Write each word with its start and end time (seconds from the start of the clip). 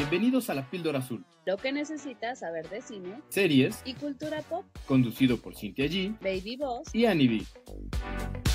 Bienvenidos 0.00 0.50
a 0.50 0.54
La 0.54 0.68
Píldora 0.68 0.98
Azul, 0.98 1.24
Lo 1.46 1.56
que 1.56 1.72
necesitas 1.72 2.40
saber 2.40 2.68
de 2.68 2.82
cine 2.82 3.18
series 3.30 3.80
y 3.86 3.94
cultura 3.94 4.42
pop. 4.42 4.66
conducido 4.86 5.38
por 5.38 5.56
Cintia 5.56 5.86
G 5.86 6.18
Baby 6.20 6.58
Boss. 6.58 6.94
y 6.94 7.06
Annie 7.06 7.28
B. 7.28 8.46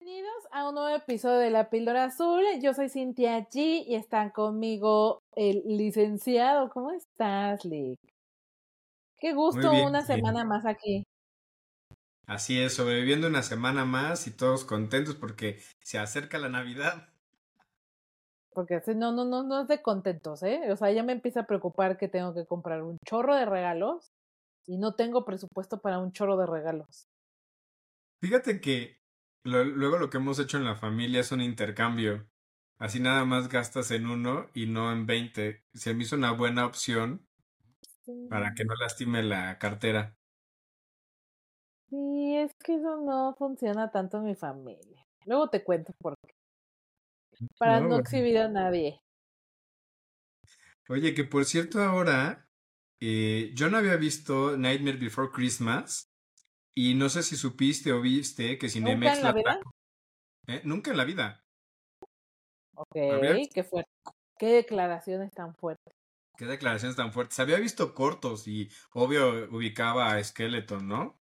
Bienvenidos 0.00 0.44
a 0.52 0.68
un 0.68 0.74
nuevo 0.74 0.94
episodio 0.96 1.38
de 1.38 1.50
La 1.50 1.70
Píldora 1.70 2.04
Azul. 2.04 2.42
Yo 2.62 2.74
soy 2.74 2.88
Cintia 2.88 3.48
G 3.48 3.84
y 3.86 3.94
están 3.94 4.30
conmigo 4.30 5.22
el 5.34 5.62
licenciado. 5.66 6.70
¿Cómo 6.70 6.90
estás, 6.92 7.64
Lick? 7.64 7.98
Qué 9.18 9.32
gusto 9.34 9.70
bien, 9.70 9.86
una 9.86 10.02
bien. 10.02 10.06
semana 10.06 10.44
más 10.44 10.64
aquí. 10.66 11.04
Así 12.30 12.60
es, 12.62 12.74
sobreviviendo 12.74 13.26
una 13.26 13.42
semana 13.42 13.84
más 13.84 14.26
y 14.26 14.30
todos 14.30 14.64
contentos 14.64 15.16
porque 15.16 15.60
se 15.82 15.98
acerca 15.98 16.38
la 16.38 16.48
Navidad. 16.48 17.08
Porque 18.52 18.80
no, 18.94 19.10
no, 19.10 19.24
no, 19.24 19.42
no 19.42 19.60
es 19.62 19.66
de 19.68 19.82
contentos, 19.82 20.44
¿eh? 20.44 20.70
O 20.72 20.76
sea, 20.76 20.92
ya 20.92 21.02
me 21.02 21.12
empieza 21.12 21.40
a 21.40 21.46
preocupar 21.46 21.98
que 21.98 22.06
tengo 22.08 22.32
que 22.32 22.46
comprar 22.46 22.82
un 22.84 22.98
chorro 23.04 23.34
de 23.34 23.44
regalos 23.46 24.12
y 24.66 24.78
no 24.78 24.94
tengo 24.94 25.24
presupuesto 25.24 25.80
para 25.80 25.98
un 25.98 26.12
chorro 26.12 26.36
de 26.36 26.46
regalos. 26.46 27.06
Fíjate 28.22 28.60
que 28.62 29.02
lo- 29.44 29.64
luego 29.64 29.98
lo 29.98 30.08
que 30.10 30.16
hemos 30.18 30.38
hecho 30.38 30.56
en 30.56 30.64
la 30.64 30.76
familia 30.76 31.20
es 31.20 31.32
un 31.32 31.40
intercambio. 31.42 32.30
Así 32.78 32.98
nada 33.00 33.24
más 33.26 33.48
gastas 33.48 33.90
en 33.90 34.06
uno 34.06 34.48
y 34.54 34.66
no 34.66 34.90
en 34.92 35.06
20. 35.06 35.64
Se 35.74 35.92
me 35.94 36.04
hizo 36.04 36.16
una 36.16 36.32
buena 36.32 36.64
opción 36.66 37.26
para 38.28 38.54
que 38.54 38.64
no 38.64 38.74
lastime 38.76 39.22
la 39.22 39.58
cartera. 39.58 40.16
Sí, 41.90 42.36
es 42.36 42.54
que 42.64 42.76
eso 42.76 42.96
no 42.98 43.34
funciona 43.36 43.90
tanto 43.90 44.18
en 44.18 44.24
mi 44.24 44.36
familia. 44.36 45.04
Luego 45.26 45.48
te 45.50 45.64
cuento 45.64 45.92
por 46.00 46.14
qué. 46.24 46.34
Para 47.58 47.80
No, 47.80 47.98
exhibir 47.98 48.38
a 48.38 48.48
nadie. 48.48 49.00
Oye, 50.88 51.14
que 51.14 51.24
por 51.24 51.44
cierto 51.44 51.82
ahora 51.82 52.48
eh, 53.00 53.50
yo 53.54 53.70
no 53.70 53.78
había 53.78 53.96
visto 53.96 54.56
Nightmare 54.56 54.98
Before 54.98 55.30
Christmas 55.32 56.10
y 56.74 56.94
no 56.94 57.08
sé 57.08 57.22
si 57.22 57.36
supiste 57.36 57.92
o 57.92 58.00
viste 58.00 58.58
que 58.58 58.66
¿Nunca 58.66 58.72
Cinemex 58.72 59.16
en 59.18 59.24
la 59.24 59.32
vida? 59.32 59.60
¿Eh? 60.46 60.60
Nunca 60.64 60.90
en 60.90 60.96
la 60.96 61.04
vida. 61.04 61.44
Ok, 62.74 62.94
qué 63.52 63.64
fuerte. 63.64 63.90
Qué 64.38 64.46
declaraciones 64.46 65.32
tan 65.32 65.54
fuertes. 65.54 65.94
Qué 66.36 66.46
declaraciones 66.46 66.96
tan 66.96 67.12
fuertes. 67.12 67.38
Había 67.38 67.58
visto 67.58 67.94
cortos 67.94 68.48
y 68.48 68.70
obvio 68.92 69.50
ubicaba 69.50 70.14
a 70.14 70.24
Skeleton, 70.24 70.88
¿no? 70.88 71.19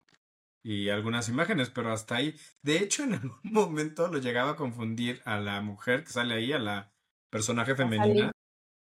Y 0.67 0.89
algunas 0.89 1.29
imágenes, 1.29 1.69
pero 1.69 1.93
hasta 1.93 2.15
ahí. 2.15 2.35
De 2.63 2.79
hecho, 2.79 3.03
en 3.03 3.13
algún 3.13 3.39
momento 3.43 4.07
lo 4.07 4.17
llegaba 4.17 4.51
a 4.51 4.55
confundir 4.55 5.21
a 5.23 5.39
la 5.39 5.61
mujer 5.61 6.03
que 6.03 6.09
sale 6.09 6.33
ahí, 6.33 6.53
a 6.53 6.57
la 6.57 6.91
personaje 7.29 7.75
femenina. 7.75 8.31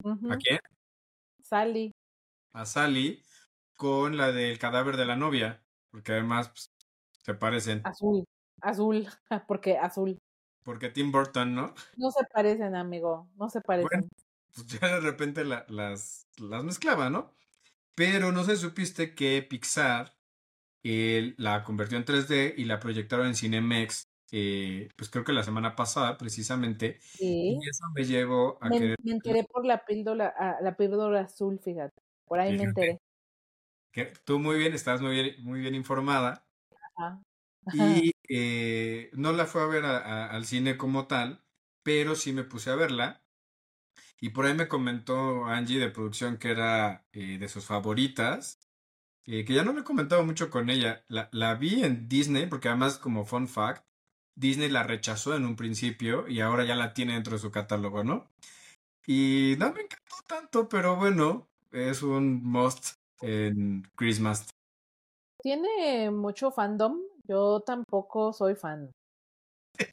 ¿A 0.04 0.38
quién? 0.38 0.60
Sally. 1.44 1.92
A 2.54 2.66
Sally, 2.66 3.24
con 3.76 4.18
la 4.18 4.32
del 4.32 4.58
cadáver 4.58 4.98
de 4.98 5.06
la 5.06 5.16
novia. 5.16 5.64
Porque 5.92 6.14
además 6.14 6.50
pues, 6.50 6.72
se 7.24 7.36
parecen. 7.36 7.82
Azul. 7.86 8.26
Azul. 8.62 9.08
Porque 9.48 9.78
azul. 9.78 10.18
Porque 10.64 10.90
Tim 10.90 11.12
Burton, 11.12 11.54
¿no? 11.54 11.76
No 11.98 12.10
se 12.10 12.26
parecen, 12.34 12.76
amigo. 12.76 13.30
No 13.36 13.48
se 13.48 13.62
parecen. 13.62 14.10
Pues 14.56 14.66
ya 14.66 14.88
de 14.96 15.02
repente 15.02 15.46
la- 15.46 15.68
las, 15.70 16.28
las 16.40 16.64
mezclaba, 16.64 17.12
¿no? 17.12 17.32
Pero 17.94 18.32
no 18.32 18.44
sé 18.44 18.56
supiste 18.56 19.14
que 19.14 19.44
Pixar 19.44 20.19
eh, 20.84 21.34
la 21.38 21.64
convirtió 21.64 21.98
en 21.98 22.06
3D 22.06 22.54
y 22.58 22.66
la 22.66 22.80
proyectaron 22.80 23.28
en 23.28 23.36
Cinemex, 23.36 24.04
eh, 24.32 24.90
pues 24.96 25.10
creo 25.10 25.24
que 25.24 25.34
la 25.34 25.44
semana 25.44 25.76
pasada, 25.76 26.18
precisamente. 26.18 27.00
Sí. 27.02 27.58
Y 27.62 27.70
eso 27.70 27.84
me 27.96 28.04
llevó 28.06 28.58
a 28.64 28.70
Me, 28.70 28.78
querer. 28.78 28.98
me 29.04 29.12
enteré 29.14 29.44
por 29.44 29.66
la 29.66 29.84
píldora, 29.86 30.34
ah, 30.38 30.58
la 30.62 30.76
píldora 30.78 31.22
azul, 31.22 31.60
fíjate. 31.60 32.02
Por 32.26 32.40
ahí 32.40 32.58
me 32.58 32.64
enteré. 32.66 33.00
que 33.92 34.06
tú 34.26 34.40
muy 34.40 34.58
bien, 34.60 34.74
estás 34.74 35.02
muy 35.02 35.12
bien, 35.14 35.36
muy 35.44 35.60
bien 35.62 35.76
informada. 35.76 36.48
Ajá. 36.96 37.22
Y 38.06 38.12
eh, 38.30 39.10
no 39.14 39.32
la 39.34 39.46
fue 39.46 39.62
a 39.64 39.68
ver 39.68 39.86
a- 39.86 39.98
a- 40.00 40.28
al 40.32 40.46
cine 40.46 40.78
como 40.78 41.08
tal, 41.08 41.44
pero 41.84 42.16
sí 42.16 42.34
me 42.34 42.44
puse 42.44 42.72
a 42.72 42.76
verla. 42.76 43.24
Y 44.22 44.30
por 44.32 44.46
ahí 44.46 44.54
me 44.54 44.68
comentó 44.68 45.46
Angie 45.46 45.80
de 45.80 45.90
producción 45.92 46.38
que 46.38 46.52
era 46.52 47.08
eh, 47.14 47.38
de 47.40 47.48
sus 47.50 47.66
favoritas. 47.66 48.59
Eh, 49.32 49.46
que 49.46 49.54
ya 49.54 49.64
no 49.64 49.74
me 49.74 49.82
he 49.82 49.84
comentado 49.84 50.26
mucho 50.26 50.50
con 50.50 50.72
ella. 50.72 51.04
La, 51.08 51.30
la 51.32 51.54
vi 51.54 51.84
en 51.84 52.10
Disney, 52.10 52.48
porque 52.48 52.68
además, 52.68 52.98
como 52.98 53.26
fun 53.26 53.48
fact, 53.48 53.86
Disney 54.36 54.70
la 54.70 54.82
rechazó 54.82 55.36
en 55.36 55.46
un 55.46 55.56
principio 55.56 56.28
y 56.28 56.42
ahora 56.42 56.66
ya 56.66 56.76
la 56.76 56.94
tiene 56.94 57.14
dentro 57.14 57.34
de 57.34 57.40
su 57.40 57.52
catálogo, 57.52 58.04
¿no? 58.04 58.28
Y 59.06 59.56
no 59.60 59.72
me 59.72 59.82
encantó 59.82 60.16
tanto, 60.28 60.68
pero 60.68 60.96
bueno, 60.96 61.48
es 61.72 62.02
un 62.02 62.44
must 62.44 62.96
en 63.22 63.84
Christmas. 63.96 64.50
Tiene 65.42 66.10
mucho 66.10 66.50
fandom. 66.50 67.00
Yo 67.28 67.60
tampoco 67.60 68.34
soy 68.34 68.56
fan. 68.56 68.90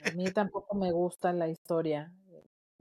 A 0.05 0.11
mí 0.13 0.31
tampoco 0.33 0.77
me 0.77 0.93
gusta 0.93 1.33
la 1.35 1.49
historia 1.49 2.11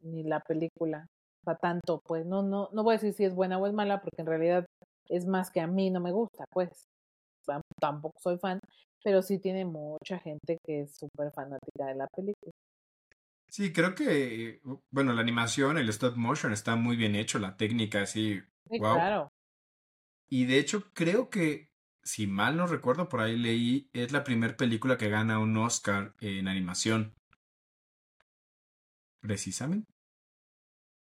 ni 0.04 0.24
la 0.24 0.40
película. 0.40 1.08
O 1.42 1.52
sea, 1.52 1.56
tanto, 1.58 2.00
pues 2.06 2.26
no, 2.26 2.42
no, 2.42 2.70
no 2.72 2.84
voy 2.84 2.94
a 2.94 2.98
decir 2.98 3.14
si 3.14 3.26
es 3.26 3.36
buena 3.36 3.58
o 3.58 3.68
es 3.68 3.74
mala, 3.74 4.02
porque 4.02 4.22
en 4.22 4.28
realidad 4.28 4.66
es 5.10 5.26
más 5.26 5.52
que 5.52 5.62
a 5.62 5.68
mí 5.68 5.90
no 5.92 6.00
me 6.02 6.12
gusta, 6.12 6.46
pues. 6.52 6.86
Tam- 7.48 7.62
Tampoco 7.80 8.20
soy 8.22 8.38
fan, 8.40 8.60
pero 9.04 9.22
sí 9.22 9.40
tiene 9.40 9.66
mucha 9.66 10.20
gente 10.20 10.58
que 10.66 10.82
es 10.82 10.98
súper 10.98 11.32
fanática 11.34 11.88
de 11.88 11.96
la 11.96 12.08
película. 12.08 12.52
Sí, 13.48 13.72
creo 13.72 13.96
que, 13.96 14.62
bueno, 14.92 15.14
la 15.14 15.22
animación, 15.22 15.78
el 15.78 15.88
stop 15.90 16.16
motion 16.18 16.52
está 16.52 16.76
muy 16.76 16.96
bien 16.98 17.16
hecho, 17.16 17.40
la 17.40 17.56
técnica, 17.58 18.02
así, 18.02 18.42
Sí, 18.70 18.80
wow. 18.80 19.00
claro. 19.00 19.30
Y 20.30 20.46
de 20.46 20.60
hecho, 20.60 20.92
creo 20.94 21.30
que, 21.32 21.72
si 22.04 22.28
mal 22.28 22.58
no 22.58 22.68
recuerdo, 22.68 23.10
por 23.10 23.22
ahí 23.22 23.38
leí, 23.38 23.90
es 23.94 24.12
la 24.12 24.24
primera 24.24 24.56
película 24.56 24.98
que 24.98 25.10
gana 25.10 25.40
un 25.40 25.58
Oscar 25.58 26.14
en 26.20 26.48
animación. 26.48 27.16
Precisamente. 29.20 29.92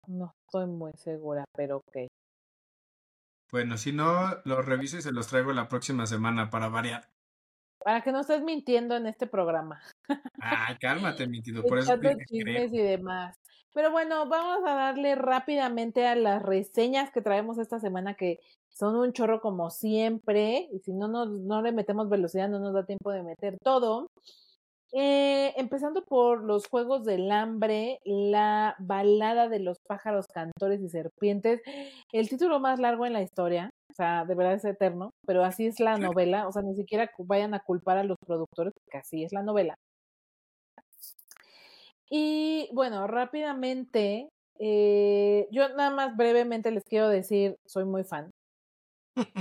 No 0.06 0.32
estoy 0.46 0.66
muy 0.68 0.92
segura, 0.92 1.44
pero 1.56 1.78
ok. 1.78 2.06
Bueno, 3.52 3.76
si 3.76 3.92
no, 3.92 4.30
los 4.46 4.64
reviso 4.64 4.96
y 4.96 5.02
se 5.02 5.12
los 5.12 5.28
traigo 5.28 5.52
la 5.52 5.68
próxima 5.68 6.06
semana 6.06 6.48
para 6.48 6.70
variar. 6.70 7.10
Para 7.84 8.00
que 8.00 8.10
no 8.10 8.20
estés 8.20 8.42
mintiendo 8.42 8.96
en 8.96 9.06
este 9.06 9.26
programa. 9.26 9.82
Ay, 10.40 10.76
cálmate, 10.80 11.26
mentido, 11.26 11.62
por 11.62 11.78
eso 11.78 11.98
creer. 11.98 12.24
chismes 12.26 12.72
y 12.72 12.78
demás. 12.78 13.38
Pero 13.74 13.90
bueno, 13.90 14.26
vamos 14.26 14.66
a 14.66 14.74
darle 14.74 15.16
rápidamente 15.16 16.06
a 16.06 16.14
las 16.14 16.42
reseñas 16.42 17.10
que 17.10 17.20
traemos 17.20 17.58
esta 17.58 17.78
semana, 17.78 18.14
que 18.14 18.40
son 18.70 18.96
un 18.96 19.12
chorro 19.12 19.42
como 19.42 19.68
siempre, 19.68 20.70
y 20.72 20.78
si 20.78 20.94
no, 20.94 21.08
nos, 21.08 21.28
no 21.28 21.60
le 21.60 21.72
metemos 21.72 22.08
velocidad, 22.08 22.48
no 22.48 22.58
nos 22.58 22.72
da 22.72 22.86
tiempo 22.86 23.10
de 23.10 23.22
meter 23.22 23.58
todo. 23.62 24.10
Eh, 24.94 25.54
empezando 25.56 26.04
por 26.04 26.44
los 26.44 26.66
Juegos 26.68 27.04
del 27.04 27.30
Hambre, 27.32 27.98
la 28.04 28.76
balada 28.78 29.48
de 29.48 29.58
los 29.58 29.78
pájaros 29.88 30.26
cantores 30.26 30.82
y 30.82 30.90
serpientes, 30.90 31.62
el 32.12 32.28
título 32.28 32.60
más 32.60 32.78
largo 32.78 33.06
en 33.06 33.14
la 33.14 33.22
historia, 33.22 33.70
o 33.90 33.94
sea, 33.94 34.26
de 34.26 34.34
verdad 34.34 34.54
es 34.54 34.64
eterno, 34.66 35.10
pero 35.26 35.44
así 35.44 35.66
es 35.66 35.80
la 35.80 35.96
novela, 35.96 36.46
o 36.46 36.52
sea, 36.52 36.60
ni 36.62 36.74
siquiera 36.76 37.10
vayan 37.18 37.54
a 37.54 37.60
culpar 37.60 37.96
a 37.96 38.04
los 38.04 38.18
productores, 38.26 38.74
porque 38.74 38.98
así 38.98 39.24
es 39.24 39.32
la 39.32 39.42
novela. 39.42 39.76
Y 42.10 42.68
bueno, 42.74 43.06
rápidamente, 43.06 44.28
eh, 44.58 45.48
yo 45.50 45.68
nada 45.70 45.90
más 45.90 46.16
brevemente 46.16 46.70
les 46.70 46.84
quiero 46.84 47.08
decir, 47.08 47.56
soy 47.66 47.86
muy 47.86 48.04
fan. 48.04 48.30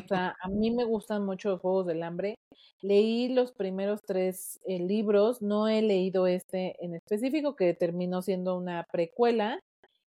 O 0.05 0.07
sea, 0.07 0.35
a 0.41 0.49
mí 0.49 0.71
me 0.71 0.83
gustan 0.85 1.25
mucho 1.25 1.49
los 1.51 1.61
Juegos 1.61 1.85
del 1.87 2.03
Hambre. 2.03 2.35
Leí 2.81 3.29
los 3.29 3.53
primeros 3.53 4.01
tres 4.05 4.59
eh, 4.65 4.79
libros, 4.79 5.41
no 5.41 5.67
he 5.67 5.81
leído 5.81 6.27
este 6.27 6.75
en 6.83 6.95
específico, 6.95 7.55
que 7.55 7.73
terminó 7.73 8.21
siendo 8.21 8.57
una 8.57 8.85
precuela, 8.91 9.59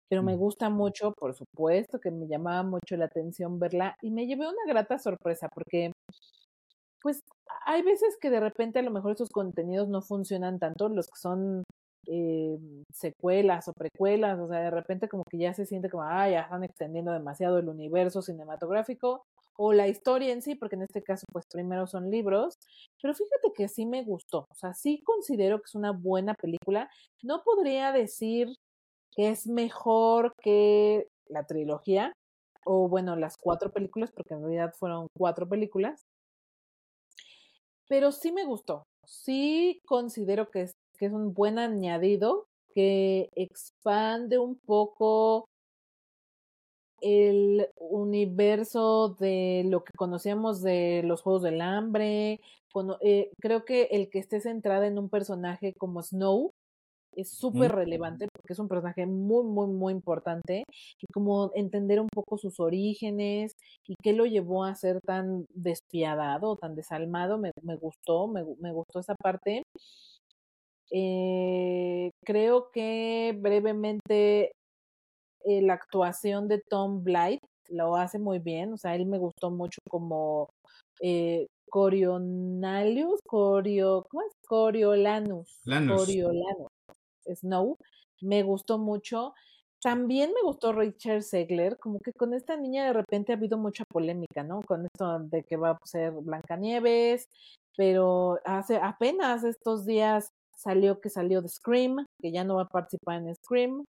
pero 0.09 0.23
me 0.23 0.35
Mm. 0.35 0.37
gusta 0.37 0.69
mucho, 0.69 1.13
por 1.13 1.33
supuesto, 1.35 1.99
que 1.99 2.11
me 2.11 2.27
llamaba 2.27 2.63
mucho 2.63 2.97
la 2.97 3.05
atención 3.05 3.59
verla 3.59 3.97
y 4.01 4.11
me 4.11 4.27
llevé 4.27 4.47
una 4.47 4.65
grata 4.67 4.99
sorpresa 4.99 5.49
porque, 5.53 5.91
pues, 7.01 7.19
hay 7.65 7.81
veces 7.83 8.17
que 8.21 8.29
de 8.29 8.39
repente 8.39 8.79
a 8.79 8.81
lo 8.83 8.91
mejor 8.91 9.13
esos 9.13 9.29
contenidos 9.29 9.87
no 9.89 10.01
funcionan 10.01 10.59
tanto, 10.59 10.89
los 10.89 11.07
que 11.07 11.19
son 11.19 11.63
eh, 12.07 12.57
secuelas 12.93 13.67
o 13.67 13.73
precuelas, 13.73 14.39
o 14.39 14.47
sea, 14.47 14.59
de 14.61 14.71
repente 14.71 15.07
como 15.09 15.23
que 15.29 15.37
ya 15.39 15.53
se 15.53 15.65
siente 15.65 15.89
como, 15.89 16.03
ah, 16.03 16.29
ya 16.29 16.41
están 16.41 16.63
extendiendo 16.63 17.11
demasiado 17.13 17.59
el 17.59 17.69
universo 17.69 18.21
cinematográfico 18.21 19.23
o 19.63 19.73
la 19.73 19.87
historia 19.87 20.33
en 20.33 20.41
sí, 20.41 20.55
porque 20.55 20.75
en 20.75 20.83
este 20.83 21.03
caso, 21.03 21.25
pues 21.31 21.45
primero 21.51 21.85
son 21.87 22.09
libros, 22.09 22.55
pero 23.01 23.13
fíjate 23.13 23.51
que 23.55 23.67
sí 23.67 23.85
me 23.85 24.03
gustó, 24.03 24.39
o 24.49 24.55
sea, 24.55 24.73
sí 24.73 25.01
considero 25.03 25.59
que 25.59 25.65
es 25.67 25.75
una 25.75 25.91
buena 25.91 26.33
película, 26.35 26.89
no 27.23 27.43
podría 27.43 27.91
decir 27.91 28.47
que 29.15 29.29
es 29.29 29.47
mejor 29.47 30.33
que 30.43 31.07
la 31.27 31.45
trilogía, 31.45 32.13
o 32.65 32.87
bueno, 32.89 33.15
las 33.15 33.37
cuatro 33.37 33.71
películas, 33.71 34.11
porque 34.11 34.33
en 34.35 34.41
realidad 34.41 34.73
fueron 34.79 35.07
cuatro 35.17 35.47
películas, 35.49 36.03
pero 37.87 38.11
sí 38.11 38.31
me 38.31 38.45
gustó, 38.45 38.83
sí 39.05 39.79
considero 39.85 40.49
que, 40.49 40.61
es- 40.63 40.73
que 40.97 41.07
es 41.07 41.11
un 41.13 41.33
buen 41.33 41.59
añadido 41.59 42.45
que 42.73 43.27
expande 43.35 44.37
un 44.39 44.57
poco 44.65 45.45
el 47.01 47.67
universo 47.77 49.15
de 49.19 49.63
lo 49.67 49.83
que 49.83 49.93
conocíamos 49.93 50.61
de 50.61 51.01
los 51.03 51.21
Juegos 51.21 51.43
del 51.43 51.61
Hambre. 51.61 52.39
Eh, 53.01 53.31
creo 53.41 53.65
que 53.65 53.89
el 53.91 54.09
que 54.09 54.19
esté 54.19 54.39
centrada 54.39 54.87
en 54.87 54.97
un 54.97 55.09
personaje 55.09 55.73
como 55.73 56.01
Snow 56.01 56.53
es 57.15 57.29
súper 57.29 57.71
relevante 57.73 58.27
porque 58.33 58.53
es 58.53 58.59
un 58.59 58.67
personaje 58.67 59.05
muy, 59.05 59.43
muy, 59.43 59.67
muy 59.67 59.93
importante 59.93 60.63
y 61.01 61.07
como 61.13 61.51
entender 61.55 61.99
un 61.99 62.07
poco 62.07 62.37
sus 62.37 62.59
orígenes 62.59 63.57
y 63.85 63.95
qué 64.01 64.13
lo 64.13 64.25
llevó 64.25 64.63
a 64.63 64.75
ser 64.75 65.01
tan 65.01 65.45
despiadado, 65.53 66.55
tan 66.55 66.75
desalmado, 66.75 67.37
me, 67.37 67.51
me 67.63 67.75
gustó, 67.75 68.27
me, 68.27 68.43
me, 68.59 68.71
gustó 68.71 68.99
esa 68.99 69.15
parte. 69.15 69.63
Eh, 70.91 72.11
creo 72.25 72.69
que 72.71 73.37
brevemente 73.39 74.51
eh, 75.45 75.61
la 75.61 75.73
actuación 75.73 76.47
de 76.47 76.61
Tom 76.69 77.03
Blight 77.03 77.41
lo 77.69 77.95
hace 77.95 78.19
muy 78.19 78.39
bien, 78.39 78.73
o 78.73 78.77
sea, 78.77 78.95
él 78.95 79.05
me 79.05 79.17
gustó 79.17 79.49
mucho 79.49 79.79
como 79.89 80.49
eh, 81.01 81.47
Corionalius, 81.69 83.21
Corio, 83.25 84.05
¿cómo 84.09 84.23
es? 84.23 84.33
Coriolanus. 84.47 85.61
Coriolanus. 85.63 86.67
Snow. 87.25 87.77
Me 88.21 88.43
gustó 88.43 88.77
mucho. 88.77 89.33
También 89.81 90.31
me 90.33 90.41
gustó 90.43 90.73
Richard 90.73 91.23
Segler, 91.23 91.77
como 91.79 91.99
que 91.99 92.13
con 92.13 92.33
esta 92.35 92.55
niña 92.55 92.85
de 92.85 92.93
repente 92.93 93.31
ha 93.31 93.35
habido 93.35 93.57
mucha 93.57 93.83
polémica, 93.85 94.43
¿no? 94.43 94.61
Con 94.61 94.85
esto 94.85 95.19
de 95.19 95.43
que 95.43 95.57
va 95.57 95.71
a 95.71 95.79
ser 95.85 96.11
Blancanieves, 96.11 97.27
pero 97.75 98.39
hace 98.45 98.75
apenas 98.77 99.43
estos 99.43 99.85
días 99.85 100.29
salió 100.55 101.01
que 101.01 101.09
salió 101.09 101.41
de 101.41 101.49
Scream, 101.49 102.05
que 102.21 102.31
ya 102.31 102.43
no 102.43 102.57
va 102.57 102.63
a 102.63 102.69
participar 102.69 103.23
en 103.23 103.35
Scream. 103.35 103.83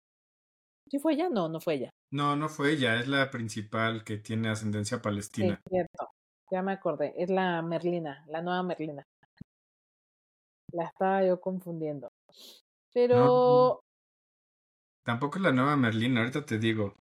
¿Sí 0.90 0.98
fue 0.98 1.14
ella? 1.14 1.28
No, 1.28 1.48
no 1.48 1.60
fue 1.60 1.74
ella. 1.74 1.90
No, 2.10 2.36
no 2.36 2.48
fue 2.48 2.72
ella, 2.72 3.00
es 3.00 3.08
la 3.08 3.30
principal 3.30 4.04
que 4.04 4.18
tiene 4.18 4.50
ascendencia 4.50 5.00
palestina. 5.00 5.60
Sí, 5.64 5.70
cierto. 5.70 6.10
Ya 6.50 6.62
me 6.62 6.72
acordé, 6.72 7.14
es 7.16 7.30
la 7.30 7.62
Merlina, 7.62 8.24
la 8.28 8.42
nueva 8.42 8.62
Merlina. 8.62 9.02
La 10.72 10.84
estaba 10.84 11.24
yo 11.24 11.40
confundiendo. 11.40 12.08
Pero. 12.92 13.80
Tampoco 15.04 15.38
es 15.38 15.42
la 15.42 15.52
nueva 15.52 15.76
Merlina, 15.76 16.20
ahorita 16.20 16.44
te 16.44 16.58
digo. 16.58 16.94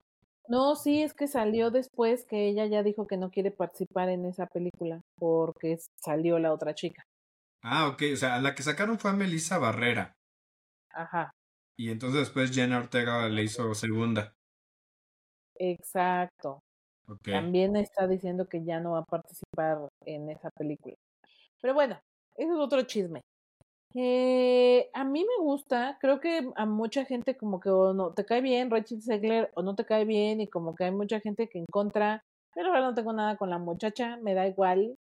No, 0.47 0.75
sí, 0.75 1.03
es 1.03 1.13
que 1.13 1.27
salió 1.27 1.69
después 1.69 2.25
que 2.25 2.47
ella 2.47 2.65
ya 2.65 2.81
dijo 2.81 3.05
que 3.05 3.17
no 3.17 3.29
quiere 3.29 3.51
participar 3.51 4.09
en 4.09 4.25
esa 4.25 4.47
película 4.47 5.01
porque 5.19 5.77
salió 5.95 6.39
la 6.39 6.53
otra 6.53 6.73
chica. 6.73 7.03
Ah, 7.61 7.87
ok, 7.87 8.03
o 8.13 8.15
sea, 8.15 8.39
la 8.39 8.55
que 8.55 8.63
sacaron 8.63 8.97
fue 8.97 9.11
a 9.11 9.13
Melissa 9.13 9.57
Barrera. 9.57 10.13
Ajá. 10.91 11.31
Y 11.79 11.91
entonces 11.91 12.19
después 12.19 12.51
Jenna 12.53 12.77
Ortega 12.77 13.29
le 13.29 13.41
hizo 13.41 13.73
segunda. 13.73 14.35
Exacto. 15.55 16.59
También 17.23 17.77
está 17.77 18.05
diciendo 18.05 18.49
que 18.49 18.65
ya 18.65 18.81
no 18.81 18.91
va 18.91 18.99
a 18.99 19.05
participar 19.05 19.87
en 20.05 20.29
esa 20.29 20.49
película. 20.49 20.95
Pero 21.61 21.73
bueno, 21.73 21.97
eso 22.35 22.51
es 22.51 22.59
otro 22.59 22.81
chisme. 22.81 23.21
Eh, 23.95 24.89
a 24.93 25.05
mí 25.05 25.21
me 25.21 25.41
gusta, 25.41 25.97
creo 26.01 26.19
que 26.19 26.51
a 26.53 26.65
mucha 26.65 27.05
gente 27.05 27.37
como 27.37 27.61
que 27.61 27.69
o 27.69 27.93
no 27.93 28.13
te 28.13 28.25
cae 28.25 28.41
bien 28.41 28.69
Rachel 28.69 29.01
Segler 29.01 29.49
o 29.55 29.61
no 29.63 29.73
te 29.75 29.85
cae 29.85 30.03
bien 30.03 30.41
y 30.41 30.49
como 30.49 30.75
que 30.75 30.83
hay 30.83 30.91
mucha 30.91 31.21
gente 31.21 31.47
que 31.47 31.59
en 31.59 31.65
contra, 31.71 32.25
pero 32.53 32.67
ahora 32.67 32.81
no 32.81 32.93
tengo 32.93 33.13
nada 33.13 33.37
con 33.37 33.49
la 33.49 33.57
muchacha, 33.57 34.17
me 34.17 34.33
da 34.33 34.45
igual, 34.47 34.97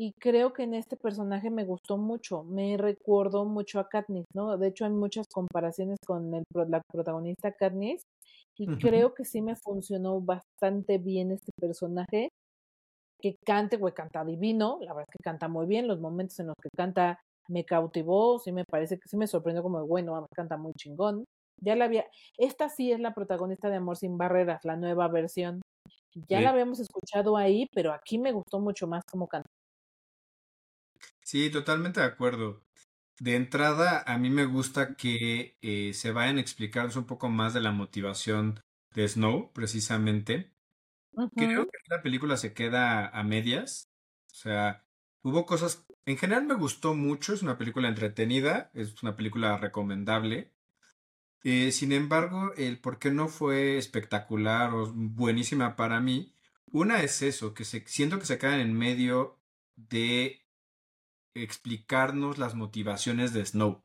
y 0.00 0.12
creo 0.12 0.52
que 0.52 0.62
en 0.62 0.74
este 0.74 0.96
personaje 0.96 1.50
me 1.50 1.64
gustó 1.64 1.96
mucho, 1.98 2.44
me 2.44 2.76
recordó 2.76 3.44
mucho 3.44 3.80
a 3.80 3.88
Katniss, 3.88 4.26
¿no? 4.32 4.56
De 4.56 4.68
hecho 4.68 4.84
hay 4.84 4.92
muchas 4.92 5.26
comparaciones 5.26 5.98
con 6.06 6.32
el, 6.34 6.44
la 6.68 6.80
protagonista 6.88 7.50
Katniss 7.50 8.02
y 8.56 8.68
creo 8.78 9.12
que 9.14 9.24
sí 9.24 9.42
me 9.42 9.56
funcionó 9.56 10.20
bastante 10.20 10.98
bien 10.98 11.32
este 11.32 11.50
personaje 11.60 12.28
que 13.20 13.36
cante, 13.44 13.76
güey, 13.76 13.92
canta 13.92 14.24
divino, 14.24 14.78
la 14.82 14.94
verdad 14.94 15.06
es 15.08 15.16
que 15.18 15.24
canta 15.24 15.48
muy 15.48 15.66
bien, 15.66 15.88
los 15.88 16.00
momentos 16.00 16.38
en 16.38 16.46
los 16.48 16.56
que 16.62 16.68
canta 16.76 17.18
me 17.48 17.64
cautivó, 17.64 18.38
sí 18.38 18.52
me 18.52 18.64
parece 18.64 18.96
que 18.98 19.08
sí 19.08 19.16
me 19.16 19.26
sorprendió 19.26 19.64
como, 19.64 19.84
bueno, 19.84 20.26
canta 20.34 20.56
muy 20.56 20.72
chingón. 20.74 21.24
Ya 21.60 21.74
la 21.74 21.86
había, 21.86 22.04
esta 22.36 22.68
sí 22.68 22.92
es 22.92 23.00
la 23.00 23.14
protagonista 23.14 23.68
de 23.68 23.76
Amor 23.78 23.96
sin 23.96 24.16
Barreras, 24.16 24.64
la 24.64 24.76
nueva 24.76 25.08
versión. 25.08 25.60
Ya 26.28 26.40
la 26.40 26.50
habíamos 26.50 26.80
escuchado 26.80 27.36
ahí, 27.36 27.66
pero 27.74 27.92
aquí 27.92 28.18
me 28.18 28.32
gustó 28.32 28.60
mucho 28.60 28.86
más 28.86 29.02
como 29.10 29.26
canta. 29.26 29.48
Sí, 31.28 31.50
totalmente 31.50 32.00
de 32.00 32.06
acuerdo. 32.06 32.64
De 33.20 33.36
entrada, 33.36 34.02
a 34.06 34.16
mí 34.16 34.30
me 34.30 34.46
gusta 34.46 34.94
que 34.96 35.58
eh, 35.60 35.92
se 35.92 36.10
vayan 36.10 36.38
a 36.38 36.40
explicarnos 36.40 36.96
un 36.96 37.04
poco 37.04 37.28
más 37.28 37.52
de 37.52 37.60
la 37.60 37.70
motivación 37.70 38.62
de 38.94 39.06
Snow, 39.06 39.52
precisamente. 39.52 40.54
Creo 41.36 41.66
que 41.66 41.78
la 41.90 42.00
película 42.00 42.38
se 42.38 42.54
queda 42.54 43.08
a 43.08 43.22
medias. 43.24 43.90
O 44.32 44.36
sea, 44.36 44.86
hubo 45.20 45.44
cosas. 45.44 45.84
En 46.06 46.16
general 46.16 46.46
me 46.46 46.54
gustó 46.54 46.94
mucho. 46.94 47.34
Es 47.34 47.42
una 47.42 47.58
película 47.58 47.88
entretenida. 47.88 48.70
Es 48.72 49.02
una 49.02 49.14
película 49.14 49.58
recomendable. 49.58 50.54
Eh, 51.44 51.72
sin 51.72 51.92
embargo, 51.92 52.54
el 52.56 52.80
por 52.80 52.98
qué 52.98 53.10
no 53.10 53.28
fue 53.28 53.76
espectacular 53.76 54.72
o 54.72 54.90
buenísima 54.94 55.76
para 55.76 56.00
mí. 56.00 56.32
Una 56.72 57.02
es 57.02 57.20
eso, 57.20 57.52
que 57.52 57.66
se, 57.66 57.86
siento 57.86 58.18
que 58.18 58.24
se 58.24 58.38
quedan 58.38 58.60
en 58.60 58.72
medio 58.72 59.38
de 59.76 60.47
explicarnos 61.34 62.38
las 62.38 62.54
motivaciones 62.54 63.32
de 63.32 63.44
Snow, 63.44 63.84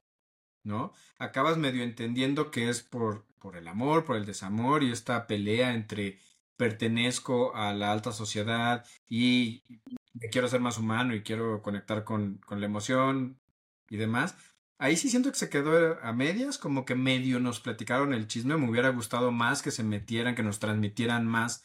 ¿no? 0.64 0.94
Acabas 1.18 1.58
medio 1.58 1.84
entendiendo 1.84 2.52
que 2.52 2.70
es 2.70 2.82
por, 2.84 3.26
por 3.40 3.58
el 3.58 3.68
amor, 3.68 4.06
por 4.06 4.18
el 4.18 4.26
desamor 4.26 4.84
y 4.84 4.92
esta 4.92 5.28
pelea 5.28 5.74
entre 5.74 6.20
pertenezco 6.58 7.56
a 7.56 7.74
la 7.74 7.92
alta 7.92 8.12
sociedad 8.12 8.86
y 9.10 9.64
quiero 10.32 10.48
ser 10.48 10.62
más 10.62 10.78
humano 10.78 11.16
y 11.16 11.24
quiero 11.24 11.62
conectar 11.62 12.04
con, 12.04 12.38
con 12.46 12.60
la 12.60 12.68
emoción 12.68 13.40
y 13.90 13.98
demás. 13.98 14.36
Ahí 14.78 14.98
sí 14.98 15.10
siento 15.10 15.32
que 15.32 15.38
se 15.38 15.50
quedó 15.50 16.00
a 16.02 16.14
medias, 16.14 16.58
como 16.58 16.86
que 16.86 16.96
medio 16.96 17.40
nos 17.40 17.60
platicaron 17.60 18.14
el 18.14 18.28
chisme. 18.28 18.58
Me 18.58 18.70
hubiera 18.70 18.90
gustado 18.90 19.32
más 19.32 19.62
que 19.62 19.72
se 19.72 19.84
metieran, 19.84 20.36
que 20.36 20.44
nos 20.44 20.60
transmitieran 20.60 21.26
más 21.26 21.64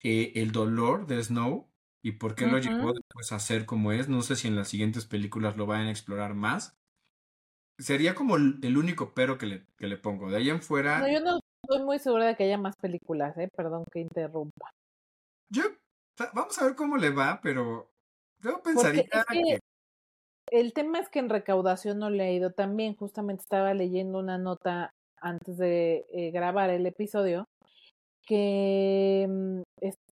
eh, 0.00 0.32
el 0.36 0.52
dolor 0.52 1.06
de 1.06 1.22
Snow 1.22 1.68
y 2.02 2.12
por 2.12 2.34
qué 2.34 2.46
lo 2.46 2.58
llevó 2.58 2.92
después 2.92 3.32
a 3.32 3.38
ser 3.38 3.66
como 3.66 3.92
es. 3.92 4.08
No 4.08 4.22
sé 4.22 4.36
si 4.36 4.48
en 4.48 4.56
las 4.56 4.68
siguientes 4.68 5.06
películas 5.06 5.56
lo 5.56 5.66
vayan 5.66 5.88
a 5.88 5.90
explorar 5.90 6.34
más. 6.34 6.78
Sería 7.78 8.14
como 8.14 8.36
el, 8.36 8.76
único 8.76 9.14
pero 9.14 9.38
que 9.38 9.46
le, 9.46 9.66
que 9.76 9.86
le 9.86 9.96
pongo. 9.96 10.30
De 10.30 10.36
ahí 10.36 10.50
en 10.50 10.62
fuera. 10.62 11.00
No, 11.00 11.08
yo 11.08 11.20
no 11.20 11.40
estoy 11.62 11.84
muy 11.84 11.98
segura 11.98 12.26
de 12.26 12.36
que 12.36 12.44
haya 12.44 12.58
más 12.58 12.76
películas, 12.76 13.36
¿eh? 13.38 13.48
Perdón 13.56 13.84
que 13.92 14.00
interrumpa. 14.00 14.70
Yo. 15.48 15.62
Vamos 16.34 16.58
a 16.58 16.64
ver 16.64 16.74
cómo 16.74 16.96
le 16.96 17.10
va, 17.10 17.40
pero. 17.42 17.90
Yo 18.40 18.62
pensaría 18.62 19.04
que... 19.04 19.58
El 20.50 20.72
tema 20.72 20.98
es 20.98 21.08
que 21.10 21.18
en 21.18 21.28
recaudación 21.28 21.98
no 21.98 22.10
le 22.10 22.24
ha 22.24 22.32
ido 22.32 22.52
tan 22.52 22.76
bien. 22.76 22.96
Justamente 22.96 23.42
estaba 23.42 23.74
leyendo 23.74 24.18
una 24.18 24.38
nota 24.38 24.94
antes 25.20 25.58
de 25.58 26.06
eh, 26.12 26.30
grabar 26.30 26.70
el 26.70 26.86
episodio 26.86 27.46
que 28.26 29.26
mm, 29.28 29.62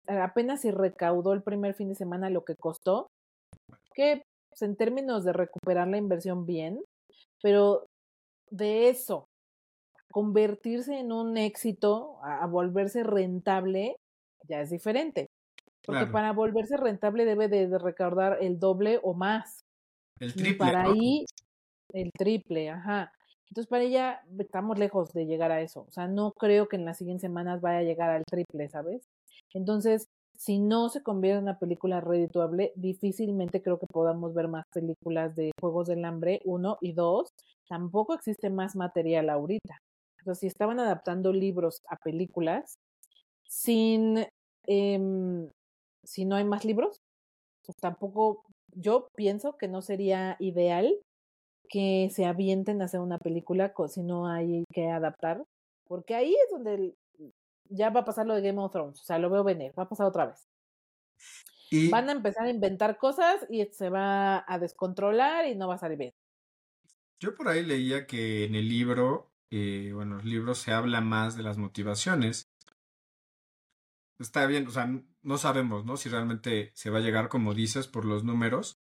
apenas 0.06 0.62
si 0.62 0.70
recaudó 0.70 1.32
el 1.32 1.42
primer 1.42 1.74
fin 1.74 1.88
de 1.88 1.94
semana 1.94 2.30
lo 2.30 2.44
que 2.44 2.56
costó, 2.56 3.08
que 3.94 4.22
pues, 4.48 4.62
en 4.62 4.76
términos 4.76 5.24
de 5.24 5.32
recuperar 5.32 5.88
la 5.88 5.98
inversión 5.98 6.46
bien, 6.46 6.80
pero 7.42 7.86
de 8.50 8.88
eso, 8.88 9.26
convertirse 10.12 10.98
en 10.98 11.12
un 11.12 11.36
éxito, 11.36 12.18
a, 12.22 12.46
volverse 12.46 13.02
rentable, 13.02 13.96
ya 14.48 14.60
es 14.60 14.70
diferente. 14.70 15.26
Porque 15.84 16.06
para 16.06 16.32
volverse 16.32 16.76
rentable 16.76 17.24
debe 17.24 17.48
de, 17.48 17.78
recaudar 17.78 18.38
el 18.40 18.58
doble 18.58 18.98
o 19.02 19.14
más. 19.14 19.60
El 20.18 20.32
triple. 20.32 20.50
Y 20.50 20.54
para 20.54 20.82
ahí, 20.82 21.24
el 21.92 22.10
triple, 22.12 22.70
ajá. 22.70 23.12
Entonces, 23.48 23.68
para 23.68 23.84
ella 23.84 24.22
estamos 24.38 24.78
lejos 24.78 25.12
de 25.12 25.26
llegar 25.26 25.52
a 25.52 25.60
eso. 25.60 25.82
O 25.86 25.92
sea, 25.92 26.08
no 26.08 26.32
creo 26.32 26.66
que 26.66 26.76
en 26.76 26.84
las 26.84 26.98
siguientes 26.98 27.22
semanas 27.22 27.60
vaya 27.60 27.78
a 27.78 27.82
llegar 27.82 28.10
al 28.10 28.24
triple, 28.24 28.68
¿sabes? 28.68 29.06
Entonces, 29.56 30.08
si 30.36 30.58
no 30.58 30.90
se 30.90 31.02
convierte 31.02 31.38
en 31.38 31.44
una 31.44 31.58
película 31.58 32.00
redituable, 32.00 32.72
difícilmente 32.76 33.62
creo 33.62 33.78
que 33.78 33.86
podamos 33.86 34.34
ver 34.34 34.48
más 34.48 34.66
películas 34.70 35.34
de 35.34 35.52
Juegos 35.58 35.86
del 35.88 36.04
Hambre, 36.04 36.40
uno, 36.44 36.76
y 36.82 36.92
dos, 36.92 37.30
tampoco 37.68 38.12
existe 38.14 38.50
más 38.50 38.76
material 38.76 39.30
ahorita. 39.30 39.78
Sea, 40.24 40.34
si 40.34 40.46
estaban 40.46 40.78
adaptando 40.78 41.32
libros 41.32 41.80
a 41.88 41.96
películas, 41.96 42.78
sin, 43.48 44.26
eh, 44.66 45.50
si 46.04 46.24
no 46.26 46.36
hay 46.36 46.44
más 46.44 46.64
libros, 46.64 47.00
pues 47.64 47.76
tampoco, 47.80 48.42
yo 48.74 49.08
pienso 49.14 49.56
que 49.56 49.68
no 49.68 49.80
sería 49.80 50.36
ideal 50.38 50.92
que 51.70 52.10
se 52.12 52.26
avienten 52.26 52.82
a 52.82 52.86
hacer 52.86 53.00
una 53.00 53.18
película 53.18 53.72
si 53.88 54.02
no 54.02 54.28
hay 54.28 54.64
que 54.72 54.88
adaptar, 54.88 55.42
porque 55.88 56.14
ahí 56.14 56.34
es 56.34 56.50
donde 56.50 56.94
ya 57.70 57.90
va 57.90 58.00
a 58.00 58.04
pasar 58.04 58.26
lo 58.26 58.34
de 58.34 58.42
Game 58.42 58.60
of 58.60 58.72
Thrones, 58.72 59.00
o 59.00 59.04
sea, 59.04 59.18
lo 59.18 59.30
veo 59.30 59.44
venir, 59.44 59.72
va 59.78 59.84
a 59.84 59.88
pasar 59.88 60.06
otra 60.06 60.26
vez. 60.26 60.48
Y... 61.70 61.90
Van 61.90 62.08
a 62.08 62.12
empezar 62.12 62.46
a 62.46 62.50
inventar 62.50 62.96
cosas 62.96 63.44
y 63.50 63.64
se 63.72 63.90
va 63.90 64.44
a 64.46 64.58
descontrolar 64.58 65.46
y 65.46 65.56
no 65.56 65.68
va 65.68 65.74
a 65.74 65.78
salir 65.78 65.98
bien. 65.98 66.14
Yo 67.18 67.34
por 67.34 67.48
ahí 67.48 67.64
leía 67.64 68.06
que 68.06 68.44
en 68.44 68.54
el 68.54 68.68
libro, 68.68 69.32
eh, 69.50 69.90
bueno, 69.94 70.16
los 70.16 70.24
libros 70.24 70.58
se 70.58 70.72
habla 70.72 71.00
más 71.00 71.36
de 71.36 71.42
las 71.42 71.58
motivaciones. 71.58 72.50
Está 74.18 74.46
bien, 74.46 74.66
o 74.66 74.70
sea, 74.70 74.88
no 75.22 75.38
sabemos, 75.38 75.84
¿no? 75.84 75.96
Si 75.96 76.08
realmente 76.08 76.70
se 76.74 76.90
va 76.90 76.98
a 76.98 77.02
llegar, 77.02 77.28
como 77.28 77.54
dices, 77.54 77.88
por 77.88 78.04
los 78.04 78.22
números, 78.22 78.78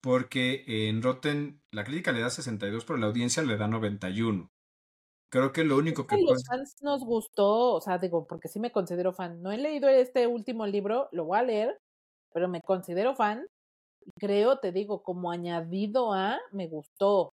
porque 0.00 0.64
en 0.88 1.02
Rotten 1.02 1.62
la 1.70 1.84
crítica 1.84 2.12
le 2.12 2.20
da 2.20 2.30
62, 2.30 2.84
pero 2.84 2.98
la 2.98 3.06
audiencia 3.06 3.42
le 3.42 3.56
da 3.56 3.66
91. 3.68 4.50
Creo 5.30 5.52
que 5.52 5.62
lo 5.64 5.76
único 5.76 6.06
que 6.06 6.18
que 6.18 6.18
puede... 6.18 6.40
los 6.40 6.44
fans 6.44 6.76
nos 6.82 7.04
gustó, 7.04 7.74
o 7.74 7.80
sea, 7.80 7.98
digo, 7.98 8.26
porque 8.26 8.48
sí 8.48 8.60
me 8.60 8.70
considero 8.72 9.12
fan. 9.12 9.42
No 9.42 9.50
he 9.52 9.58
leído 9.58 9.88
este 9.88 10.26
último 10.26 10.66
libro, 10.66 11.08
lo 11.12 11.24
voy 11.24 11.38
a 11.38 11.42
leer, 11.42 11.78
pero 12.32 12.48
me 12.48 12.62
considero 12.62 13.14
fan. 13.16 13.46
Creo, 14.20 14.58
te 14.60 14.72
digo, 14.72 15.02
como 15.02 15.30
añadido 15.32 16.12
a, 16.14 16.38
me 16.52 16.68
gustó. 16.68 17.30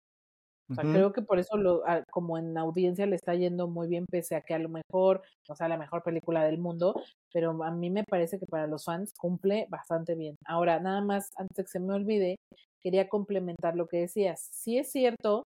O 0.71 0.75
sea, 0.75 0.85
Ujú. 0.85 0.89
creo 0.89 1.13
que 1.13 1.23
por 1.23 1.39
eso 1.41 1.57
lo, 1.59 1.87
a- 1.89 2.05
como 2.13 2.39
en 2.39 2.59
audiencia 2.59 3.07
le 3.07 3.17
está 3.17 3.35
yendo 3.37 3.69
muy 3.69 3.89
bien, 3.89 4.07
pese 4.11 4.37
a 4.37 4.43
que 4.43 4.55
a 4.55 4.59
lo 4.61 4.69
mejor 4.71 5.23
no 5.49 5.57
sea 5.57 5.69
la 5.69 5.79
mejor 5.79 6.03
película 6.05 6.45
del 6.45 6.59
mundo, 6.59 6.95
pero 7.33 7.63
a 7.65 7.71
mí 7.73 7.91
me 7.91 8.05
parece 8.05 8.39
que 8.41 8.47
para 8.47 8.67
los 8.69 8.85
fans 8.87 9.13
cumple 9.19 9.67
bastante 9.71 10.15
bien. 10.17 10.37
Ahora, 10.47 10.81
nada 10.81 11.03
más, 11.03 11.31
antes 11.39 11.57
de 11.57 11.65
que 11.65 11.71
se 11.71 11.81
me 11.81 11.95
olvide, 11.95 12.37
quería 12.81 13.09
complementar 13.09 13.77
lo 13.77 13.89
que 13.89 13.99
decías. 13.99 14.49
Sí 14.53 14.79
es 14.79 14.91
cierto, 14.93 15.45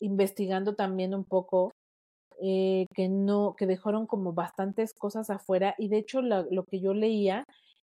investigando 0.00 0.74
también 0.74 1.14
un 1.14 1.24
poco, 1.24 1.72
eh, 2.40 2.86
que 2.94 3.08
no, 3.08 3.54
que 3.56 3.66
dejaron 3.66 4.06
como 4.06 4.32
bastantes 4.32 4.92
cosas 4.94 5.30
afuera, 5.30 5.74
y 5.78 5.88
de 5.88 5.98
hecho 5.98 6.22
la- 6.22 6.46
lo 6.50 6.64
que 6.64 6.80
yo 6.80 6.92
leía 6.94 7.44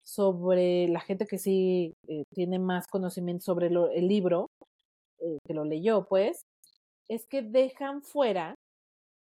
sobre 0.03 0.87
la 0.87 0.99
gente 0.99 1.25
que 1.25 1.37
sí 1.39 1.93
eh, 2.07 2.23
tiene 2.35 2.59
más 2.59 2.85
conocimiento 2.87 3.43
sobre 3.43 3.69
lo- 3.71 3.89
el 3.89 4.07
libro, 4.07 4.47
eh, 5.19 5.37
que 5.47 5.53
lo 5.55 5.65
leyó, 5.65 6.05
pues, 6.07 6.41
es 7.09 7.25
que 7.27 7.41
dejan 7.41 8.01
fuera, 8.03 8.55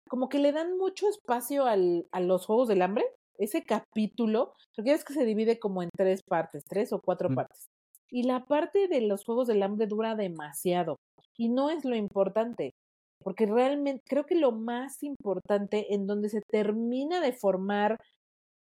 como 0.09 0.29
que 0.29 0.39
le 0.39 0.53
dan 0.53 0.77
mucho 0.79 1.09
espacio 1.09 1.67
al, 1.67 2.07
a 2.12 2.21
los 2.21 2.47
Juegos 2.47 2.69
del 2.69 2.83
Hambre, 2.83 3.05
ese 3.39 3.62
capítulo, 3.65 4.55
porque 4.77 4.93
es 4.93 5.05
que 5.05 5.15
se 5.15 5.25
divide 5.25 5.59
como 5.59 5.83
en 5.83 5.91
tres 5.97 6.21
partes, 6.29 6.62
tres 6.69 6.93
o 6.93 7.00
cuatro 7.00 7.29
Mm. 7.31 7.35
partes. 7.35 7.67
Y 8.11 8.25
la 8.25 8.45
parte 8.45 8.88
de 8.88 9.00
los 9.02 9.25
Juegos 9.25 9.47
del 9.49 9.62
Hambre 9.62 9.87
dura 9.87 10.14
demasiado. 10.14 10.97
Y 11.37 11.49
no 11.49 11.71
es 11.71 11.85
lo 11.85 11.95
importante, 11.97 12.73
porque 13.23 13.47
realmente 13.47 14.02
creo 14.07 14.25
que 14.26 14.35
lo 14.35 14.52
más 14.52 15.02
importante 15.02 15.95
en 15.95 16.07
donde 16.07 16.29
se 16.29 16.40
termina 16.50 17.21
de 17.21 17.33
formar 17.33 17.97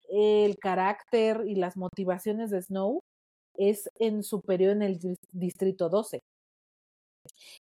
el 0.10 0.58
carácter 0.58 1.44
y 1.48 1.56
las 1.56 1.78
motivaciones 1.78 2.52
de 2.52 2.62
Snow 2.62 3.00
es 3.58 3.90
en 4.00 4.24
su 4.24 4.42
periodo 4.42 4.74
en 4.74 4.82
el 4.82 5.00
dis- 5.00 5.18
Distrito 5.32 5.90
12. 5.90 6.20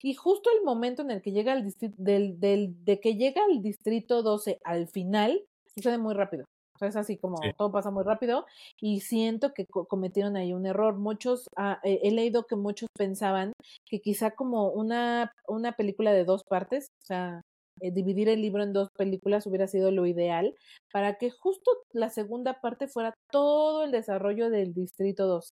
Y 0.02 0.14
justo 0.14 0.50
el 0.56 0.64
momento 0.64 1.02
en 1.02 1.10
el 1.10 1.22
que 1.22 1.32
llega 1.32 1.52
al 1.52 1.64
distrito, 1.64 1.94
del, 1.98 2.38
de 2.38 3.00
que 3.00 3.14
llega 3.16 3.42
al 3.44 3.62
distrito 3.62 4.22
12 4.22 4.58
al 4.64 4.88
final, 4.88 5.42
sucede 5.74 5.98
muy 5.98 6.14
rápido. 6.14 6.44
O 6.76 6.78
sea, 6.78 6.88
es 6.88 6.96
así 6.96 7.16
como 7.18 7.38
Sí. 7.42 7.50
todo 7.58 7.72
pasa 7.72 7.90
muy 7.90 8.04
rápido 8.04 8.46
y 8.80 9.00
siento 9.00 9.52
que 9.54 9.66
co- 9.66 9.86
cometieron 9.86 10.36
ahí 10.36 10.52
un 10.52 10.66
error. 10.66 10.96
Muchos, 10.96 11.48
ah, 11.56 11.80
eh, 11.82 12.00
he 12.02 12.10
leído 12.12 12.44
que 12.46 12.56
muchos 12.56 12.88
pensaban 12.96 13.52
que 13.86 14.00
quizá 14.00 14.32
como 14.32 14.68
una, 14.70 15.32
una 15.48 15.72
película 15.72 16.12
de 16.12 16.24
dos 16.24 16.42
partes, 16.44 16.88
o 17.02 17.06
sea, 17.06 17.40
eh, 17.80 17.90
dividir 17.92 18.28
el 18.28 18.40
libro 18.40 18.62
en 18.62 18.72
dos 18.72 18.88
películas 18.96 19.46
hubiera 19.46 19.66
sido 19.68 19.90
lo 19.90 20.06
ideal 20.06 20.54
para 20.92 21.14
que 21.18 21.30
justo 21.30 21.70
la 21.92 22.08
segunda 22.10 22.60
parte 22.60 22.88
fuera 22.88 23.12
todo 23.30 23.84
el 23.84 23.90
desarrollo 23.90 24.48
del 24.50 24.72
distrito 24.72 25.26
12 25.26 25.50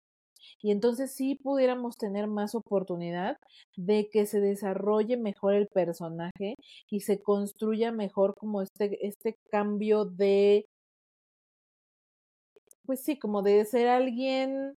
y 0.61 0.71
entonces 0.73 1.12
sí 1.14 1.37
pudiéramos 1.37 1.97
tener 1.97 2.26
más 2.26 2.55
oportunidad 2.55 3.37
de 3.76 4.09
que 4.12 4.26
se 4.26 4.41
desarrolle 4.41 5.17
mejor 5.17 5.55
el 5.55 5.69
personaje 5.69 6.55
y 6.91 7.00
se 7.00 7.21
construya 7.23 7.93
mejor 7.93 8.35
como 8.37 8.62
este, 8.62 9.07
este 9.07 9.37
cambio 9.50 10.05
de, 10.05 10.64
pues 12.87 13.03
sí, 13.03 13.19
como 13.19 13.43
de 13.43 13.65
ser 13.65 13.89
alguien 13.89 14.75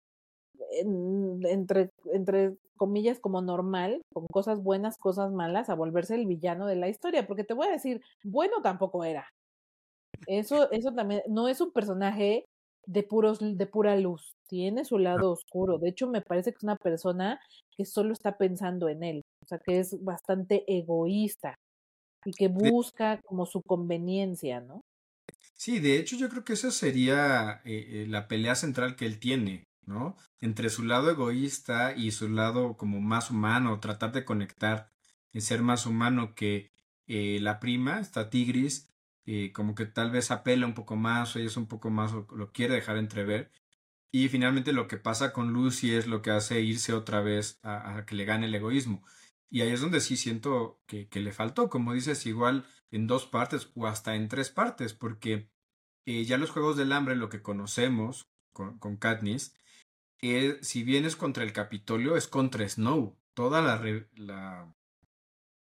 en- 0.71 1.45
entre, 1.45 1.89
entre 2.13 2.57
comillas 2.77 3.19
como 3.19 3.41
normal, 3.41 4.01
con 4.13 4.27
cosas 4.27 4.61
buenas, 4.63 4.97
cosas 4.97 5.31
malas, 5.31 5.69
a 5.69 5.75
volverse 5.75 6.15
el 6.15 6.27
villano 6.27 6.67
de 6.67 6.75
la 6.77 6.89
historia, 6.89 7.27
porque 7.27 7.43
te 7.45 7.53
voy 7.55 7.67
a 7.67 7.71
decir, 7.71 8.01
bueno 8.23 8.61
tampoco 8.63 9.03
era. 9.05 9.27
Eso, 10.27 10.71
eso 10.71 10.93
también, 10.93 11.21
no 11.27 11.47
es 11.49 11.59
un 11.61 11.71
personaje 11.71 12.45
de 12.85 13.03
puros, 13.03 13.39
de 13.41 13.65
pura 13.67 13.95
luz, 13.97 14.33
tiene 14.47 14.85
su 14.85 14.97
lado 14.97 15.31
oscuro. 15.31 15.79
De 15.79 15.89
hecho, 15.89 16.07
me 16.07 16.21
parece 16.21 16.51
que 16.51 16.57
es 16.57 16.63
una 16.63 16.77
persona 16.77 17.39
que 17.77 17.85
solo 17.85 18.13
está 18.13 18.37
pensando 18.37 18.89
en 18.89 19.03
él, 19.03 19.21
o 19.43 19.45
sea, 19.47 19.59
que 19.59 19.79
es 19.79 20.01
bastante 20.03 20.63
egoísta 20.67 21.55
y 22.25 22.31
que 22.33 22.47
busca 22.49 23.21
como 23.25 23.45
su 23.45 23.61
conveniencia, 23.63 24.61
¿no? 24.61 24.81
Sí, 25.53 25.79
de 25.79 25.97
hecho 25.97 26.17
yo 26.17 26.29
creo 26.29 26.43
que 26.43 26.53
esa 26.53 26.71
sería 26.71 27.61
eh, 27.65 28.03
eh, 28.03 28.05
la 28.09 28.27
pelea 28.27 28.55
central 28.55 28.95
que 28.95 29.05
él 29.05 29.19
tiene, 29.19 29.67
¿no? 29.85 30.17
Entre 30.39 30.69
su 30.69 30.83
lado 30.83 31.09
egoísta 31.11 31.93
y 31.95 32.11
su 32.11 32.29
lado 32.29 32.75
como 32.77 32.99
más 33.01 33.31
humano, 33.31 33.79
tratar 33.79 34.11
de 34.11 34.25
conectar 34.25 34.91
y 35.31 35.41
ser 35.41 35.61
más 35.61 35.85
humano 35.85 36.35
que 36.35 36.71
eh, 37.07 37.39
la 37.41 37.59
prima, 37.59 37.99
esta 37.99 38.29
Tigris, 38.29 38.89
como 39.53 39.73
que 39.73 39.85
tal 39.85 40.11
vez 40.11 40.31
apela 40.31 40.65
un 40.65 40.73
poco 40.73 40.97
más 40.97 41.35
o 41.35 41.39
ella 41.39 41.47
es 41.47 41.55
un 41.55 41.67
poco 41.67 41.89
más 41.89 42.11
lo 42.11 42.51
quiere 42.51 42.75
dejar 42.75 42.97
entrever. 42.97 43.51
Y 44.11 44.29
finalmente 44.29 44.73
lo 44.73 44.87
que 44.87 44.97
pasa 44.97 45.33
con 45.33 45.53
Lucy 45.53 45.93
es 45.95 46.07
lo 46.07 46.21
que 46.21 46.31
hace 46.31 46.61
irse 46.61 46.93
otra 46.93 47.21
vez 47.21 47.59
a, 47.63 47.97
a 47.97 48.05
que 48.05 48.15
le 48.15 48.25
gane 48.25 48.47
el 48.47 48.55
egoísmo. 48.55 49.03
Y 49.53 49.61
ahí 49.61 49.69
es 49.71 49.81
donde 49.81 49.99
sí 50.01 50.17
siento 50.17 50.81
que, 50.87 51.07
que 51.07 51.19
le 51.19 51.31
faltó, 51.31 51.69
como 51.69 51.93
dices, 51.93 52.25
igual 52.25 52.65
en 52.89 53.05
dos 53.05 53.27
partes 53.27 53.69
o 53.75 53.85
hasta 53.85 54.15
en 54.15 54.27
tres 54.27 54.49
partes, 54.49 54.95
porque 54.95 55.47
eh, 56.07 56.25
ya 56.25 56.39
los 56.39 56.49
Juegos 56.49 56.75
del 56.75 56.91
Hambre, 56.91 57.15
lo 57.15 57.29
que 57.29 57.43
conocemos 57.43 58.23
con, 58.51 58.79
con 58.79 58.97
Katniss, 58.97 59.53
eh, 60.23 60.57
si 60.61 60.83
bien 60.83 61.05
es 61.05 61.15
contra 61.15 61.43
el 61.43 61.53
Capitolio, 61.53 62.17
es 62.17 62.27
contra 62.27 62.67
Snow. 62.67 63.15
Toda 63.35 63.61
la... 63.61 63.77
re- 63.77 64.09
la 64.15 64.73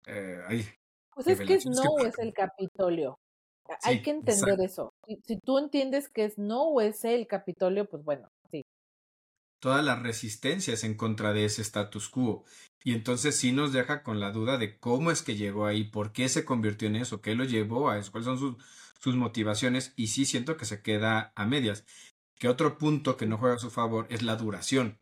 eh, 0.06 0.40
ay, 0.48 0.66
Pues 1.14 1.28
es 1.28 1.42
que 1.42 1.60
Snow 1.60 2.06
es 2.06 2.18
el 2.20 2.34
Capitolio. 2.34 3.20
Hay 3.84 4.02
que 4.02 4.12
entender 4.12 4.60
exacto. 4.60 4.64
eso. 4.64 4.94
Si, 5.06 5.20
si 5.28 5.40
tú 5.40 5.58
entiendes 5.58 6.08
que 6.08 6.30
Snow 6.30 6.80
es 6.80 7.04
el 7.04 7.28
Capitolio, 7.28 7.86
pues 7.86 8.04
bueno, 8.04 8.30
sí. 8.50 8.64
toda 9.60 9.82
la 9.82 9.96
resistencia 9.96 10.74
es 10.74 10.84
en 10.84 10.96
contra 10.96 11.34
de 11.34 11.46
ese 11.46 11.62
status 11.62 12.10
quo. 12.10 12.46
Y 12.84 12.94
entonces 12.94 13.36
sí 13.38 13.52
nos 13.52 13.74
deja 13.74 14.04
con 14.04 14.20
la 14.20 14.32
duda 14.32 14.58
de 14.58 14.78
cómo 14.80 15.12
es 15.12 15.22
que 15.22 15.36
llegó 15.36 15.66
ahí, 15.66 15.86
por 15.86 16.12
qué 16.12 16.30
se 16.30 16.46
convirtió 16.46 16.88
en 16.88 16.98
eso, 16.98 17.22
qué 17.22 17.36
lo 17.36 17.46
llevó 17.46 17.90
a 17.90 17.98
eso, 17.98 18.12
cuáles 18.12 18.26
son 18.26 18.40
sus, 18.40 18.56
sus 19.00 19.16
motivaciones. 19.16 19.94
Y 19.96 20.08
sí 20.08 20.26
siento 20.26 20.58
que 20.58 20.66
se 20.66 20.82
queda 20.82 21.32
a 21.36 21.46
medias. 21.46 21.86
Que 22.36 22.50
otro 22.50 22.78
punto 22.78 23.18
que 23.18 23.26
no 23.26 23.38
juega 23.38 23.56
a 23.56 23.60
su 23.60 23.70
favor 23.70 24.08
es 24.10 24.22
la 24.22 24.36
duración. 24.36 25.00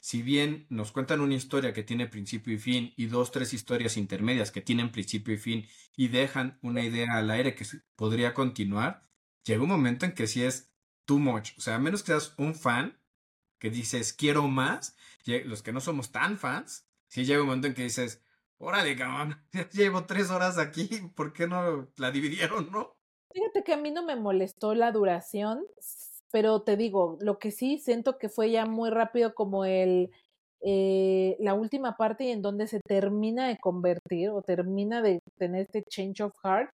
Si 0.00 0.22
bien 0.22 0.66
nos 0.70 0.92
cuentan 0.92 1.20
una 1.20 1.34
historia 1.34 1.72
que 1.72 1.82
tiene 1.82 2.06
principio 2.06 2.54
y 2.54 2.58
fin 2.58 2.94
y 2.96 3.06
dos, 3.06 3.32
tres 3.32 3.52
historias 3.52 3.96
intermedias 3.96 4.52
que 4.52 4.62
tienen 4.62 4.92
principio 4.92 5.34
y 5.34 5.38
fin 5.38 5.68
y 5.96 6.08
dejan 6.08 6.58
una 6.62 6.82
idea 6.82 7.14
al 7.14 7.30
aire 7.30 7.54
que 7.54 7.66
podría 7.96 8.32
continuar, 8.32 9.08
llega 9.44 9.62
un 9.62 9.68
momento 9.68 10.06
en 10.06 10.12
que 10.12 10.26
sí 10.26 10.44
es 10.44 10.72
too 11.04 11.18
much. 11.18 11.50
O 11.58 11.60
sea, 11.60 11.74
a 11.74 11.78
menos 11.78 12.02
que 12.02 12.12
seas 12.12 12.34
un 12.38 12.54
fan 12.54 12.98
que 13.58 13.70
dices 13.70 14.12
quiero 14.12 14.46
más, 14.48 14.96
los 15.26 15.62
que 15.62 15.72
no 15.72 15.80
somos 15.80 16.12
tan 16.12 16.38
fans, 16.38 16.87
sí 17.08 17.24
llega 17.24 17.40
un 17.40 17.46
momento 17.46 17.66
en 17.66 17.74
que 17.74 17.82
dices, 17.82 18.22
órale, 18.58 18.96
cabrón, 18.96 19.36
ya 19.52 19.68
llevo 19.70 20.06
tres 20.06 20.30
horas 20.30 20.58
aquí, 20.58 20.88
¿por 21.14 21.32
qué 21.32 21.46
no 21.46 21.88
la 21.96 22.10
dividieron, 22.10 22.70
no? 22.70 22.96
Fíjate 23.32 23.62
que 23.64 23.74
a 23.74 23.76
mí 23.76 23.90
no 23.90 24.04
me 24.04 24.16
molestó 24.16 24.74
la 24.74 24.90
duración, 24.90 25.64
pero 26.32 26.62
te 26.62 26.76
digo, 26.76 27.18
lo 27.20 27.38
que 27.38 27.50
sí 27.50 27.78
siento 27.78 28.18
que 28.18 28.28
fue 28.28 28.50
ya 28.50 28.64
muy 28.64 28.90
rápido 28.90 29.34
como 29.34 29.64
el 29.64 30.10
eh, 30.60 31.36
la 31.38 31.54
última 31.54 31.96
parte 31.96 32.32
en 32.32 32.42
donde 32.42 32.66
se 32.66 32.80
termina 32.80 33.46
de 33.46 33.58
convertir 33.58 34.30
o 34.30 34.42
termina 34.42 35.02
de 35.02 35.20
tener 35.36 35.62
este 35.62 35.84
change 35.84 36.20
of 36.20 36.34
heart 36.42 36.70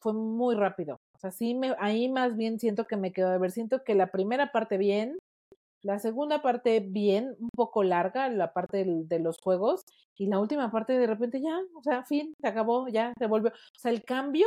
fue 0.00 0.14
muy 0.14 0.54
rápido. 0.54 1.00
O 1.14 1.18
sea, 1.18 1.30
sí 1.30 1.54
me 1.54 1.74
ahí 1.78 2.08
más 2.08 2.36
bien 2.36 2.58
siento 2.58 2.86
que 2.86 2.96
me 2.96 3.12
quedo 3.12 3.30
de 3.30 3.38
ver, 3.38 3.50
siento 3.50 3.82
que 3.84 3.94
la 3.94 4.06
primera 4.08 4.52
parte 4.52 4.78
bien, 4.78 5.18
la 5.82 5.98
segunda 5.98 6.42
parte 6.42 6.80
bien, 6.80 7.36
un 7.40 7.50
poco 7.54 7.82
larga, 7.84 8.28
la 8.30 8.52
parte 8.52 8.78
del- 8.78 9.08
de 9.08 9.18
los 9.20 9.36
juegos, 9.42 9.82
y 10.16 10.26
la 10.26 10.40
última 10.40 10.70
parte 10.70 10.94
de 10.98 11.06
repente 11.06 11.40
ya, 11.40 11.58
o 11.76 11.82
sea, 11.82 12.04
fin, 12.04 12.34
se 12.40 12.48
acabó, 12.48 12.88
ya, 12.88 13.12
se 13.18 13.26
volvió. 13.26 13.50
O 13.52 13.78
sea, 13.78 13.92
el 13.92 14.02
cambio 14.04 14.46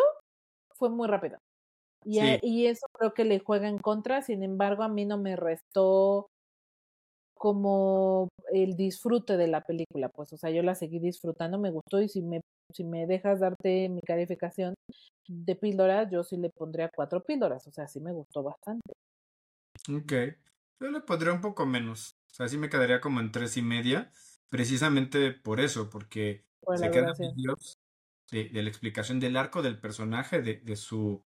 fue 0.78 0.90
muy 0.90 1.08
rápido. 1.08 1.38
Y, 2.06 2.20
a- 2.20 2.40
y 2.42 2.68
eso 2.68 2.88
creo 2.94 3.14
que 3.14 3.26
le 3.26 3.40
juega 3.40 3.70
en 3.70 3.80
contra, 3.80 4.22
sin 4.24 4.44
embargo, 4.44 4.84
a 4.84 4.90
mí 4.90 5.06
no 5.06 5.18
me 5.20 5.36
restó 5.38 6.28
como 7.38 8.28
el 8.54 8.76
disfrute 8.76 9.36
de 9.38 9.48
la 9.48 9.62
película, 9.62 10.10
pues, 10.10 10.32
o 10.34 10.38
sea, 10.38 10.52
yo 10.52 10.62
la 10.62 10.76
seguí 10.76 11.00
disfrutando, 11.00 11.58
me 11.58 11.72
gustó 11.72 12.00
y 12.02 12.08
si 12.08 12.22
me, 12.22 12.42
si 12.74 12.84
me 12.84 13.08
dejas 13.08 13.40
darte 13.40 13.90
mi 13.90 14.02
calificación 14.02 14.76
de 15.28 15.56
píldoras, 15.56 16.10
yo 16.12 16.24
sí 16.24 16.38
le 16.38 16.50
pondría 16.52 16.90
cuatro 16.96 17.24
píldoras, 17.24 17.66
o 17.68 17.72
sea, 17.72 17.88
sí 17.88 18.00
me 18.00 18.14
gustó 18.14 18.44
bastante. 18.44 18.94
Ok. 19.90 20.14
Yo 20.82 20.92
le 20.92 21.02
pondría 21.02 21.34
un 21.34 21.42
poco 21.42 21.66
menos. 21.66 22.20
O 22.32 22.36
sea, 22.36 22.50
sí 22.50 22.58
me 22.58 22.70
quedaría 22.70 23.02
como 23.02 23.20
en 23.22 23.32
tres 23.32 23.58
y 23.58 23.62
media. 23.62 24.12
Precisamente 24.50 25.32
por 25.32 25.62
eso, 25.62 25.90
porque 25.92 26.48
por 26.60 26.78
se 26.80 26.92
quedan 26.92 27.14
videos 27.36 27.80
de, 28.32 28.50
de 28.50 28.64
la 28.64 28.70
explicación 28.70 29.20
del 29.20 29.38
arco 29.38 29.62
del 29.64 29.80
personaje, 29.80 30.42
de, 30.42 30.56
de 30.58 30.78
su 30.78 31.26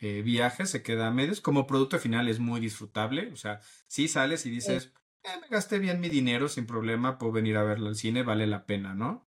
eh, 0.00 0.22
viaje, 0.22 0.66
se 0.66 0.82
queda 0.84 1.08
a 1.08 1.12
medios. 1.12 1.40
Como 1.42 1.66
producto 1.66 1.98
final 2.00 2.28
es 2.28 2.40
muy 2.40 2.60
disfrutable. 2.60 3.32
O 3.32 3.36
sea, 3.36 3.60
si 3.88 4.08
sales 4.08 4.46
y 4.46 4.50
dices, 4.52 4.94
"Eh, 5.24 5.30
me 5.42 5.48
gasté 5.48 5.78
bien 5.80 6.00
mi 6.00 6.10
dinero 6.10 6.48
sin 6.48 6.66
problema, 6.66 7.18
puedo 7.18 7.32
venir 7.32 7.56
a 7.58 7.64
verlo 7.64 7.88
al 7.88 7.96
cine, 7.96 8.24
vale 8.24 8.46
la 8.48 8.66
pena, 8.66 8.94
¿no? 8.94 9.28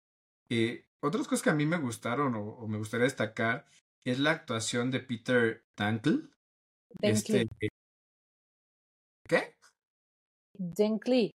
Eh, 0.49 0.87
otras 1.01 1.27
cosas 1.27 1.43
que 1.43 1.51
a 1.51 1.55
mí 1.55 1.65
me 1.67 1.77
gustaron 1.79 2.35
o, 2.35 2.41
o 2.43 2.67
me 2.69 2.77
gustaría 2.79 3.05
destacar 3.05 3.67
es 4.05 4.19
la 4.19 4.31
actuación 4.31 4.91
de 4.91 5.01
Peter 5.01 5.65
Tankle. 5.75 6.29
Este. 7.03 7.47
Denkley. 10.57 11.31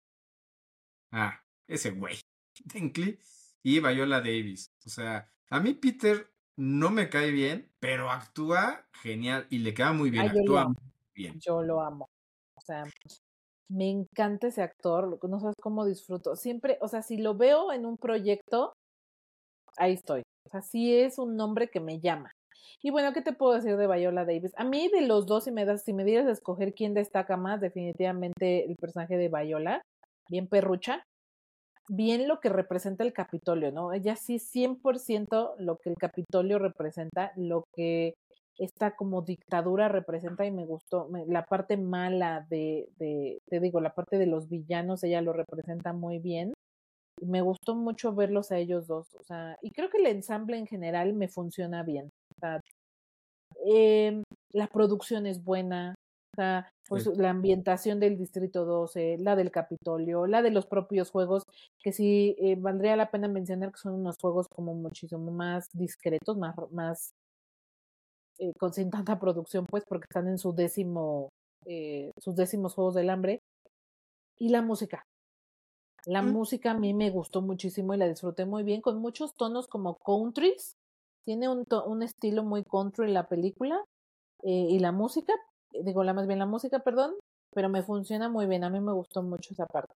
Ah, 1.13 1.41
ese 1.67 1.91
güey. 1.91 2.17
Dinkley 2.65 3.19
y 3.63 3.81
Viola 3.81 4.21
Davis. 4.21 4.71
O 4.87 4.89
sea, 4.89 5.31
a 5.51 5.61
mí 5.61 5.75
Peter 5.75 6.31
no 6.57 6.91
me 6.91 7.09
cae 7.09 7.31
bien, 7.31 7.71
pero 7.79 8.11
actúa 8.11 8.87
genial 8.93 9.47
y 9.51 9.59
le 9.59 9.75
queda 9.75 9.93
muy 9.93 10.11
bien. 10.11 10.27
Yo 10.27 10.33
lo 10.33 10.41
actúa 10.41 10.63
amo. 10.63 10.75
muy 10.81 11.13
bien. 11.15 11.41
Yo 11.41 11.63
lo 11.63 11.81
amo. 11.81 12.09
O 12.55 12.61
sea, 12.61 12.85
me 13.69 13.89
encanta 13.89 14.49
ese 14.49 14.63
actor. 14.63 15.19
No 15.29 15.41
sabes 15.41 15.57
cómo 15.61 15.85
disfruto. 15.85 16.37
Siempre, 16.37 16.79
o 16.81 16.89
sea, 16.89 17.03
si 17.03 17.17
lo 17.17 17.35
veo 17.35 17.73
en 17.73 17.87
un 17.87 17.97
proyecto, 17.97 18.75
ahí 19.77 19.95
estoy. 19.95 20.23
O 20.47 20.51
sea, 20.51 20.63
sí 20.63 20.95
es 20.95 21.19
un 21.19 21.37
nombre 21.37 21.69
que 21.71 21.81
me 21.81 22.01
llama. 22.01 22.33
Y 22.83 22.91
bueno, 22.91 23.13
¿qué 23.13 23.23
te 23.23 23.33
puedo 23.33 23.55
decir 23.55 23.77
de 23.77 23.87
Viola 23.87 24.25
Davis? 24.25 24.53
A 24.57 24.65
mí 24.65 24.89
de 24.89 25.03
los 25.03 25.27
dos, 25.27 25.45
si 25.45 25.53
me 25.53 25.65
das, 25.65 25.83
si 25.85 25.93
me 25.93 26.05
dieras 26.05 26.27
a 26.27 26.33
escoger 26.33 26.75
quién 26.75 26.95
destaca 26.95 27.37
más, 27.37 27.61
definitivamente 27.61 28.65
el 28.67 28.77
personaje 28.77 29.17
de 29.17 29.29
Viola, 29.29 29.83
bien 30.29 30.49
perrucha, 30.49 31.05
bien 31.89 32.29
lo 32.29 32.41
que 32.41 32.49
representa 32.49 33.05
el 33.05 33.13
Capitolio, 33.13 33.73
¿no? 33.73 33.93
Ella 33.93 34.17
sí 34.17 34.39
100% 34.39 35.55
lo 35.59 35.77
que 35.79 35.91
el 35.91 35.97
Capitolio 35.97 36.59
representa, 36.59 37.33
lo 37.37 37.65
que 37.75 38.15
esta 38.59 38.95
como 38.97 39.23
dictadura 39.23 39.89
representa 39.89 40.45
y 40.47 40.51
me 40.53 40.67
gustó 40.67 41.09
me- 41.09 41.27
la 41.27 41.45
parte 41.47 41.77
mala 41.79 42.47
de, 42.51 42.89
de, 42.99 43.39
te 43.49 43.61
digo, 43.61 43.81
la 43.81 43.95
parte 43.95 44.19
de 44.19 44.27
los 44.27 44.49
villanos, 44.49 45.03
ella 45.05 45.23
lo 45.23 45.33
representa 45.33 45.93
muy 45.93 46.19
bien. 46.19 46.53
Me 47.23 47.43
gustó 47.43 47.75
mucho 47.77 48.15
verlos 48.15 48.53
a 48.53 48.59
ellos 48.59 48.87
dos, 48.89 49.15
o 49.17 49.23
sea, 49.25 49.57
y 49.63 49.73
creo 49.73 49.91
que 49.91 49.99
el 49.99 50.07
ensamble 50.07 50.59
en 50.59 50.67
general 50.67 51.15
me 51.15 51.29
funciona 51.29 51.83
bien. 51.85 52.11
Sea, 52.41 52.61
em, 53.67 54.23
la 54.53 54.67
producción 54.69 55.27
es 55.27 55.43
buena, 55.45 55.95
o 56.35 56.37
sea, 56.37 56.71
pues, 56.89 57.05
Sí. 57.05 57.11
la 57.17 57.31
ambientación 57.31 58.01
del 58.01 58.19
Distrito 58.19 58.65
12, 58.65 59.17
la 59.19 59.37
del 59.37 59.51
Capitolio, 59.51 60.27
la 60.27 60.43
de 60.43 60.51
los 60.51 60.67
propios 60.67 61.11
juegos, 61.11 61.45
que 61.83 61.93
sí 61.93 62.37
eh, 62.41 62.57
valdría 62.57 62.97
la 62.97 63.11
pena 63.11 63.29
mencionar 63.29 63.73
que 63.73 63.79
son 63.79 63.95
unos 63.95 64.17
juegos 64.21 64.47
como 64.55 64.75
muchísimo 64.75 65.31
más 65.33 65.69
discretos, 65.75 66.37
más, 66.39 66.55
más 66.73 67.11
eh, 68.39 68.53
con 68.59 68.73
sin 68.73 68.91
tanta 68.91 69.19
producción, 69.21 69.67
pues, 69.67 69.85
porque 69.89 70.07
están 70.09 70.29
en 70.29 70.39
su 70.39 70.53
décimo, 70.55 71.29
eh, 71.67 72.11
sus 72.19 72.37
décimos 72.37 72.75
juegos 72.75 72.95
del 72.95 73.11
hambre. 73.11 73.41
Y 74.39 74.49
la 74.49 74.63
música. 74.63 75.03
La 76.07 76.23
Mm. 76.23 76.33
música 76.33 76.71
a 76.71 76.79
mí 76.79 76.95
me 76.95 77.11
gustó 77.11 77.43
muchísimo 77.43 77.93
y 77.95 77.99
la 77.99 78.09
disfruté 78.09 78.47
muy 78.47 78.63
bien, 78.63 78.81
con 78.81 78.99
muchos 79.01 79.35
tonos 79.37 79.69
como 79.69 79.97
countries. 79.97 80.73
Tiene 81.31 81.49
un, 81.49 82.03
estilo 82.03 82.43
muy 82.43 82.65
country 82.65 83.09
la 83.13 83.29
película. 83.29 83.85
eh, 84.43 84.67
y 84.69 84.81
la 84.81 84.91
música, 84.91 85.33
eh, 85.73 85.83
digo, 85.85 86.03
la 86.03 86.13
más 86.13 86.27
bien 86.27 86.41
la 86.41 86.47
música, 86.47 86.81
perdón, 86.81 87.15
pero 87.53 87.69
me 87.69 87.85
funciona 87.85 88.29
muy 88.29 88.47
bien. 88.47 88.65
A 88.65 88.69
mí 88.69 88.81
me 88.81 88.93
gustó 88.93 89.23
mucho 89.23 89.53
esa 89.53 89.65
parte. 89.67 89.95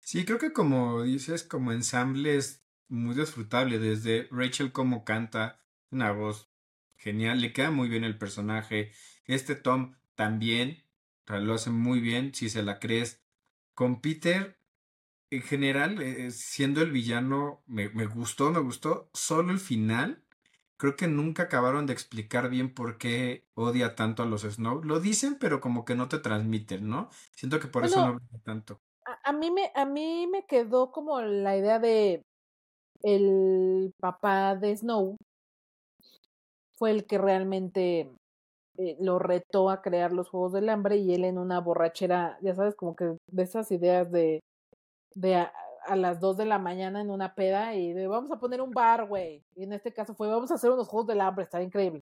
Sí, 0.00 0.24
creo 0.24 0.38
que 0.38 0.52
como 0.52 1.02
dices, 1.02 1.44
como 1.44 1.70
ensamble 1.70 2.34
es 2.34 2.64
muy 2.88 3.14
disfrutable. 3.14 3.78
Desde 3.78 4.26
Rachel 4.32 4.72
como 4.72 5.04
canta, 5.04 5.60
una 5.92 6.10
voz 6.10 6.50
genial, 6.96 7.40
le 7.40 7.52
queda 7.52 7.70
muy 7.70 7.88
bien 7.88 8.02
el 8.02 8.18
personaje. 8.18 8.90
Este 9.26 9.54
Tom 9.54 9.94
también, 10.16 10.82
lo 11.28 11.54
hace 11.54 11.70
muy 11.70 12.00
bien, 12.00 12.34
si 12.34 12.50
se 12.50 12.64
la 12.64 12.80
crees. 12.80 13.22
Con 13.74 14.00
Peter, 14.00 14.58
en 15.30 15.42
general, 15.42 16.00
eh, 16.02 16.30
siendo 16.30 16.82
el 16.82 16.92
villano, 16.92 17.62
me, 17.66 17.88
me 17.90 18.06
gustó, 18.06 18.50
me 18.50 18.60
gustó. 18.60 19.10
Solo 19.14 19.52
el 19.52 19.58
final, 19.60 20.24
creo 20.76 20.96
que 20.96 21.08
nunca 21.08 21.44
acabaron 21.44 21.86
de 21.86 21.92
explicar 21.94 22.50
bien 22.50 22.74
por 22.74 22.98
qué 22.98 23.48
odia 23.54 23.94
tanto 23.96 24.22
a 24.22 24.26
los 24.26 24.42
Snow. 24.42 24.82
Lo 24.84 25.00
dicen, 25.00 25.38
pero 25.38 25.60
como 25.60 25.84
que 25.84 25.94
no 25.96 26.08
te 26.08 26.18
transmiten, 26.20 26.88
¿no? 26.88 27.10
Siento 27.32 27.60
que 27.60 27.68
por 27.68 27.84
eso 27.84 28.02
no 28.02 28.14
gusta 28.14 28.38
tanto. 28.44 28.82
a, 29.04 29.30
a 29.30 29.32
mí 29.32 29.50
me, 29.50 29.70
a 29.74 29.84
mí 29.84 30.26
me 30.26 30.46
quedó 30.46 30.90
como 30.92 31.20
la 31.20 31.56
idea 31.56 31.78
de 31.78 32.22
el 33.02 33.92
papá 34.00 34.56
de 34.56 34.76
Snow 34.76 35.16
fue 36.78 36.90
el 36.90 37.06
que 37.06 37.18
realmente 37.18 38.12
eh, 38.78 38.96
lo 39.00 39.18
retó 39.18 39.70
a 39.70 39.82
crear 39.82 40.12
los 40.12 40.28
Juegos 40.30 40.52
del 40.52 40.68
Hambre 40.68 40.96
y 40.98 41.14
él 41.14 41.24
en 41.24 41.38
una 41.38 41.60
borrachera, 41.60 42.38
ya 42.42 42.54
sabes, 42.54 42.74
como 42.76 42.96
que 42.96 43.16
de 43.30 43.42
esas 43.42 43.70
ideas 43.72 44.10
de, 44.12 44.40
de 45.16 45.34
a, 45.36 45.52
a 45.86 45.96
las 45.96 46.20
2 46.20 46.36
de 46.36 46.46
la 46.46 46.58
mañana 46.58 47.00
en 47.00 47.10
una 47.10 47.34
peda 47.34 47.74
y 47.74 47.92
de 47.92 48.06
vamos 48.06 48.30
a 48.30 48.38
poner 48.38 48.60
un 48.60 48.70
bar, 48.70 49.06
güey. 49.06 49.44
Y 49.54 49.64
en 49.64 49.72
este 49.72 49.92
caso 49.92 50.14
fue 50.14 50.28
vamos 50.28 50.50
a 50.50 50.54
hacer 50.54 50.70
unos 50.70 50.88
Juegos 50.88 51.08
del 51.08 51.20
Hambre, 51.20 51.44
está 51.44 51.62
increíble. 51.62 52.02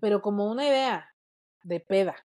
Pero 0.00 0.22
como 0.22 0.50
una 0.50 0.66
idea 0.66 1.08
de 1.64 1.80
peda. 1.80 2.16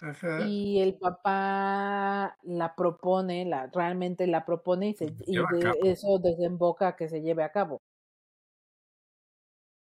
Ajá. 0.00 0.40
Y 0.48 0.80
el 0.80 0.94
papá 0.98 2.36
la 2.42 2.74
propone, 2.74 3.44
la, 3.44 3.68
realmente 3.68 4.26
la 4.26 4.44
propone 4.44 4.88
y, 4.88 4.94
se, 4.94 5.06
y 5.26 5.36
de 5.36 5.74
eso 5.84 6.18
desemboca 6.18 6.96
que 6.96 7.08
se 7.08 7.22
lleve 7.22 7.44
a 7.44 7.52
cabo. 7.52 7.80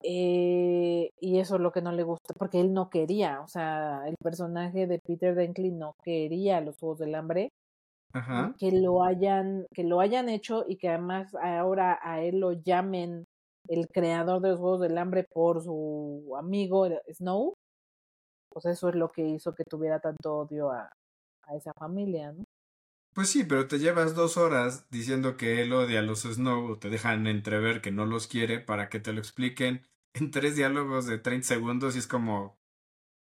Eh, 0.05 1.11
y 1.19 1.39
eso 1.39 1.55
es 1.55 1.61
lo 1.61 1.71
que 1.71 1.81
no 1.81 1.93
le 1.93 2.03
gusta, 2.03 2.33
porque 2.37 2.59
él 2.59 2.73
no 2.73 2.89
quería, 2.89 3.39
o 3.41 3.47
sea, 3.47 4.01
el 4.05 4.15
personaje 4.21 4.85
de 4.85 4.99
Peter 4.99 5.33
Dinklage 5.33 5.71
no 5.71 5.95
quería 6.03 6.59
los 6.59 6.77
Juegos 6.77 6.99
del 6.99 7.15
Hambre, 7.15 7.51
Ajá. 8.13 8.55
que 8.59 8.71
lo 8.71 9.03
hayan, 9.03 9.65
que 9.73 9.83
lo 9.83 9.99
hayan 9.99 10.29
hecho 10.29 10.65
y 10.67 10.77
que 10.77 10.89
además 10.89 11.33
ahora 11.35 11.99
a 12.01 12.21
él 12.21 12.39
lo 12.39 12.53
llamen 12.53 13.25
el 13.67 13.87
creador 13.87 14.41
de 14.41 14.49
los 14.49 14.59
Juegos 14.59 14.81
del 14.81 14.97
Hambre 14.97 15.25
por 15.31 15.61
su 15.63 16.33
amigo 16.37 16.87
Snow, 17.11 17.53
pues 18.49 18.65
eso 18.65 18.89
es 18.89 18.95
lo 18.95 19.11
que 19.11 19.27
hizo 19.27 19.53
que 19.53 19.63
tuviera 19.63 19.99
tanto 19.99 20.37
odio 20.37 20.71
a, 20.71 20.89
a 21.43 21.55
esa 21.55 21.73
familia, 21.73 22.31
¿no? 22.31 22.43
Pues 23.13 23.29
sí, 23.29 23.43
pero 23.43 23.67
te 23.67 23.77
llevas 23.77 24.15
dos 24.15 24.37
horas 24.37 24.89
diciendo 24.89 25.37
que 25.37 25.61
él 25.61 25.71
odia 25.73 25.99
a 25.99 26.01
los 26.01 26.23
Snow, 26.23 26.71
o 26.71 26.79
te 26.79 26.89
dejan 26.89 27.27
entrever 27.27 27.81
que 27.81 27.91
no 27.91 28.05
los 28.05 28.27
quiere 28.27 28.59
para 28.59 28.89
que 28.89 28.99
te 28.99 29.13
lo 29.13 29.19
expliquen 29.19 29.85
en 30.13 30.31
tres 30.31 30.55
diálogos 30.55 31.05
de 31.05 31.19
30 31.19 31.47
segundos 31.47 31.95
y 31.95 31.99
es 31.99 32.07
como 32.07 32.57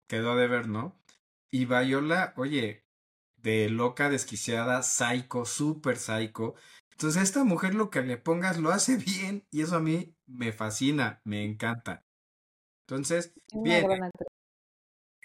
quedó 0.07 0.35
de 0.35 0.47
ver, 0.47 0.69
¿no? 0.69 0.97
Y 1.51 1.65
Viola, 1.65 2.33
oye, 2.38 2.84
de 3.45 3.69
loca, 3.69 4.10
desquiciada, 4.10 4.81
psycho, 4.81 5.45
súper 5.45 5.97
psycho. 5.97 6.55
Entonces 6.91 7.19
a 7.21 7.23
esta 7.23 7.43
mujer 7.43 7.75
lo 7.75 7.91
que 7.91 8.01
le 8.01 8.17
pongas 8.17 8.58
lo 8.58 8.71
hace 8.71 8.97
bien 8.97 9.45
y 9.51 9.62
eso 9.62 9.75
a 9.75 9.79
mí 9.79 10.15
me 10.25 10.51
fascina, 10.51 11.21
me 11.23 11.45
encanta. 11.45 12.03
Entonces, 12.88 13.34
bien. 13.53 13.88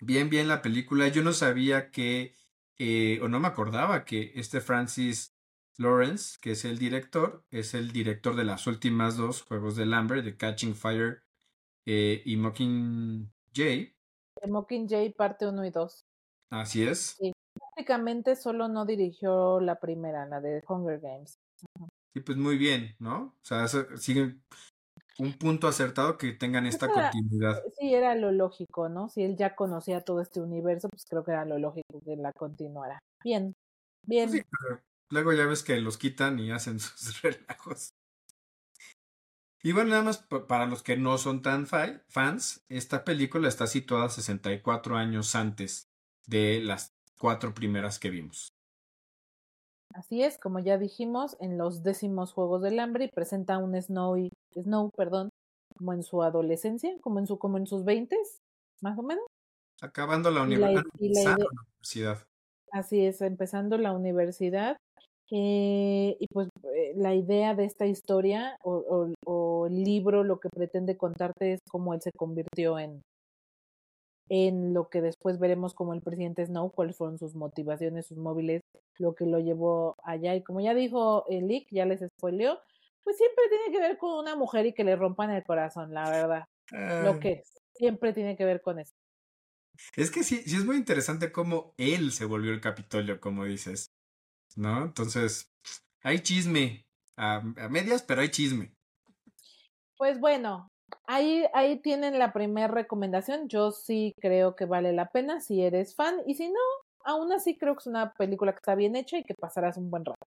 Bien, 0.02 0.30
bien 0.30 0.48
la 0.48 0.62
película. 0.62 1.08
Yo 1.08 1.22
no 1.22 1.32
sabía 1.32 1.90
que, 1.90 2.34
eh, 2.78 3.20
o 3.22 3.28
no 3.28 3.40
me 3.40 3.48
acordaba 3.48 4.04
que 4.04 4.32
este 4.34 4.60
Francis 4.60 5.34
Lawrence, 5.76 6.38
que 6.40 6.52
es 6.52 6.64
el 6.64 6.78
director, 6.78 7.44
es 7.50 7.74
el 7.74 7.92
director 7.92 8.34
de 8.34 8.44
las 8.44 8.66
últimas 8.66 9.16
dos 9.16 9.42
Juegos 9.42 9.76
del 9.76 9.92
Hambre, 9.92 10.22
de 10.22 10.36
Catching 10.36 10.74
Fire 10.74 11.22
eh, 11.86 12.22
y 12.24 12.36
Mockingjay. 12.36 13.94
De 14.42 14.50
Mockingjay 14.50 15.12
parte 15.12 15.46
1 15.46 15.66
y 15.66 15.70
2. 15.70 16.06
Así 16.50 16.82
es. 16.82 17.16
Sí. 17.18 17.32
Prácticamente 17.74 18.36
solo 18.36 18.68
no 18.68 18.84
dirigió 18.86 19.60
la 19.60 19.78
primera, 19.80 20.26
la 20.26 20.40
de 20.40 20.62
Hunger 20.68 21.00
Games. 21.00 21.38
Y 22.14 22.20
pues 22.20 22.36
muy 22.38 22.58
bien, 22.58 22.96
¿no? 22.98 23.36
O 23.40 23.44
sea, 23.44 23.64
eso- 23.64 23.96
sigue 23.96 24.36
un 25.18 25.32
punto 25.38 25.68
acertado 25.68 26.16
que 26.18 26.32
tengan 26.32 26.66
esta 26.66 26.86
era- 26.86 27.10
continuidad. 27.10 27.62
Sí, 27.78 27.94
era 27.94 28.14
lo 28.14 28.32
lógico, 28.32 28.88
¿no? 28.88 29.08
Si 29.08 29.22
él 29.22 29.36
ya 29.36 29.54
conocía 29.54 30.00
todo 30.00 30.20
este 30.20 30.40
universo, 30.40 30.88
pues 30.88 31.04
creo 31.08 31.24
que 31.24 31.30
era 31.32 31.44
lo 31.44 31.58
lógico 31.58 32.00
que 32.04 32.16
la 32.16 32.32
continuara. 32.32 32.98
Bien, 33.22 33.52
bien. 34.06 34.28
Pues 34.30 34.40
sí, 34.42 34.46
pero 34.50 34.80
luego 35.10 35.32
ya 35.32 35.46
ves 35.46 35.62
que 35.62 35.78
los 35.80 35.98
quitan 35.98 36.38
y 36.38 36.50
hacen 36.50 36.78
sus 36.80 37.22
relajos. 37.22 37.90
Y 39.62 39.72
bueno, 39.72 39.90
nada 39.90 40.02
más 40.02 40.18
pa- 40.18 40.46
para 40.46 40.66
los 40.66 40.82
que 40.82 40.96
no 40.96 41.18
son 41.18 41.42
tan 41.42 41.66
fa- 41.66 42.02
fans, 42.08 42.64
esta 42.70 43.04
película 43.04 43.46
está 43.46 43.66
situada 43.66 44.08
64 44.08 44.96
años 44.96 45.34
antes 45.34 45.86
de 46.26 46.60
las 46.62 46.92
cuatro 47.20 47.52
primeras 47.52 47.98
que 47.98 48.10
vimos. 48.10 48.48
Así 49.94 50.22
es, 50.22 50.38
como 50.38 50.60
ya 50.60 50.78
dijimos, 50.78 51.36
en 51.40 51.58
los 51.58 51.82
décimos 51.82 52.32
Juegos 52.32 52.62
del 52.62 52.78
Hambre 52.78 53.04
y 53.04 53.08
presenta 53.08 53.58
un 53.58 53.80
Snow, 53.80 54.16
Snow, 54.54 54.90
perdón, 54.96 55.30
como 55.76 55.92
en 55.92 56.02
su 56.02 56.22
adolescencia, 56.22 56.96
como 57.00 57.18
en 57.18 57.26
su, 57.26 57.38
como 57.38 57.58
en 57.58 57.66
sus 57.66 57.84
veintes, 57.84 58.38
más 58.80 58.98
o 58.98 59.02
menos. 59.02 59.24
Acabando 59.82 60.30
la, 60.30 60.46
Y 60.46 60.56
la- 60.56 60.70
univer- 60.70 60.84
y 60.98 61.08
la 61.14 61.30
la 61.30 61.36
universidad. 61.36 62.26
Así 62.72 63.04
es, 63.04 63.20
empezando 63.20 63.78
la 63.78 63.92
universidad 63.92 64.76
Eh, 65.32 66.16
y 66.18 66.26
pues 66.32 66.48
eh, 66.74 66.92
la 66.96 67.14
idea 67.14 67.54
de 67.54 67.64
esta 67.64 67.86
historia 67.86 68.56
o, 68.64 68.72
o, 68.72 69.14
o, 69.26 69.66
el 69.68 69.84
libro 69.84 70.24
lo 70.24 70.40
que 70.40 70.48
pretende 70.48 70.96
contarte 70.96 71.52
es 71.52 71.60
cómo 71.70 71.94
él 71.94 72.00
se 72.00 72.10
convirtió 72.10 72.80
en, 72.80 73.00
en 74.30 74.72
lo 74.72 74.88
que 74.88 75.02
después 75.02 75.40
veremos 75.40 75.74
como 75.74 75.92
el 75.92 76.02
presidente 76.02 76.46
Snow, 76.46 76.70
cuáles 76.70 76.96
fueron 76.96 77.18
sus 77.18 77.34
motivaciones, 77.34 78.06
sus 78.06 78.16
móviles, 78.16 78.62
lo 78.96 79.16
que 79.16 79.26
lo 79.26 79.40
llevó 79.40 79.96
allá. 80.04 80.36
Y 80.36 80.44
como 80.44 80.60
ya 80.60 80.72
dijo 80.72 81.26
el 81.28 81.48
Lick, 81.48 81.66
ya 81.72 81.84
les 81.84 82.00
spoileó, 82.00 82.60
pues 83.02 83.16
siempre 83.16 83.44
tiene 83.48 83.72
que 83.72 83.80
ver 83.80 83.98
con 83.98 84.16
una 84.20 84.36
mujer 84.36 84.66
y 84.66 84.72
que 84.72 84.84
le 84.84 84.94
rompan 84.94 85.30
el 85.30 85.42
corazón, 85.42 85.92
la 85.92 86.08
verdad. 86.08 86.44
Uh, 86.70 87.04
lo 87.04 87.18
que 87.18 87.32
es, 87.32 87.60
siempre 87.74 88.12
tiene 88.12 88.36
que 88.36 88.44
ver 88.44 88.62
con 88.62 88.78
eso. 88.78 88.94
Es 89.96 90.12
que 90.12 90.22
sí, 90.22 90.36
sí 90.42 90.56
es 90.56 90.64
muy 90.64 90.76
interesante 90.76 91.32
cómo 91.32 91.74
él 91.76 92.12
se 92.12 92.24
volvió 92.24 92.52
el 92.52 92.60
Capitolio, 92.60 93.20
como 93.20 93.44
dices. 93.44 93.90
¿No? 94.54 94.84
Entonces, 94.84 95.50
hay 96.02 96.20
chisme. 96.20 96.86
A, 97.16 97.36
a 97.38 97.68
medias, 97.68 98.02
pero 98.02 98.20
hay 98.20 98.30
chisme. 98.30 98.72
Pues 99.96 100.20
bueno, 100.20 100.68
ahí, 101.06 101.44
ahí 101.54 101.80
tienen 101.80 102.18
la 102.18 102.32
primera 102.32 102.68
recomendación. 102.68 103.48
Yo 103.48 103.70
sí 103.72 104.14
creo 104.20 104.56
que 104.56 104.66
vale 104.66 104.92
la 104.92 105.10
pena 105.10 105.40
si 105.40 105.62
eres 105.62 105.94
fan. 105.94 106.16
Y 106.26 106.34
si 106.34 106.48
no, 106.48 106.60
aún 107.04 107.32
así 107.32 107.56
creo 107.56 107.74
que 107.74 107.80
es 107.80 107.86
una 107.86 108.12
película 108.14 108.52
que 108.52 108.58
está 108.58 108.74
bien 108.74 108.96
hecha 108.96 109.18
y 109.18 109.24
que 109.24 109.34
pasarás 109.34 109.76
un 109.76 109.90
buen 109.90 110.04
rato. 110.04 110.26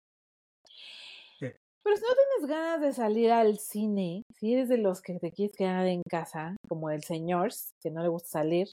Sí. 1.39 1.47
Pero 1.83 1.97
si 1.97 2.03
no 2.03 2.09
tienes 2.09 2.51
ganas 2.51 2.81
de 2.81 2.93
salir 2.93 3.31
al 3.31 3.59
cine, 3.59 4.23
si 4.35 4.55
eres 4.55 4.69
de 4.69 4.79
los 4.79 5.01
que 5.03 5.19
te 5.19 5.33
quieres 5.33 5.57
quedar 5.57 5.87
en 5.87 6.03
casa, 6.09 6.57
como 6.69 6.91
el 6.91 7.03
señor, 7.03 7.51
que 7.81 7.91
no 7.91 8.03
le 8.03 8.09
gusta 8.09 8.41
salir, 8.41 8.69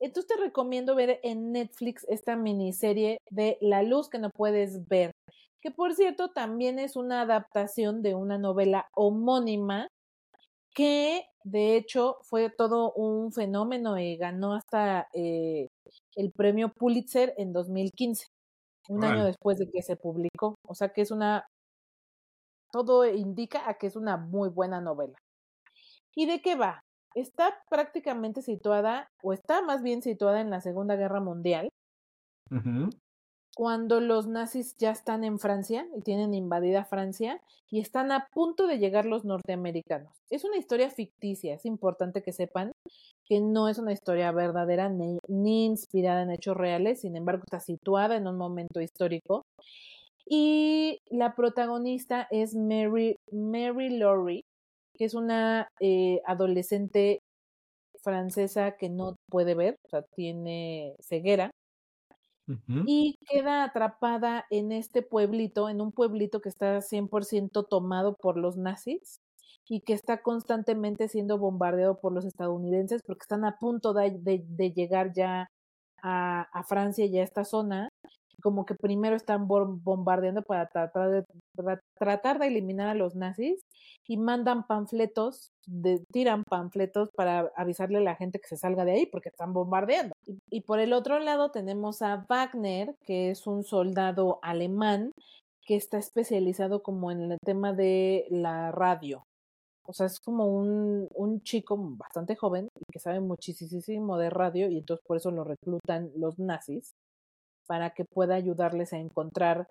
entonces 0.00 0.34
te 0.34 0.42
recomiendo 0.42 0.94
ver 0.94 1.20
en 1.22 1.52
Netflix 1.52 2.06
esta 2.08 2.34
miniserie 2.34 3.18
de 3.30 3.58
La 3.60 3.82
luz 3.82 4.08
que 4.08 4.18
no 4.18 4.30
puedes 4.30 4.88
ver, 4.88 5.12
que 5.60 5.70
por 5.70 5.94
cierto 5.94 6.30
también 6.30 6.78
es 6.78 6.96
una 6.96 7.20
adaptación 7.20 8.02
de 8.02 8.14
una 8.14 8.38
novela 8.38 8.88
homónima 8.94 9.88
que 10.74 11.24
de 11.44 11.76
hecho 11.76 12.18
fue 12.22 12.50
todo 12.50 12.92
un 12.92 13.32
fenómeno 13.32 13.98
y 13.98 14.16
ganó 14.16 14.54
hasta 14.54 15.08
eh, 15.14 15.68
el 16.16 16.32
premio 16.32 16.72
Pulitzer 16.72 17.34
en 17.38 17.52
2015, 17.52 18.26
un 18.88 19.04
año 19.04 19.24
después 19.24 19.58
de 19.58 19.70
que 19.70 19.82
se 19.82 19.96
publicó. 19.96 20.56
O 20.66 20.74
sea 20.74 20.90
que 20.90 21.02
es 21.02 21.10
una, 21.10 21.44
todo 22.72 23.04
indica 23.06 23.68
a 23.68 23.74
que 23.74 23.86
es 23.86 23.96
una 23.96 24.16
muy 24.16 24.48
buena 24.48 24.80
novela. 24.80 25.14
¿Y 26.14 26.26
de 26.26 26.40
qué 26.42 26.56
va? 26.56 26.80
Está 27.14 27.58
prácticamente 27.68 28.42
situada, 28.42 29.08
o 29.22 29.32
está 29.32 29.62
más 29.62 29.82
bien 29.82 30.02
situada 30.02 30.40
en 30.40 30.50
la 30.50 30.60
Segunda 30.60 30.96
Guerra 30.96 31.20
Mundial, 31.20 31.70
Uh 32.50 32.56
-huh. 32.56 32.90
Cuando 33.54 34.00
los 34.00 34.26
nazis 34.26 34.76
ya 34.78 34.90
están 34.90 35.24
en 35.24 35.38
Francia 35.38 35.86
y 35.96 36.02
tienen 36.02 36.34
invadida 36.34 36.84
Francia 36.84 37.40
y 37.70 37.80
están 37.80 38.12
a 38.12 38.26
punto 38.32 38.66
de 38.66 38.78
llegar 38.78 39.04
los 39.04 39.24
norteamericanos. 39.24 40.12
Es 40.30 40.44
una 40.44 40.56
historia 40.56 40.90
ficticia, 40.90 41.54
es 41.54 41.64
importante 41.64 42.22
que 42.22 42.32
sepan 42.32 42.72
que 43.24 43.40
no 43.40 43.68
es 43.68 43.78
una 43.78 43.92
historia 43.92 44.32
verdadera 44.32 44.88
ni, 44.88 45.18
ni 45.28 45.66
inspirada 45.66 46.22
en 46.22 46.30
hechos 46.30 46.56
reales, 46.56 47.00
sin 47.00 47.16
embargo 47.16 47.42
está 47.44 47.60
situada 47.60 48.16
en 48.16 48.26
un 48.26 48.36
momento 48.36 48.80
histórico. 48.80 49.42
Y 50.26 51.00
la 51.10 51.34
protagonista 51.34 52.28
es 52.30 52.54
Mary, 52.54 53.16
Mary 53.32 53.90
Laurie, 53.90 54.44
que 54.96 55.04
es 55.04 55.14
una 55.14 55.68
eh, 55.80 56.20
adolescente 56.24 57.20
francesa 58.02 58.76
que 58.76 58.88
no 58.88 59.16
puede 59.28 59.54
ver, 59.54 59.76
o 59.86 59.88
sea, 59.88 60.02
tiene 60.14 60.94
ceguera 61.00 61.50
Y 62.86 63.18
queda 63.28 63.64
atrapada 63.64 64.44
en 64.50 64.72
este 64.72 65.02
pueblito, 65.02 65.68
en 65.68 65.80
un 65.80 65.92
pueblito 65.92 66.40
que 66.40 66.48
está 66.48 66.80
100% 66.80 67.66
tomado 67.68 68.16
por 68.16 68.36
los 68.36 68.56
nazis 68.56 69.20
y 69.68 69.82
que 69.82 69.92
está 69.92 70.22
constantemente 70.22 71.08
siendo 71.08 71.38
bombardeado 71.38 72.00
por 72.00 72.12
los 72.12 72.24
estadounidenses 72.24 73.02
porque 73.06 73.22
están 73.22 73.44
a 73.44 73.56
punto 73.58 73.92
de, 73.94 74.18
de, 74.18 74.44
de 74.48 74.72
llegar 74.72 75.12
ya 75.14 75.48
a, 76.02 76.42
a, 76.52 76.64
Francia 76.64 77.06
y 77.06 77.18
a 77.18 77.22
esta 77.22 77.44
zona. 77.44 77.88
Como 78.42 78.64
que 78.64 78.74
primero 78.74 79.16
están 79.16 79.46
bombardeando 79.48 80.42
para 80.42 80.66
tratar 80.68 81.10
de, 81.10 81.24
tratar 81.98 82.38
de 82.38 82.46
eliminar 82.46 82.88
a 82.88 82.94
los 82.94 83.14
nazis 83.14 83.60
y 84.06 84.16
mandan 84.16 84.66
panfletos, 84.66 85.50
tiran 86.12 86.44
panfletos 86.44 87.10
para 87.14 87.52
avisarle 87.56 87.98
a 87.98 88.02
la 88.02 88.16
gente 88.16 88.40
que 88.40 88.48
se 88.48 88.56
salga 88.56 88.84
de 88.84 88.92
ahí 88.92 89.06
porque 89.06 89.28
están 89.28 89.52
bombardeando. 89.52 90.14
Y, 90.26 90.38
y 90.50 90.60
por 90.62 90.80
el 90.80 90.92
otro 90.92 91.18
lado 91.18 91.50
tenemos 91.50 92.02
a 92.02 92.24
Wagner, 92.28 92.94
que 93.04 93.30
es 93.30 93.46
un 93.46 93.64
soldado 93.64 94.38
alemán 94.42 95.12
que 95.64 95.76
está 95.76 95.98
especializado 95.98 96.82
como 96.82 97.12
en 97.12 97.32
el 97.32 97.38
tema 97.44 97.72
de 97.72 98.26
la 98.30 98.72
radio. 98.72 99.24
O 99.86 99.92
sea, 99.92 100.06
es 100.06 100.20
como 100.20 100.46
un, 100.46 101.08
un 101.14 101.42
chico 101.42 101.76
bastante 101.78 102.36
joven 102.36 102.68
y 102.78 102.92
que 102.92 102.98
sabe 102.98 103.20
muchísimo 103.20 104.18
de 104.18 104.30
radio 104.30 104.68
y 104.68 104.78
entonces 104.78 105.04
por 105.06 105.16
eso 105.16 105.30
lo 105.30 105.44
reclutan 105.44 106.10
los 106.16 106.38
nazis 106.38 106.92
para 107.70 107.90
que 107.90 108.04
pueda 108.04 108.34
ayudarles 108.34 108.92
a 108.92 108.98
encontrar 108.98 109.68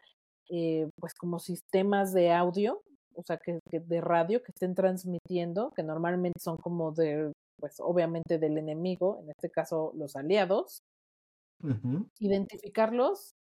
eh, 0.49 0.89
pues 1.01 1.13
como 1.13 1.37
sistemas 1.37 2.13
de 2.13 2.31
audio, 2.31 2.81
o 3.13 3.23
sea, 3.23 3.35
que, 3.35 3.59
que, 3.69 3.81
de 3.81 3.99
radio 3.99 4.41
que 4.41 4.53
estén 4.53 4.73
transmitiendo, 4.73 5.73
que 5.75 5.83
normalmente 5.83 6.39
son 6.39 6.55
como 6.55 6.93
de, 6.93 7.33
pues 7.57 7.81
obviamente 7.81 8.37
del 8.37 8.57
enemigo, 8.57 9.19
en 9.21 9.31
este 9.31 9.49
caso 9.49 9.91
los 9.95 10.15
aliados, 10.15 10.81
uh 11.61 11.71
-huh. 11.71 12.09
identificarlos, 12.19 13.33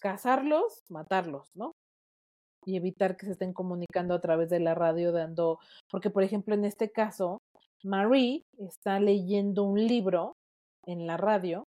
cazarlos, 0.00 0.82
matarlos, 0.88 1.50
¿no? 1.54 1.72
Y 2.64 2.76
evitar 2.78 3.18
que 3.18 3.26
se 3.26 3.32
estén 3.32 3.52
comunicando 3.52 4.14
a 4.14 4.22
través 4.22 4.48
de 4.48 4.60
la 4.60 4.74
radio 4.74 5.12
dando, 5.12 5.58
porque 5.90 6.08
por 6.08 6.22
ejemplo 6.22 6.54
en 6.54 6.64
este 6.64 6.90
caso, 6.90 7.42
Marie 7.84 8.46
está 8.56 8.98
leyendo 8.98 9.64
un 9.64 9.86
libro 9.86 10.36
en 10.86 11.06
la 11.06 11.18
radio 11.18 11.65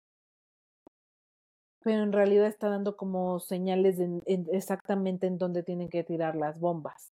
pero 1.83 2.03
en 2.03 2.13
realidad 2.13 2.47
está 2.47 2.69
dando 2.69 2.97
como 2.97 3.41
señales 3.41 3.99
de, 3.99 4.05
en, 4.27 4.47
exactamente 4.53 5.27
en 5.27 5.39
dónde 5.39 5.63
tienen 5.63 5.89
que 5.89 6.05
tirar 6.05 6.37
las 6.37 6.59
bombas. 6.61 7.13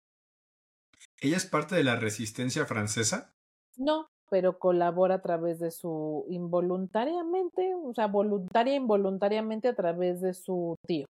¿Ella 1.20 1.36
es 1.36 1.46
parte 1.46 1.74
de 1.74 1.84
la 1.84 1.96
resistencia 1.96 2.64
francesa? 2.66 3.32
No, 3.76 4.08
pero 4.30 4.58
colabora 4.58 5.16
a 5.16 5.22
través 5.22 5.58
de 5.58 5.70
su 5.70 6.26
involuntariamente, 6.28 7.74
o 7.74 7.92
sea, 7.94 8.06
voluntaria 8.06 8.74
e 8.74 8.76
involuntariamente 8.76 9.68
a 9.68 9.74
través 9.74 10.20
de 10.20 10.34
su 10.34 10.76
tío. 10.86 11.06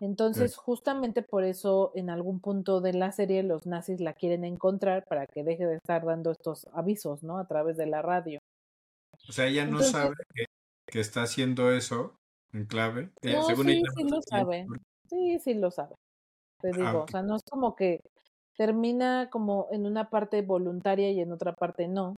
Entonces, 0.00 0.52
sí. 0.52 0.58
justamente 0.60 1.22
por 1.22 1.44
eso, 1.44 1.92
en 1.94 2.10
algún 2.10 2.40
punto 2.40 2.80
de 2.80 2.94
la 2.94 3.12
serie, 3.12 3.42
los 3.44 3.64
nazis 3.66 4.00
la 4.00 4.14
quieren 4.14 4.44
encontrar 4.44 5.04
para 5.04 5.26
que 5.26 5.44
deje 5.44 5.66
de 5.66 5.76
estar 5.76 6.04
dando 6.04 6.32
estos 6.32 6.66
avisos, 6.72 7.22
¿no? 7.22 7.38
A 7.38 7.46
través 7.46 7.76
de 7.76 7.86
la 7.86 8.02
radio. 8.02 8.40
O 9.28 9.32
sea, 9.32 9.46
ella 9.46 9.64
no 9.64 9.78
Entonces, 9.78 9.92
sabe 9.92 10.14
que 10.34 10.46
que 10.86 11.00
está 11.00 11.22
haciendo 11.22 11.70
eso 11.70 12.14
en 12.52 12.66
clave. 12.66 13.10
No, 13.22 13.42
Según 13.44 13.66
sí, 13.66 13.72
ella, 13.72 13.90
sí 13.96 14.04
lo 14.04 14.22
sabe. 14.22 14.66
Sí, 15.08 15.38
sí 15.40 15.54
lo 15.54 15.70
sabe. 15.70 15.94
Te 16.60 16.68
digo, 16.72 16.86
ah, 16.86 16.96
okay. 16.98 17.02
o 17.02 17.08
sea, 17.08 17.22
no 17.22 17.36
es 17.36 17.42
como 17.50 17.74
que 17.74 18.00
termina 18.56 19.28
como 19.30 19.68
en 19.70 19.86
una 19.86 20.08
parte 20.08 20.42
voluntaria 20.42 21.10
y 21.10 21.20
en 21.20 21.32
otra 21.32 21.52
parte 21.52 21.88
no. 21.88 22.16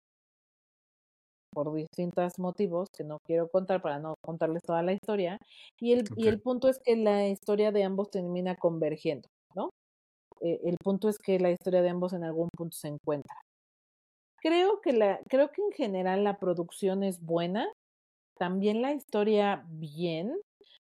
Por 1.52 1.74
distintos 1.74 2.38
motivos 2.38 2.90
que 2.96 3.06
no 3.06 3.20
quiero 3.26 3.48
contar 3.48 3.82
para 3.82 3.98
no 3.98 4.16
contarles 4.22 4.62
toda 4.64 4.84
la 4.84 4.92
historia. 4.92 5.40
Y 5.80 5.94
el, 5.94 6.02
okay. 6.02 6.26
y 6.26 6.28
el 6.28 6.42
punto 6.42 6.68
es 6.68 6.80
que 6.84 6.98
la 6.98 7.28
historia 7.28 7.72
de 7.72 7.84
ambos 7.84 8.10
termina 8.10 8.56
convergiendo, 8.56 9.30
¿no? 9.56 9.70
Eh, 10.42 10.60
el 10.66 10.78
punto 10.78 11.08
es 11.08 11.18
que 11.18 11.40
la 11.40 11.52
historia 11.52 11.82
de 11.82 11.90
ambos 11.90 12.12
en 12.14 12.26
algún 12.26 12.50
punto 12.56 12.76
se 12.76 12.90
encuentra. 12.90 13.36
Creo 14.42 14.82
que, 14.82 14.94
la, 14.94 15.20
creo 15.30 15.50
que 15.52 15.62
en 15.62 15.72
general 15.72 16.24
la 16.24 16.38
producción 16.38 17.04
es 17.04 17.22
buena, 17.22 17.68
también 18.38 18.82
la 18.82 18.94
historia 18.94 19.66
bien. 19.70 20.34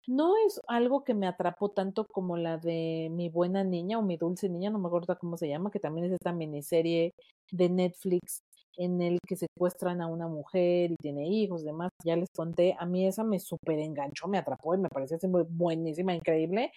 No 0.06 0.34
es 0.46 0.60
algo 0.66 1.04
que 1.04 1.14
me 1.14 1.26
atrapó 1.26 1.70
tanto 1.70 2.06
como 2.06 2.36
la 2.36 2.58
de 2.58 3.08
Mi 3.12 3.28
Buena 3.28 3.64
Niña 3.64 3.98
o 3.98 4.02
Mi 4.02 4.16
Dulce 4.16 4.48
Niña, 4.48 4.70
no 4.70 4.78
me 4.78 4.88
acuerdo 4.88 5.16
cómo 5.18 5.36
se 5.36 5.48
llama, 5.48 5.70
que 5.70 5.78
también 5.80 6.06
es 6.06 6.12
esta 6.12 6.32
miniserie 6.32 7.12
de 7.52 7.68
Netflix 7.68 8.40
en 8.76 9.02
el 9.02 9.18
que 9.26 9.36
secuestran 9.36 10.00
a 10.00 10.06
una 10.06 10.26
mujer 10.28 10.92
y 10.92 10.96
tiene 10.96 11.28
hijos, 11.28 11.64
demás. 11.64 11.90
Ya 12.04 12.16
les 12.16 12.30
conté, 12.34 12.76
a 12.78 12.86
mí 12.86 13.06
esa 13.06 13.24
me 13.24 13.38
súper 13.38 13.78
enganchó, 13.78 14.26
me 14.28 14.38
atrapó 14.38 14.74
y 14.74 14.78
me 14.78 14.88
pareció 14.88 15.16
así 15.16 15.28
muy 15.28 15.44
buenísima, 15.48 16.14
increíble. 16.14 16.72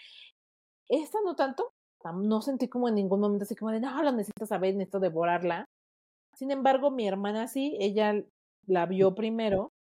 Esta 0.90 1.20
no 1.24 1.36
tanto, 1.36 1.72
no 2.16 2.42
sentí 2.42 2.68
como 2.68 2.90
en 2.90 2.96
ningún 2.96 3.22
momento 3.22 3.44
así 3.44 3.56
como 3.56 3.72
de, 3.72 3.80
no, 3.80 4.04
lo 4.04 4.12
necesito 4.12 4.46
saber, 4.46 4.76
necesito 4.76 5.00
devorarla. 5.00 5.66
Sin 6.36 6.52
embargo, 6.52 6.92
mi 6.92 7.08
hermana 7.08 7.48
sí, 7.48 7.78
ella 7.80 8.24
la 8.68 8.86
vio 8.86 9.16
primero 9.16 9.72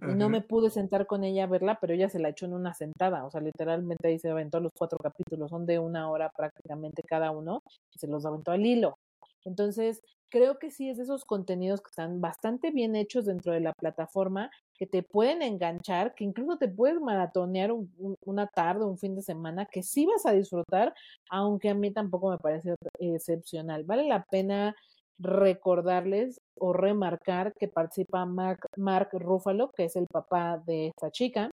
y 0.00 0.14
no 0.14 0.28
me 0.28 0.40
pude 0.40 0.70
sentar 0.70 1.06
con 1.06 1.24
ella 1.24 1.44
a 1.44 1.46
verla, 1.48 1.78
pero 1.80 1.94
ella 1.94 2.08
se 2.08 2.18
la 2.18 2.30
echó 2.30 2.46
en 2.46 2.54
una 2.54 2.74
sentada, 2.74 3.24
o 3.24 3.30
sea, 3.30 3.40
literalmente 3.40 4.08
ahí 4.08 4.18
se 4.18 4.30
aventó 4.30 4.60
los 4.60 4.72
cuatro 4.76 4.98
capítulos, 4.98 5.50
son 5.50 5.66
de 5.66 5.78
una 5.78 6.10
hora 6.10 6.30
prácticamente 6.36 7.02
cada 7.02 7.30
uno, 7.30 7.62
y 7.94 7.98
se 7.98 8.06
los 8.06 8.24
aventó 8.24 8.52
al 8.52 8.64
hilo. 8.64 8.98
Entonces, 9.44 10.02
creo 10.28 10.58
que 10.58 10.70
sí 10.70 10.90
es 10.90 10.98
de 10.98 11.04
esos 11.04 11.24
contenidos 11.24 11.80
que 11.80 11.88
están 11.90 12.20
bastante 12.20 12.70
bien 12.70 12.94
hechos 12.96 13.24
dentro 13.24 13.52
de 13.52 13.60
la 13.60 13.72
plataforma, 13.72 14.50
que 14.74 14.86
te 14.86 15.02
pueden 15.02 15.42
enganchar, 15.42 16.14
que 16.14 16.24
incluso 16.24 16.58
te 16.58 16.68
puedes 16.68 17.00
maratonear 17.00 17.72
una 18.26 18.46
tarde, 18.46 18.84
un 18.84 18.98
fin 18.98 19.16
de 19.16 19.22
semana, 19.22 19.66
que 19.66 19.82
sí 19.82 20.06
vas 20.06 20.26
a 20.26 20.32
disfrutar, 20.32 20.94
aunque 21.30 21.70
a 21.70 21.74
mí 21.74 21.90
tampoco 21.92 22.30
me 22.30 22.38
parece 22.38 22.74
excepcional. 22.98 23.84
Vale 23.84 24.04
la 24.04 24.24
pena 24.24 24.76
recordarles 25.18 26.40
o 26.60 26.72
remarcar 26.72 27.52
que 27.58 27.68
participa 27.68 28.24
Mark, 28.26 28.66
Mark 28.76 29.10
Ruffalo, 29.12 29.70
que 29.76 29.84
es 29.84 29.96
el 29.96 30.06
papá 30.06 30.62
de 30.66 30.88
esta 30.88 31.10
chica. 31.10 31.50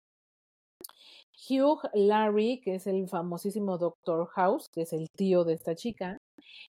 Hugh 1.49 1.81
Larry, 1.95 2.61
que 2.61 2.75
es 2.75 2.87
el 2.87 3.09
famosísimo 3.09 3.79
Doctor 3.79 4.27
House, 4.29 4.69
que 4.73 4.83
es 4.83 4.93
el 4.93 5.09
tío 5.17 5.45
de 5.45 5.55
esta 5.55 5.75
chica. 5.75 6.19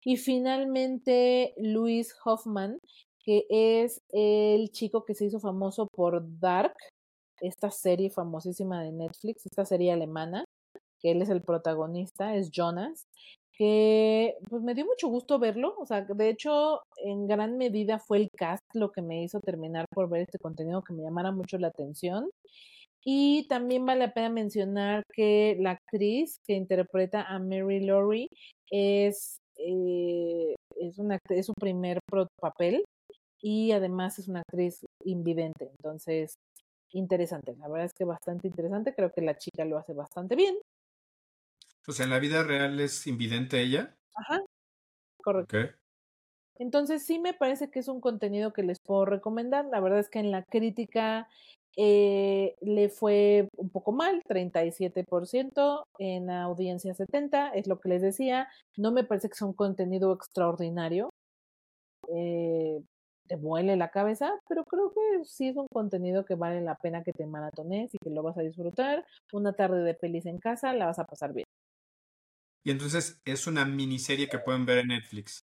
Y 0.04 0.16
finalmente 0.16 1.54
Luis 1.56 2.14
Hoffman, 2.24 2.78
que 3.24 3.46
es 3.48 4.00
el 4.10 4.70
chico 4.70 5.04
que 5.04 5.14
se 5.14 5.26
hizo 5.26 5.40
famoso 5.40 5.86
por 5.86 6.22
Dark, 6.38 6.74
esta 7.40 7.70
serie 7.70 8.10
famosísima 8.10 8.82
de 8.82 8.92
Netflix, 8.92 9.46
esta 9.46 9.64
serie 9.64 9.92
alemana, 9.92 10.44
que 11.00 11.12
él 11.12 11.22
es 11.22 11.28
el 11.28 11.42
protagonista, 11.42 12.34
es 12.34 12.50
Jonas, 12.50 13.06
que 13.58 14.36
pues 14.48 14.62
me 14.62 14.74
dio 14.74 14.86
mucho 14.86 15.08
gusto 15.08 15.38
verlo, 15.38 15.74
o 15.78 15.86
sea, 15.86 16.02
de 16.02 16.28
hecho 16.30 16.82
en 17.04 17.26
gran 17.26 17.58
medida 17.58 17.98
fue 17.98 18.18
el 18.18 18.28
cast 18.36 18.62
lo 18.74 18.92
que 18.92 19.02
me 19.02 19.22
hizo 19.24 19.40
terminar 19.40 19.86
por 19.92 20.08
ver 20.08 20.22
este 20.22 20.38
contenido 20.38 20.82
que 20.82 20.94
me 20.94 21.02
llamara 21.02 21.32
mucho 21.32 21.58
la 21.58 21.68
atención. 21.68 22.30
Y 23.04 23.46
también 23.48 23.86
vale 23.86 24.00
la 24.00 24.12
pena 24.12 24.28
mencionar 24.28 25.02
que 25.14 25.56
la 25.60 25.72
actriz 25.72 26.38
que 26.46 26.54
interpreta 26.54 27.22
a 27.22 27.38
Mary 27.38 27.80
Laurie 27.80 28.28
es 28.70 29.38
eh, 29.58 30.54
es, 30.76 30.98
una, 30.98 31.18
es 31.28 31.46
su 31.46 31.54
primer 31.54 31.98
papel 32.40 32.84
y 33.40 33.72
además 33.72 34.18
es 34.18 34.28
una 34.28 34.40
actriz 34.40 34.84
invidente. 35.04 35.70
Entonces, 35.78 36.34
interesante. 36.92 37.54
La 37.58 37.68
verdad 37.68 37.86
es 37.86 37.94
que 37.94 38.04
bastante 38.04 38.48
interesante. 38.48 38.94
Creo 38.94 39.12
que 39.12 39.22
la 39.22 39.36
chica 39.36 39.64
lo 39.64 39.78
hace 39.78 39.94
bastante 39.94 40.36
bien. 40.36 40.56
O 41.88 41.92
sea, 41.92 42.04
en 42.04 42.10
la 42.10 42.18
vida 42.18 42.42
real 42.42 42.78
es 42.80 43.06
invidente 43.06 43.62
ella. 43.62 43.96
Ajá, 44.14 44.42
correcto. 45.22 45.56
Entonces 46.58 47.02
sí 47.04 47.18
me 47.18 47.32
parece 47.32 47.70
que 47.70 47.78
es 47.78 47.88
un 47.88 48.02
contenido 48.02 48.52
que 48.52 48.62
les 48.62 48.78
puedo 48.78 49.06
recomendar. 49.06 49.64
La 49.64 49.80
verdad 49.80 50.00
es 50.00 50.10
que 50.10 50.18
en 50.18 50.30
la 50.30 50.42
crítica 50.42 51.28
eh, 51.78 52.56
le 52.60 52.90
fue 52.90 53.48
un 53.56 53.70
poco 53.70 53.92
mal, 53.92 54.22
37%, 54.28 55.86
en 55.98 56.28
audiencia 56.28 56.94
70%, 56.94 57.52
es 57.54 57.66
lo 57.66 57.80
que 57.80 57.88
les 57.88 58.02
decía. 58.02 58.48
No 58.76 58.92
me 58.92 59.04
parece 59.04 59.30
que 59.30 59.36
sea 59.36 59.46
un 59.46 59.54
contenido 59.54 60.12
extraordinario. 60.12 61.08
Eh, 62.14 62.82
te 63.28 63.36
muele 63.38 63.76
la 63.76 63.90
cabeza, 63.90 64.32
pero 64.46 64.64
creo 64.64 64.90
que 64.92 65.24
sí 65.24 65.48
es 65.48 65.56
un 65.56 65.68
contenido 65.72 66.24
que 66.26 66.34
vale 66.34 66.60
la 66.60 66.76
pena 66.76 67.02
que 67.02 67.12
te 67.12 67.26
maratones 67.26 67.94
y 67.94 67.98
que 67.98 68.10
lo 68.10 68.22
vas 68.22 68.36
a 68.36 68.42
disfrutar. 68.42 69.06
Una 69.32 69.54
tarde 69.54 69.82
de 69.82 69.94
pelis 69.94 70.26
en 70.26 70.38
casa, 70.38 70.74
la 70.74 70.86
vas 70.86 70.98
a 70.98 71.04
pasar 71.04 71.32
bien. 71.32 71.46
Y 72.68 72.70
entonces 72.70 73.18
es 73.24 73.46
una 73.46 73.64
miniserie 73.64 74.28
que 74.28 74.38
pueden 74.38 74.66
ver 74.66 74.80
en 74.80 74.88
Netflix. 74.88 75.40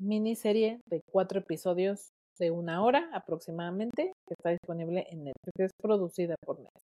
Miniserie 0.00 0.80
de 0.86 1.00
cuatro 1.08 1.38
episodios 1.38 2.08
de 2.36 2.50
una 2.50 2.82
hora 2.82 3.08
aproximadamente, 3.12 4.12
que 4.26 4.34
está 4.34 4.50
disponible 4.50 5.06
en 5.08 5.22
Netflix. 5.22 5.54
Es 5.56 5.70
producida 5.80 6.34
por 6.44 6.58
Netflix. 6.58 6.84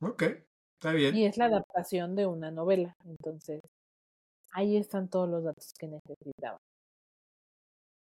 Ok, 0.00 0.22
está 0.78 0.92
bien. 0.92 1.16
Y 1.16 1.26
es 1.26 1.38
la 1.38 1.46
adaptación 1.46 2.14
de 2.14 2.26
una 2.26 2.52
novela. 2.52 2.94
Entonces, 3.04 3.60
ahí 4.52 4.76
están 4.76 5.10
todos 5.10 5.28
los 5.28 5.42
datos 5.42 5.72
que 5.76 5.88
necesitaba. 5.88 6.58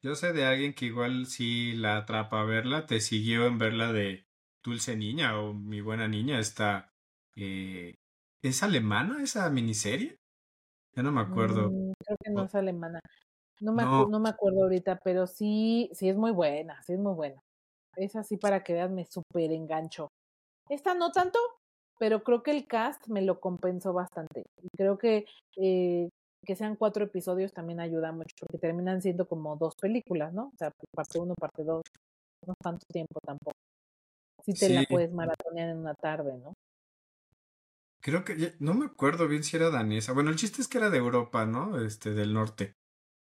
Yo 0.02 0.14
sé 0.14 0.34
de 0.34 0.44
alguien 0.44 0.74
que 0.74 0.84
igual 0.84 1.24
sí 1.24 1.72
la 1.72 1.96
atrapa 1.96 2.42
a 2.42 2.44
verla, 2.44 2.84
te 2.84 3.00
siguió 3.00 3.46
en 3.46 3.56
verla 3.56 3.94
de 3.94 4.26
Dulce 4.62 4.94
Niña 4.94 5.40
o 5.40 5.54
Mi 5.54 5.80
Buena 5.80 6.06
Niña, 6.06 6.38
esta... 6.38 6.92
Eh, 7.34 7.94
¿Es 8.42 8.62
alemana 8.62 9.22
esa 9.22 9.48
miniserie? 9.50 10.16
Ya 10.94 11.02
no 11.02 11.12
me 11.12 11.20
acuerdo. 11.20 11.70
Mm, 11.70 11.92
creo 12.04 12.16
que 12.22 12.30
no 12.30 12.44
es 12.44 12.54
alemana. 12.54 13.00
No 13.60 13.72
me, 13.72 13.82
no. 13.82 14.20
me 14.20 14.28
acuerdo 14.28 14.62
ahorita, 14.62 15.00
pero 15.02 15.26
sí, 15.26 15.90
sí 15.92 16.08
es 16.08 16.16
muy 16.16 16.30
buena, 16.30 16.80
sí 16.82 16.92
es 16.92 16.98
muy 16.98 17.14
buena. 17.14 17.40
Es 17.96 18.14
así 18.14 18.36
para 18.36 18.62
que 18.62 18.74
veas, 18.74 18.90
me 18.90 19.04
súper 19.04 19.50
engancho. 19.50 20.08
Esta 20.68 20.94
no 20.94 21.10
tanto, 21.10 21.38
pero 21.98 22.22
creo 22.22 22.42
que 22.42 22.52
el 22.52 22.66
cast 22.66 23.08
me 23.08 23.22
lo 23.22 23.40
compensó 23.40 23.92
bastante. 23.92 24.44
Y 24.62 24.68
creo 24.76 24.98
que 24.98 25.26
eh, 25.56 26.08
que 26.44 26.56
sean 26.56 26.76
cuatro 26.76 27.04
episodios 27.04 27.52
también 27.52 27.80
ayuda 27.80 28.12
mucho, 28.12 28.34
porque 28.38 28.58
terminan 28.58 29.02
siendo 29.02 29.26
como 29.26 29.56
dos 29.56 29.74
películas, 29.74 30.32
¿no? 30.32 30.44
O 30.54 30.56
sea, 30.56 30.70
parte 30.94 31.18
uno, 31.18 31.34
parte 31.34 31.64
dos. 31.64 31.82
No 32.46 32.54
tanto 32.62 32.86
tiempo 32.92 33.18
tampoco. 33.24 33.56
Si 34.44 34.54
te 34.54 34.68
la 34.68 34.84
puedes 34.88 35.12
maratonear 35.12 35.70
en 35.70 35.78
una 35.78 35.94
tarde, 35.94 36.38
¿no? 36.38 36.54
Creo 38.00 38.24
que 38.24 38.54
no 38.60 38.74
me 38.74 38.86
acuerdo 38.86 39.26
bien 39.26 39.42
si 39.42 39.56
era 39.56 39.70
danesa. 39.70 40.12
Bueno, 40.12 40.30
el 40.30 40.36
chiste 40.36 40.62
es 40.62 40.68
que 40.68 40.78
era 40.78 40.90
de 40.90 40.98
Europa, 40.98 41.46
¿no? 41.46 41.80
Este, 41.80 42.14
del 42.14 42.32
norte 42.32 42.76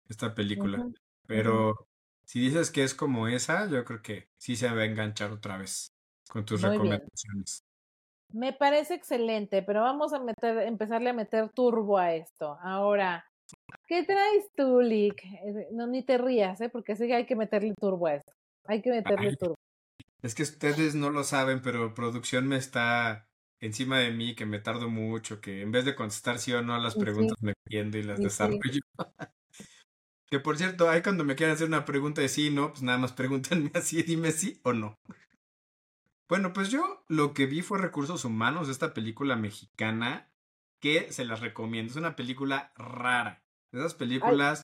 esta 0.07 0.33
película. 0.33 0.87
Pero 1.27 1.87
si 2.25 2.39
dices 2.39 2.71
que 2.71 2.83
es 2.83 2.93
como 2.93 3.27
esa, 3.27 3.69
yo 3.69 3.83
creo 3.83 4.01
que 4.01 4.29
sí 4.37 4.55
se 4.55 4.69
va 4.69 4.81
a 4.81 4.85
enganchar 4.85 5.31
otra 5.31 5.57
vez 5.57 5.93
con 6.29 6.45
tus 6.45 6.61
recomendaciones. 6.61 7.63
Me 8.33 8.53
parece 8.53 8.93
excelente, 8.93 9.61
pero 9.61 9.81
vamos 9.81 10.13
a 10.13 10.19
meter, 10.19 10.59
empezarle 10.59 11.09
a 11.09 11.13
meter 11.13 11.49
turbo 11.49 11.97
a 11.97 12.13
esto. 12.13 12.57
Ahora, 12.61 13.25
¿qué 13.87 14.03
traes 14.03 14.49
tú, 14.55 14.79
Lick? 14.79 15.21
No, 15.71 15.87
ni 15.87 16.03
te 16.03 16.17
rías, 16.17 16.61
¿eh? 16.61 16.69
Porque 16.69 16.95
sí 16.95 17.07
que 17.07 17.15
hay 17.15 17.25
que 17.25 17.35
meterle 17.35 17.73
turbo 17.75 18.07
a 18.07 18.15
esto. 18.15 18.31
Hay 18.65 18.81
que 18.81 18.91
meterle 18.91 19.35
turbo. 19.35 19.57
Es 20.21 20.35
que 20.35 20.43
ustedes 20.43 20.95
no 20.95 21.09
lo 21.09 21.23
saben, 21.23 21.61
pero 21.61 21.93
producción 21.93 22.47
me 22.47 22.55
está 22.55 23.27
encima 23.61 23.99
de 23.99 24.11
mí, 24.11 24.35
que 24.35 24.45
me 24.45 24.59
tardo 24.59 24.89
mucho, 24.89 25.39
que 25.39 25.61
en 25.61 25.71
vez 25.71 25.85
de 25.85 25.95
contestar 25.95 26.39
sí 26.39 26.51
o 26.51 26.61
no 26.61 26.75
a 26.75 26.79
las 26.79 26.95
preguntas 26.95 27.41
me 27.41 27.53
entiendo 27.63 27.97
y 27.97 28.03
las 28.03 28.19
desarrollo. 28.19 28.81
Que 30.29 30.39
por 30.39 30.57
cierto, 30.57 30.89
ahí 30.89 31.01
cuando 31.01 31.25
me 31.25 31.35
quieran 31.35 31.55
hacer 31.55 31.67
una 31.67 31.83
pregunta 31.83 32.21
de 32.21 32.29
sí 32.29 32.51
no, 32.51 32.69
pues 32.69 32.83
nada 32.83 32.97
más 32.97 33.11
pregúntenme 33.11 33.69
así, 33.75 34.01
dime 34.01 34.31
sí 34.31 34.61
o 34.63 34.71
no. 34.71 34.97
Bueno, 36.29 36.53
pues 36.53 36.69
yo 36.69 37.03
lo 37.09 37.33
que 37.33 37.47
vi 37.47 37.61
fue 37.61 37.79
Recursos 37.79 38.23
Humanos, 38.23 38.69
esta 38.69 38.93
película 38.93 39.35
mexicana, 39.35 40.31
que 40.79 41.11
se 41.11 41.25
las 41.25 41.41
recomiendo. 41.41 41.91
Es 41.91 41.97
una 41.97 42.15
película 42.15 42.71
rara. 42.77 43.43
De 43.73 43.79
esas 43.79 43.93
películas. 43.93 44.61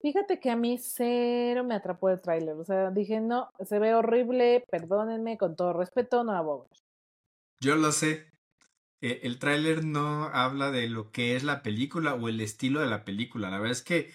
Fíjate 0.00 0.40
que 0.40 0.50
a 0.50 0.56
mí 0.56 0.78
cero 0.78 1.62
me 1.62 1.74
atrapó 1.74 2.08
el 2.08 2.22
tráiler. 2.22 2.56
O 2.56 2.64
sea, 2.64 2.90
dije, 2.90 3.20
no, 3.20 3.50
se 3.62 3.78
ve 3.78 3.94
horrible, 3.94 4.64
perdónenme, 4.70 5.36
con 5.36 5.54
todo 5.54 5.74
respeto, 5.74 6.24
no 6.24 6.32
abogo. 6.32 6.68
Yo 7.64 7.76
lo 7.76 7.92
sé, 7.92 8.26
eh, 9.00 9.20
el 9.22 9.38
tráiler 9.38 9.86
no 9.86 10.24
habla 10.24 10.70
de 10.70 10.86
lo 10.86 11.12
que 11.12 11.34
es 11.34 11.44
la 11.44 11.62
película 11.62 12.12
o 12.14 12.28
el 12.28 12.42
estilo 12.42 12.80
de 12.80 12.88
la 12.88 13.06
película. 13.06 13.48
La 13.48 13.56
verdad 13.56 13.72
es 13.72 13.80
que 13.82 14.12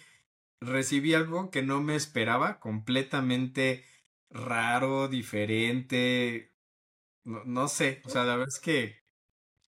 recibí 0.61 1.15
algo 1.15 1.49
que 1.49 1.63
no 1.63 1.81
me 1.81 1.95
esperaba, 1.95 2.59
completamente 2.59 3.83
raro, 4.29 5.07
diferente. 5.07 6.53
No, 7.23 7.67
sé, 7.69 8.03
o 8.05 8.09
sea, 8.09 8.23
la 8.23 8.35
verdad 8.35 8.53
es 8.53 8.59
que 8.59 9.01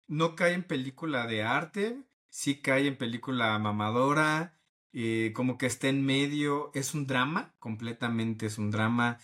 no 0.08 0.36
cae 0.36 0.54
en 0.54 0.64
película 0.64 1.26
de 1.26 1.42
arte, 1.42 1.98
sí 2.30 2.62
cae 2.62 2.86
en 2.86 2.98
película 2.98 3.58
mamadora, 3.58 4.60
eh, 4.94 5.32
como 5.36 5.58
que 5.58 5.66
está 5.66 5.90
en 5.90 6.06
medio, 6.06 6.70
es 6.76 6.94
un 6.94 7.08
drama, 7.08 7.56
completamente 7.58 8.46
es 8.46 8.60
un 8.60 8.70
drama 8.70 9.18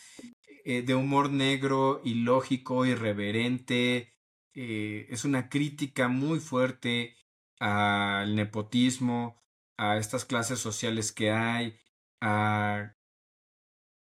eh, 0.65 0.81
de 0.81 0.95
humor 0.95 1.29
negro, 1.29 2.01
ilógico, 2.03 2.87
irreverente, 2.87 4.15
eh, 4.53 5.07
es 5.09 5.25
una 5.25 5.49
crítica 5.49 6.07
muy 6.07 6.39
fuerte 6.39 7.15
al 7.59 8.35
nepotismo, 8.35 9.41
a 9.77 9.97
estas 9.97 10.25
clases 10.25 10.59
sociales 10.59 11.11
que 11.11 11.31
hay, 11.31 11.77
a 12.21 12.95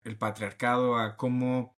el 0.03 0.17
patriarcado, 0.17 0.97
a 0.97 1.17
cómo 1.17 1.77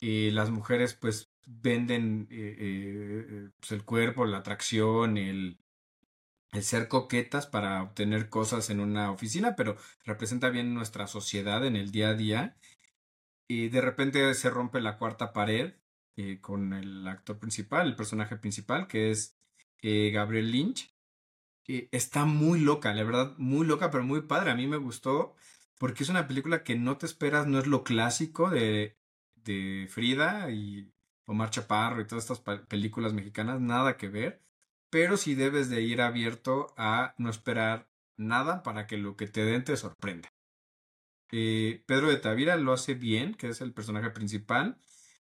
eh, 0.00 0.30
las 0.32 0.50
mujeres 0.50 0.94
pues 0.94 1.32
venden 1.46 2.28
eh, 2.30 3.50
pues, 3.60 3.72
el 3.72 3.84
cuerpo, 3.84 4.26
la 4.26 4.38
atracción, 4.38 5.16
el, 5.18 5.58
el 6.52 6.62
ser 6.62 6.88
coquetas 6.88 7.46
para 7.46 7.82
obtener 7.82 8.28
cosas 8.28 8.70
en 8.70 8.80
una 8.80 9.10
oficina, 9.10 9.56
pero 9.56 9.76
representa 10.04 10.50
bien 10.50 10.74
nuestra 10.74 11.06
sociedad 11.06 11.66
en 11.66 11.76
el 11.76 11.90
día 11.92 12.10
a 12.10 12.14
día. 12.14 12.56
Y 13.48 13.68
de 13.68 13.80
repente 13.80 14.34
se 14.34 14.50
rompe 14.50 14.80
la 14.80 14.98
cuarta 14.98 15.32
pared 15.32 15.74
eh, 16.16 16.40
con 16.40 16.72
el 16.72 17.06
actor 17.08 17.38
principal, 17.38 17.86
el 17.88 17.96
personaje 17.96 18.36
principal, 18.36 18.86
que 18.86 19.10
es 19.10 19.36
eh, 19.82 20.10
Gabriel 20.12 20.50
Lynch. 20.50 20.94
Eh, 21.68 21.88
está 21.92 22.24
muy 22.24 22.60
loca, 22.60 22.94
la 22.94 23.04
verdad, 23.04 23.34
muy 23.38 23.66
loca, 23.66 23.90
pero 23.90 24.04
muy 24.04 24.22
padre. 24.22 24.50
A 24.50 24.54
mí 24.54 24.66
me 24.66 24.76
gustó 24.76 25.34
porque 25.78 26.04
es 26.04 26.08
una 26.08 26.28
película 26.28 26.62
que 26.64 26.76
no 26.76 26.98
te 26.98 27.06
esperas, 27.06 27.46
no 27.46 27.58
es 27.58 27.66
lo 27.66 27.84
clásico 27.84 28.50
de, 28.50 28.96
de 29.36 29.86
Frida 29.90 30.50
y 30.50 30.92
Omar 31.26 31.50
Chaparro 31.50 32.00
y 32.00 32.06
todas 32.06 32.30
estas 32.30 32.40
películas 32.66 33.12
mexicanas, 33.12 33.60
nada 33.60 33.96
que 33.96 34.08
ver, 34.08 34.42
pero 34.90 35.16
sí 35.16 35.34
debes 35.34 35.70
de 35.70 35.82
ir 35.82 36.00
abierto 36.02 36.74
a 36.76 37.14
no 37.18 37.30
esperar 37.30 37.88
nada 38.16 38.62
para 38.62 38.86
que 38.86 38.96
lo 38.96 39.16
que 39.16 39.26
te 39.26 39.44
den 39.44 39.64
te 39.64 39.76
sorprenda. 39.76 40.32
Eh, 41.30 41.82
Pedro 41.86 42.08
de 42.08 42.18
Tavira 42.18 42.56
lo 42.56 42.72
hace 42.72 42.94
bien, 42.94 43.34
que 43.34 43.48
es 43.48 43.60
el 43.62 43.72
personaje 43.72 44.10
principal. 44.10 44.78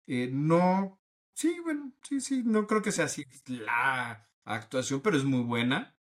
Eh, 0.06 0.28
no, 0.32 1.00
sí, 1.34 1.56
bueno, 1.62 1.92
sí, 2.02 2.20
sí, 2.20 2.42
no 2.44 2.66
creo 2.66 2.82
que 2.82 2.92
sea 2.92 3.06
así 3.06 3.24
la 3.46 4.28
actuación, 4.44 5.00
pero 5.00 5.16
es 5.16 5.24
muy 5.24 5.42
buena. 5.42 5.96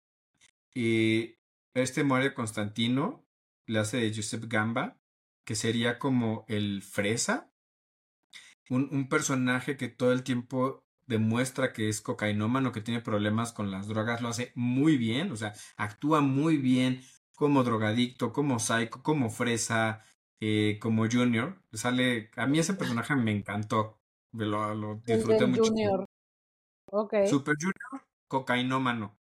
Eh, 0.74 1.38
este 1.74 2.04
Mario 2.04 2.34
Constantino 2.34 3.26
le 3.66 3.78
hace 3.80 3.98
de 3.98 4.14
Joseph 4.14 4.44
Gamba, 4.48 4.98
que 5.44 5.54
sería 5.56 5.98
como 5.98 6.44
el 6.48 6.82
fresa, 6.82 7.52
un, 8.70 8.88
un 8.92 9.08
personaje 9.08 9.76
que 9.76 9.88
todo 9.88 10.12
el 10.12 10.22
tiempo 10.22 10.84
demuestra 11.06 11.72
que 11.72 11.88
es 11.88 12.00
cocainómano, 12.00 12.72
que 12.72 12.80
tiene 12.80 13.00
problemas 13.00 13.52
con 13.52 13.70
las 13.70 13.88
drogas, 13.88 14.22
lo 14.22 14.28
hace 14.28 14.52
muy 14.54 14.96
bien, 14.96 15.32
o 15.32 15.36
sea, 15.36 15.52
actúa 15.76 16.20
muy 16.20 16.56
bien 16.56 17.02
como 17.34 17.64
drogadicto, 17.64 18.32
como 18.32 18.58
psycho, 18.58 19.02
como 19.02 19.30
fresa, 19.30 20.02
eh, 20.42 20.78
como 20.80 21.06
junior. 21.08 21.62
Sale, 21.72 22.30
a 22.36 22.46
mí 22.46 22.58
ese 22.58 22.74
personaje 22.74 23.14
me 23.16 23.30
encantó, 23.32 24.00
lo, 24.32 24.74
lo 24.74 24.96
disfruté 25.06 25.46
mucho. 25.46 25.70
Junior. 25.70 26.06
Super 27.24 27.54
Junior, 27.60 28.06
cocainómano, 28.28 29.18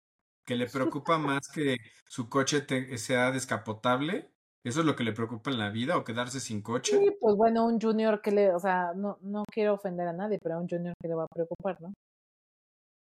que 0.45 0.57
le 0.57 0.67
preocupa 0.67 1.19
más 1.19 1.49
que 1.53 1.77
su 2.07 2.29
coche 2.29 2.61
te- 2.63 2.97
sea 2.99 3.31
descapotable. 3.33 4.33
Eso 4.65 4.81
es 4.81 4.87
lo 4.87 4.97
que 4.97 5.05
le 5.05 5.13
preocupa 5.13 5.51
en 5.51 5.59
la 5.59 5.71
vida, 5.71 5.97
o 5.97 6.05
quedarse 6.05 6.41
sin 6.41 6.63
coche. 6.63 6.97
Sí, 6.97 7.11
pues 7.21 7.37
bueno, 7.37 7.67
un 7.67 7.81
junior 7.81 8.21
que 8.23 8.31
le, 8.31 8.55
o 8.55 8.59
sea, 8.61 8.93
no, 8.95 9.19
no 9.23 9.45
quiero 9.53 9.75
ofender 9.75 10.09
a 10.09 10.13
nadie, 10.13 10.39
pero 10.43 10.57
a 10.57 10.61
un 10.61 10.69
junior 10.69 10.95
que 11.01 11.09
le 11.09 11.15
va 11.15 11.25
a 11.25 11.29
preocupar, 11.29 11.81
¿no? 11.81 11.93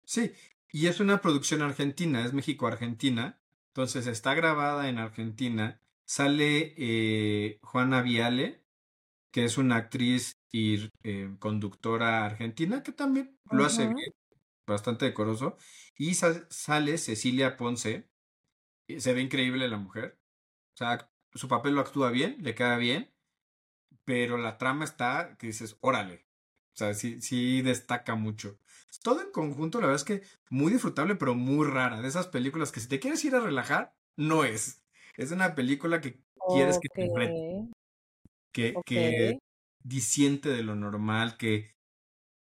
Sí, 0.05 0.33
y 0.71 0.87
es 0.87 0.99
una 0.99 1.21
producción 1.21 1.61
argentina, 1.61 2.25
es 2.25 2.33
México-Argentina. 2.33 3.39
Entonces 3.67 4.07
está 4.07 4.33
grabada 4.33 4.87
en 4.89 4.97
Argentina. 4.99 5.81
Sale 6.15 6.75
eh, 6.77 7.59
Juana 7.63 8.01
Viale, 8.03 8.63
que 9.31 9.45
es 9.45 9.57
una 9.57 9.77
actriz 9.77 10.33
y 10.51 10.89
eh, 11.03 11.35
conductora 11.39 12.25
argentina, 12.25 12.83
que 12.83 12.91
también 12.93 13.39
lo 13.49 13.65
hace 13.65 13.87
bien, 13.87 14.13
bastante 14.67 15.05
decoroso. 15.05 15.57
Y 15.97 16.15
sa- 16.15 16.47
sale 16.51 16.97
Cecilia 16.99 17.57
Ponce, 17.57 18.09
y 18.87 19.01
se 19.01 19.13
ve 19.13 19.21
increíble 19.21 19.67
la 19.69 19.77
mujer. 19.77 20.19
O 20.75 20.77
sea, 20.77 21.11
su 21.33 21.47
papel 21.49 21.75
lo 21.75 21.81
actúa 21.81 22.11
bien, 22.11 22.37
le 22.41 22.55
queda 22.55 22.77
bien, 22.77 23.13
pero 24.05 24.37
la 24.37 24.57
trama 24.57 24.85
está 24.85 25.37
que 25.37 25.47
dices, 25.47 25.77
órale. 25.81 26.25
O 26.75 26.77
sea, 26.77 26.93
sí, 26.95 27.21
sí 27.21 27.61
destaca 27.63 28.15
mucho. 28.15 28.59
Todo 29.03 29.21
en 29.21 29.31
conjunto, 29.31 29.79
la 29.81 29.87
verdad 29.87 30.01
es 30.01 30.05
que 30.21 30.27
muy 30.49 30.71
disfrutable, 30.73 31.15
pero 31.15 31.35
muy 31.35 31.67
rara. 31.67 32.01
De 32.01 32.07
esas 32.09 32.27
películas 32.27 32.71
que 32.71 32.79
si 32.81 32.87
te 32.89 32.99
quieres 32.99 33.23
ir 33.25 33.35
a 33.35 33.41
relajar, 33.41 33.95
no 34.17 34.43
es. 34.45 34.82
Es 35.15 35.31
una 35.31 35.55
película 35.55 36.01
que 36.01 36.19
quieres 36.49 36.79
que 36.79 36.89
te 36.89 37.09
rete, 37.15 37.69
que, 38.51 38.73
ok. 38.75 38.85
que 38.85 39.39
disiente 39.83 40.49
de 40.49 40.63
lo 40.63 40.75
normal, 40.75 41.37
que 41.37 41.75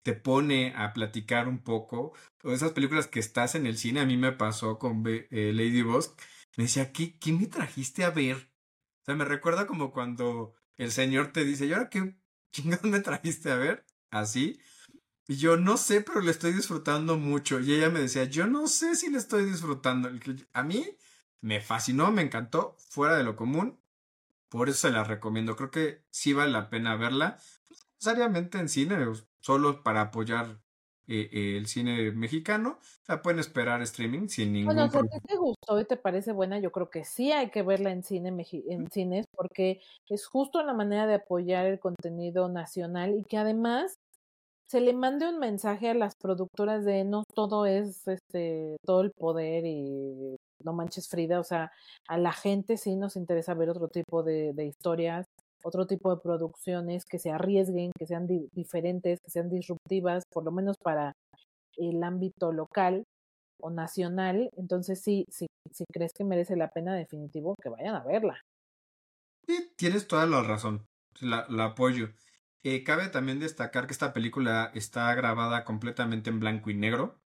te 0.04 0.14
pone 0.14 0.74
a 0.76 0.94
platicar 0.94 1.48
un 1.48 1.60
poco. 1.60 2.14
O 2.44 2.52
esas 2.52 2.72
películas 2.72 3.08
que 3.08 3.20
estás 3.20 3.56
en 3.56 3.66
el 3.66 3.78
cine, 3.78 4.00
a 4.00 4.06
mí 4.06 4.18
me 4.18 4.32
pasó 4.32 4.80
con 4.80 5.04
eh, 5.06 5.52
Lady 5.54 5.82
Boss. 5.82 6.14
Me 6.58 6.66
decía, 6.66 6.92
¿qué, 6.92 7.18
¿qué 7.18 7.34
me 7.34 7.48
trajiste 7.48 8.04
a 8.04 8.10
ver? 8.10 8.36
O 9.02 9.06
sea, 9.06 9.16
me 9.16 9.26
recuerda 9.26 9.68
como 9.68 9.92
cuando 9.92 10.54
el 10.78 10.92
señor 10.92 11.32
te 11.32 11.44
dice, 11.44 11.66
¿y 11.66 11.74
ahora 11.74 11.90
qué 11.90 12.16
chingados 12.52 12.86
me 12.86 13.00
trajiste 13.00 13.52
a 13.52 13.56
ver? 13.56 13.86
Así. 14.12 14.60
Y 15.28 15.38
yo 15.38 15.56
no 15.56 15.78
sé, 15.78 16.02
pero 16.02 16.22
le 16.22 16.32
estoy 16.32 16.52
disfrutando 16.52 17.18
mucho. 17.18 17.60
Y 17.60 17.74
ella 17.74 17.90
me 17.90 18.02
decía, 18.02 18.26
yo 18.26 18.48
no 18.48 18.68
sé 18.68 18.96
si 18.96 19.10
le 19.10 19.18
estoy 19.18 19.46
disfrutando. 19.46 20.10
A 20.54 20.64
mí 20.64 20.98
me 21.42 21.62
fascinó, 21.62 22.12
me 22.12 22.22
encantó, 22.24 22.76
fuera 22.90 23.18
de 23.18 23.24
lo 23.24 23.36
común. 23.36 23.80
Por 24.50 24.70
eso 24.70 24.88
se 24.90 24.92
la 24.94 25.04
recomiendo. 25.04 25.56
Creo 25.56 25.72
que 25.72 26.06
sí 26.12 26.34
vale 26.34 26.52
la 26.52 26.70
pena 26.70 26.96
verla. 26.96 27.38
No 27.70 28.14
necesariamente 28.14 28.60
en 28.60 28.70
cine, 28.70 28.98
solo 29.42 29.84
para 29.84 30.02
apoyar 30.02 30.62
eh, 31.08 31.30
eh, 31.32 31.58
el 31.58 31.68
cine 31.68 32.12
mexicano. 32.12 32.80
La 33.08 33.22
pueden 33.22 33.40
esperar 33.40 33.82
streaming 33.84 34.28
sin 34.30 34.54
ningún 34.54 34.66
Bueno, 34.66 34.88
si 34.90 34.98
a 35.00 35.02
ti 35.04 35.08
problema. 35.10 35.28
te 35.28 35.36
gustó 35.38 35.80
y 35.80 35.86
te 35.86 35.98
parece 35.98 36.32
buena, 36.34 36.60
yo 36.60 36.72
creo 36.72 36.90
que 36.92 37.04
sí 37.04 37.32
hay 37.32 37.50
que 37.50 37.64
verla 37.64 37.92
en 37.92 38.04
cine 38.04 38.30
en 38.70 38.92
cines 38.92 39.26
porque 39.36 39.82
es 40.08 40.28
justo 40.28 40.64
la 40.64 40.74
manera 40.74 41.08
de 41.08 41.16
apoyar 41.16 41.66
el 41.66 41.80
contenido 41.80 42.48
nacional 42.48 43.16
y 43.18 43.24
que 43.24 43.38
además 43.38 43.98
se 44.72 44.80
le 44.80 44.94
mande 44.94 45.28
un 45.28 45.38
mensaje 45.38 45.90
a 45.90 45.94
las 45.94 46.16
productoras 46.16 46.86
de 46.86 47.04
no 47.04 47.26
todo 47.36 47.66
es 47.66 48.08
este 48.08 48.78
todo 48.86 49.02
el 49.02 49.12
poder 49.12 49.66
y 49.66 50.38
no 50.64 50.72
manches 50.72 51.10
Frida, 51.10 51.42
o 51.42 51.44
sea, 51.44 51.74
a 52.08 52.18
la 52.18 52.32
gente 52.32 52.78
sí 52.78 52.96
nos 52.96 53.18
interesa 53.18 53.54
ver 53.54 53.70
otro 53.70 53.90
tipo 53.90 54.24
de, 54.24 54.54
historias, 54.66 55.26
otro 55.62 55.88
tipo 55.88 56.16
de 56.16 56.22
producciones 56.22 57.04
que 57.04 57.20
se 57.20 57.32
arriesguen, 57.32 57.92
que 58.00 58.06
sean 58.06 58.28
di- 58.28 58.48
diferentes, 58.54 59.20
que 59.22 59.30
sean 59.30 59.50
disruptivas, 59.50 60.24
por 60.32 60.46
lo 60.46 60.52
menos 60.54 60.78
para 60.82 61.12
el 61.76 62.02
ámbito 62.02 62.54
local 62.54 63.04
o 63.60 63.72
nacional, 63.72 64.50
entonces 64.56 65.02
sí, 65.02 65.26
sí, 65.30 65.48
si 65.74 65.84
crees 65.92 66.14
que 66.14 66.24
merece 66.24 66.56
la 66.56 66.70
pena, 66.70 66.96
definitivo, 66.96 67.56
que 67.62 67.70
vayan 67.70 67.96
a 67.96 68.06
verla. 68.06 68.40
Sí, 69.46 69.74
tienes 69.76 70.08
toda 70.08 70.26
la 70.28 70.44
razón. 70.44 70.86
La, 71.20 71.46
la 71.50 71.66
apoyo. 71.66 72.14
Eh, 72.64 72.84
cabe 72.84 73.08
también 73.08 73.40
destacar 73.40 73.88
que 73.88 73.94
esta 73.94 74.14
película 74.14 74.72
está 74.76 75.14
grabada 75.16 75.66
completamente 75.66 76.30
en 76.30 76.40
blanco 76.40 76.70
y 76.70 76.76
negro, 76.76 77.20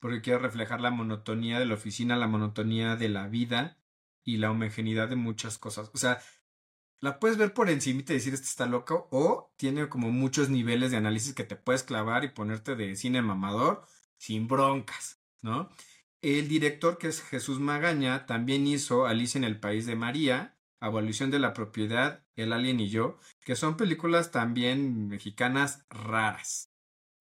porque 0.00 0.20
quiere 0.20 0.40
reflejar 0.40 0.80
la 0.80 0.90
monotonía 0.90 1.58
de 1.58 1.66
la 1.66 1.74
oficina, 1.74 2.16
la 2.16 2.26
monotonía 2.26 2.96
de 2.96 3.08
la 3.08 3.28
vida 3.28 3.78
y 4.24 4.38
la 4.38 4.50
homogeneidad 4.50 5.08
de 5.08 5.16
muchas 5.16 5.58
cosas. 5.58 5.90
O 5.94 5.98
sea, 5.98 6.20
la 7.00 7.18
puedes 7.18 7.38
ver 7.38 7.54
por 7.54 7.70
encima 7.70 8.00
y 8.00 8.02
decir 8.04 8.34
este 8.34 8.46
está 8.46 8.66
loco, 8.66 9.08
o 9.10 9.52
tiene 9.56 9.88
como 9.88 10.10
muchos 10.10 10.50
niveles 10.50 10.90
de 10.90 10.96
análisis 10.96 11.34
que 11.34 11.44
te 11.44 11.56
puedes 11.56 11.82
clavar 11.82 12.24
y 12.24 12.28
ponerte 12.28 12.76
de 12.76 12.96
cine 12.96 13.22
mamador 13.22 13.84
sin 14.18 14.48
broncas, 14.48 15.20
¿no? 15.40 15.70
El 16.20 16.48
director, 16.48 16.98
que 16.98 17.08
es 17.08 17.22
Jesús 17.22 17.60
Magaña, 17.60 18.26
también 18.26 18.66
hizo 18.66 19.06
Alicia 19.06 19.38
en 19.38 19.44
el 19.44 19.58
País 19.58 19.86
de 19.86 19.96
María, 19.96 20.58
Abolición 20.80 21.30
de 21.30 21.38
la 21.38 21.52
Propiedad, 21.52 22.24
El 22.36 22.52
Alien 22.52 22.80
y 22.80 22.88
yo, 22.88 23.18
que 23.44 23.54
son 23.54 23.76
películas 23.76 24.30
también 24.30 25.08
mexicanas 25.08 25.84
raras. 25.90 26.70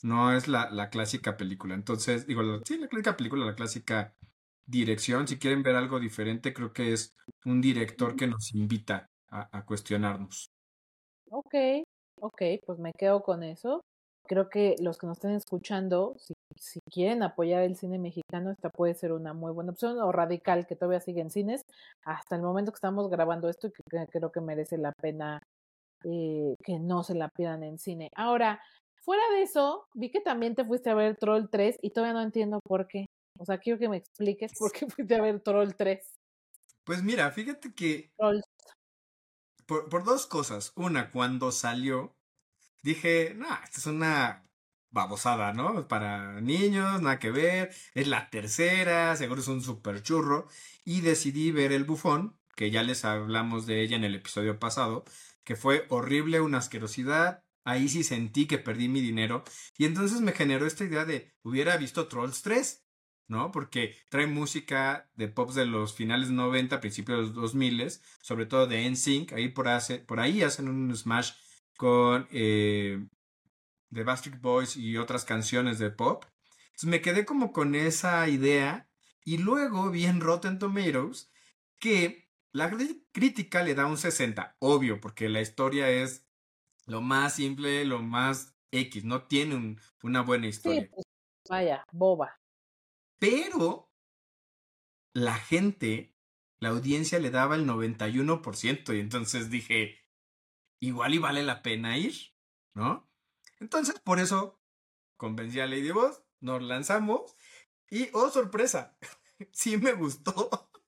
No 0.02 0.34
es 0.34 0.48
la, 0.48 0.90
clásica 0.90 1.36
película. 1.38 1.76
Entonces, 1.76 2.26
digo, 2.26 2.42
la- 2.42 2.62
sí, 2.66 2.78
la 2.78 2.88
clásica 2.88 3.18
película, 3.18 3.46
la 3.46 3.56
clásica 3.56 4.16
dirección. 4.66 5.28
Si 5.28 5.38
quieren 5.38 5.64
ver 5.64 5.76
algo 5.76 6.00
diferente, 6.00 6.54
creo 6.54 6.72
que 6.72 6.94
es 6.94 7.16
un 7.46 7.60
director 7.62 8.16
que 8.16 8.28
nos 8.28 8.54
invita 8.54 9.10
a, 9.30 9.50
a 9.58 9.66
cuestionarnos. 9.66 10.50
Ok, 11.32 11.54
ok, 12.22 12.42
pues 12.66 12.80
me 12.80 12.94
quedo 12.94 13.22
con 13.22 13.44
eso. 13.44 13.84
Creo 14.24 14.50
que 14.50 14.76
los 14.80 14.98
que 14.98 15.08
nos 15.08 15.18
estén 15.18 15.32
escuchando, 15.32 16.16
si, 16.18 16.34
si 16.60 16.82
quieren 16.92 17.24
apoyar 17.24 17.64
el 17.64 17.78
cine 17.78 17.98
mexicano, 17.98 18.52
esta 18.52 18.70
puede 18.70 18.94
ser 18.94 19.14
una 19.14 19.34
muy 19.34 19.52
buena 19.52 19.72
opción, 19.72 19.98
o 20.00 20.12
Radical, 20.12 20.68
que 20.68 20.76
todavía 20.76 21.00
sigue 21.00 21.22
en 21.22 21.32
cines, 21.32 21.62
hasta 22.04 22.36
el 22.36 22.42
momento 22.42 22.72
que 22.72 22.78
estamos 22.78 23.10
grabando 23.10 23.50
esto, 23.50 23.68
y 23.68 23.72
que, 23.72 24.08
creo 24.08 24.32
que 24.32 24.42
merece 24.42 24.78
la 24.78 24.92
pena 24.92 25.42
eh, 26.04 26.56
que 26.64 26.80
no 26.80 27.04
se 27.04 27.16
la 27.16 27.30
pidan 27.30 27.64
en 27.64 27.80
cine. 27.80 28.10
Ahora, 28.16 28.62
fuera 29.04 29.24
de 29.32 29.44
eso, 29.44 29.88
vi 29.94 30.12
que 30.12 30.20
también 30.20 30.54
te 30.56 30.66
fuiste 30.66 30.90
a 30.90 30.96
ver 30.96 31.18
Troll 31.18 31.50
3 31.50 31.78
y 31.82 31.92
todavía 31.92 32.14
no 32.14 32.22
entiendo 32.22 32.60
por 32.62 32.88
qué. 32.88 33.06
O 33.40 33.46
sea, 33.46 33.58
quiero 33.58 33.80
que 33.80 33.88
me 33.88 33.98
expliques 33.98 34.52
por 34.60 34.72
qué 34.74 34.86
fuiste 34.88 35.16
a 35.16 35.22
ver 35.22 35.40
Troll 35.40 35.74
3. 35.76 36.06
Pues 36.84 37.04
mira, 37.04 37.32
fíjate 37.32 37.74
que 37.74 38.12
por, 39.66 39.88
por 39.88 40.04
dos 40.04 40.28
cosas. 40.28 40.74
Una, 40.76 41.12
cuando 41.12 41.52
salió, 41.52 42.12
dije, 42.84 43.34
no, 43.36 43.48
esta 43.64 43.78
es 43.78 43.86
una 43.86 44.49
babosada, 44.92 45.54
¿no? 45.54 45.88
Para 45.88 46.42
niños, 46.42 47.02
nada 47.02 47.20
que 47.20 47.32
ver. 47.32 47.74
Es 47.94 48.08
la 48.08 48.30
tercera, 48.30 49.16
seguro 49.16 49.42
es 49.42 49.48
un 49.48 49.62
super 49.62 50.02
churro. 50.02 50.48
Y 50.86 51.02
decidí 51.02 51.52
ver 51.52 51.72
El 51.72 51.84
Bufón, 51.84 52.38
que 52.56 52.72
ya 52.72 52.84
les 52.84 53.06
hablamos 53.06 53.66
de 53.66 53.82
ella 53.82 53.96
en 53.96 54.04
el 54.04 54.16
episodio 54.16 54.60
pasado, 54.60 55.06
que 55.44 55.56
fue 55.56 55.86
horrible, 55.90 56.42
una 56.42 56.60
asquerosidad. 56.60 57.44
Ahí 57.64 57.90
sí 57.90 58.04
sentí 58.04 58.48
que 58.48 58.58
perdí 58.58 58.88
mi 58.90 59.02
dinero. 59.02 59.44
Y 59.78 59.86
entonces 59.86 60.22
me 60.22 60.34
generó 60.34 60.66
esta 60.66 60.86
idea 60.86 61.06
de, 61.06 61.34
hubiera 61.44 61.78
visto 61.78 62.08
Trolls 62.08 62.42
3. 62.42 62.86
¿no? 63.30 63.52
Porque 63.52 63.96
trae 64.10 64.26
música 64.28 65.10
de 65.16 65.28
pops 65.28 65.56
de 65.56 65.66
los 65.68 65.94
finales 65.94 66.32
90, 66.32 66.82
principios 66.82 67.20
de 67.20 67.26
los 67.28 67.36
2000, 67.36 67.92
sobre 68.22 68.48
todo 68.48 68.66
de 68.66 68.90
NSYNC, 68.90 69.34
ahí 69.34 69.50
por, 69.50 69.68
hace, 69.68 70.00
por 70.00 70.20
ahí 70.20 70.42
hacen 70.42 70.68
un 70.68 70.96
smash 70.96 71.34
con 71.78 72.28
eh, 72.32 73.08
The 73.94 74.04
Backstreet 74.04 74.42
Boys 74.42 74.78
y 74.78 74.98
otras 74.98 75.26
canciones 75.26 75.80
de 75.80 75.92
pop. 75.92 76.26
Entonces 76.68 76.90
me 76.90 77.02
quedé 77.02 77.26
como 77.26 77.52
con 77.52 77.76
esa 77.76 78.28
idea 78.28 78.90
y 79.24 79.38
luego 79.38 79.90
vi 79.90 80.06
en 80.06 80.22
Rotten 80.22 80.60
Tomatoes 80.60 81.32
que 81.80 82.30
la 82.52 82.72
crítica 83.12 83.64
le 83.64 83.76
da 83.76 83.86
un 83.86 83.98
60, 83.98 84.58
obvio, 84.60 85.00
porque 85.00 85.30
la 85.30 85.42
historia 85.42 85.90
es 85.90 86.28
lo 86.86 87.02
más 87.02 87.36
simple, 87.36 87.86
lo 87.86 88.02
más 88.02 88.56
X, 88.72 89.04
no 89.04 89.24
tiene 89.28 89.56
un, 89.56 89.80
una 90.04 90.22
buena 90.22 90.48
historia. 90.48 90.82
Sí, 90.82 90.88
pues, 90.88 91.06
vaya, 91.48 91.84
boba. 91.92 92.40
Pero 93.20 93.92
la 95.14 95.36
gente 95.36 96.16
la 96.60 96.70
audiencia 96.70 97.20
le 97.20 97.32
daba 97.32 97.56
el 97.56 97.66
91% 97.66 98.96
y 98.96 99.00
entonces 99.00 99.50
dije, 99.50 99.98
igual 100.82 101.14
y 101.14 101.18
vale 101.18 101.44
la 101.44 101.62
pena 101.62 101.98
ir, 101.98 102.34
¿no? 102.74 103.09
Entonces, 103.60 104.00
por 104.00 104.20
eso 104.20 104.60
convencí 105.18 105.60
a 105.60 105.68
Lady 105.68 105.92
Boss, 105.92 106.24
nos 106.42 106.62
lanzamos 106.64 107.36
y, 107.90 108.10
oh, 108.14 108.30
sorpresa, 108.30 108.98
sí 109.54 109.78
me 109.78 109.94
gustó. 109.94 110.34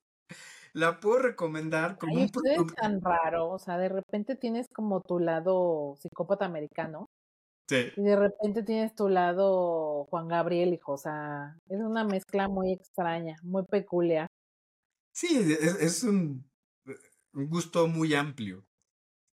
La 0.73 0.99
puedo 1.01 1.19
recomendar 1.19 1.97
como 1.97 2.17
Ay, 2.17 2.23
un 2.23 2.31
usted 2.35 2.51
es 2.51 2.55
producto. 2.57 2.75
tan 2.81 3.01
raro, 3.01 3.49
o 3.49 3.59
sea, 3.59 3.77
de 3.77 3.89
repente 3.89 4.35
tienes 4.37 4.67
como 4.73 5.01
tu 5.01 5.19
lado 5.19 5.95
psicópata 5.99 6.45
americano 6.45 7.07
Sí. 7.69 7.91
y 7.95 8.01
de 8.03 8.15
repente 8.17 8.63
tienes 8.63 8.95
tu 8.95 9.09
lado 9.09 10.05
Juan 10.09 10.27
Gabriel, 10.27 10.73
hijo, 10.73 10.93
o 10.93 10.97
sea, 10.97 11.57
es 11.69 11.79
una 11.79 12.03
mezcla 12.05 12.47
muy 12.49 12.73
extraña, 12.73 13.35
muy 13.43 13.63
peculiar. 13.65 14.27
Sí, 15.13 15.27
es, 15.37 15.75
es 15.81 16.03
un, 16.03 16.49
un 17.33 17.49
gusto 17.49 17.87
muy 17.87 18.13
amplio. 18.13 18.65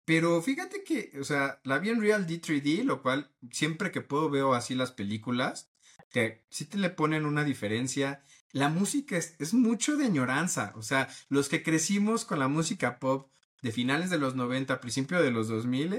Pero 0.07 0.41
fíjate 0.41 0.85
que, 0.85 1.11
o 1.19 1.25
sea, 1.25 1.59
la 1.65 1.79
vi 1.79 1.89
en 1.89 1.99
Real 1.99 2.25
D3D, 2.25 2.85
lo 2.85 3.01
cual 3.01 3.29
siempre 3.51 3.91
que 3.91 3.99
puedo 3.99 4.29
veo 4.29 4.53
así 4.53 4.73
las 4.73 4.93
películas, 4.93 5.69
que 6.09 6.45
sí 6.49 6.63
te 6.63 6.77
le 6.77 6.89
ponen 6.89 7.25
una 7.25 7.43
diferencia. 7.43 8.23
La 8.53 8.69
música 8.69 9.17
es, 9.17 9.53
mucho 9.53 9.97
de 9.97 10.05
añoranza, 10.05 10.71
o 10.77 10.81
sea, 10.81 11.09
los 11.27 11.49
que 11.49 11.61
crecimos 11.61 12.23
con 12.23 12.39
la 12.39 12.47
música 12.47 12.99
pop 12.99 13.29
de 13.61 13.73
finales 13.73 14.09
de 14.09 14.17
los 14.17 14.33
90, 14.33 14.79
principio 14.79 15.21
de 15.21 15.31
los 15.31 15.49
2000, 15.49 15.89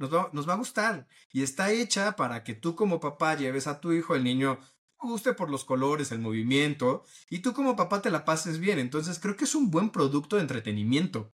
nos 0.00 0.10
nos 0.32 0.48
va 0.48 0.54
a 0.54 0.56
gustar. 0.56 1.06
Y 1.30 1.44
está 1.44 1.70
hecha 1.70 2.16
para 2.16 2.42
que 2.42 2.54
tú 2.54 2.74
como 2.74 2.98
papá 2.98 3.36
lleves 3.36 3.68
a 3.68 3.80
tu 3.80 3.92
hijo, 3.92 4.16
el 4.16 4.24
niño 4.24 4.58
guste 4.98 5.34
por 5.34 5.50
los 5.50 5.64
colores, 5.64 6.10
el 6.10 6.18
movimiento, 6.18 7.04
y 7.30 7.38
tú 7.40 7.52
como 7.52 7.76
papá 7.76 8.02
te 8.02 8.10
la 8.10 8.24
pases 8.24 8.58
bien. 8.58 8.80
Entonces 8.80 9.20
creo 9.20 9.36
que 9.36 9.44
es 9.44 9.54
un 9.54 9.70
buen 9.70 9.90
producto 9.90 10.34
de 10.34 10.42
entretenimiento. 10.42 11.32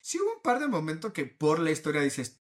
Sí 0.00 0.18
hubo 0.20 0.34
un 0.36 0.42
par 0.42 0.58
de 0.60 0.68
momentos 0.68 1.12
que 1.12 1.26
por 1.26 1.58
la 1.58 1.70
historia 1.70 2.00
dices, 2.00 2.40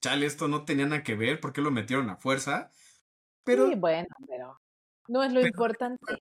chale, 0.00 0.26
esto 0.26 0.48
no 0.48 0.64
tenía 0.64 0.86
nada 0.86 1.02
que 1.02 1.14
ver, 1.14 1.40
¿por 1.40 1.52
qué 1.52 1.60
lo 1.60 1.70
metieron 1.70 2.10
a 2.10 2.16
fuerza? 2.16 2.70
Pero, 3.44 3.68
Sí, 3.68 3.74
bueno, 3.76 4.08
pero 4.26 4.58
no 5.08 5.22
es 5.22 5.32
lo 5.32 5.40
pero- 5.40 5.48
importante, 5.48 6.14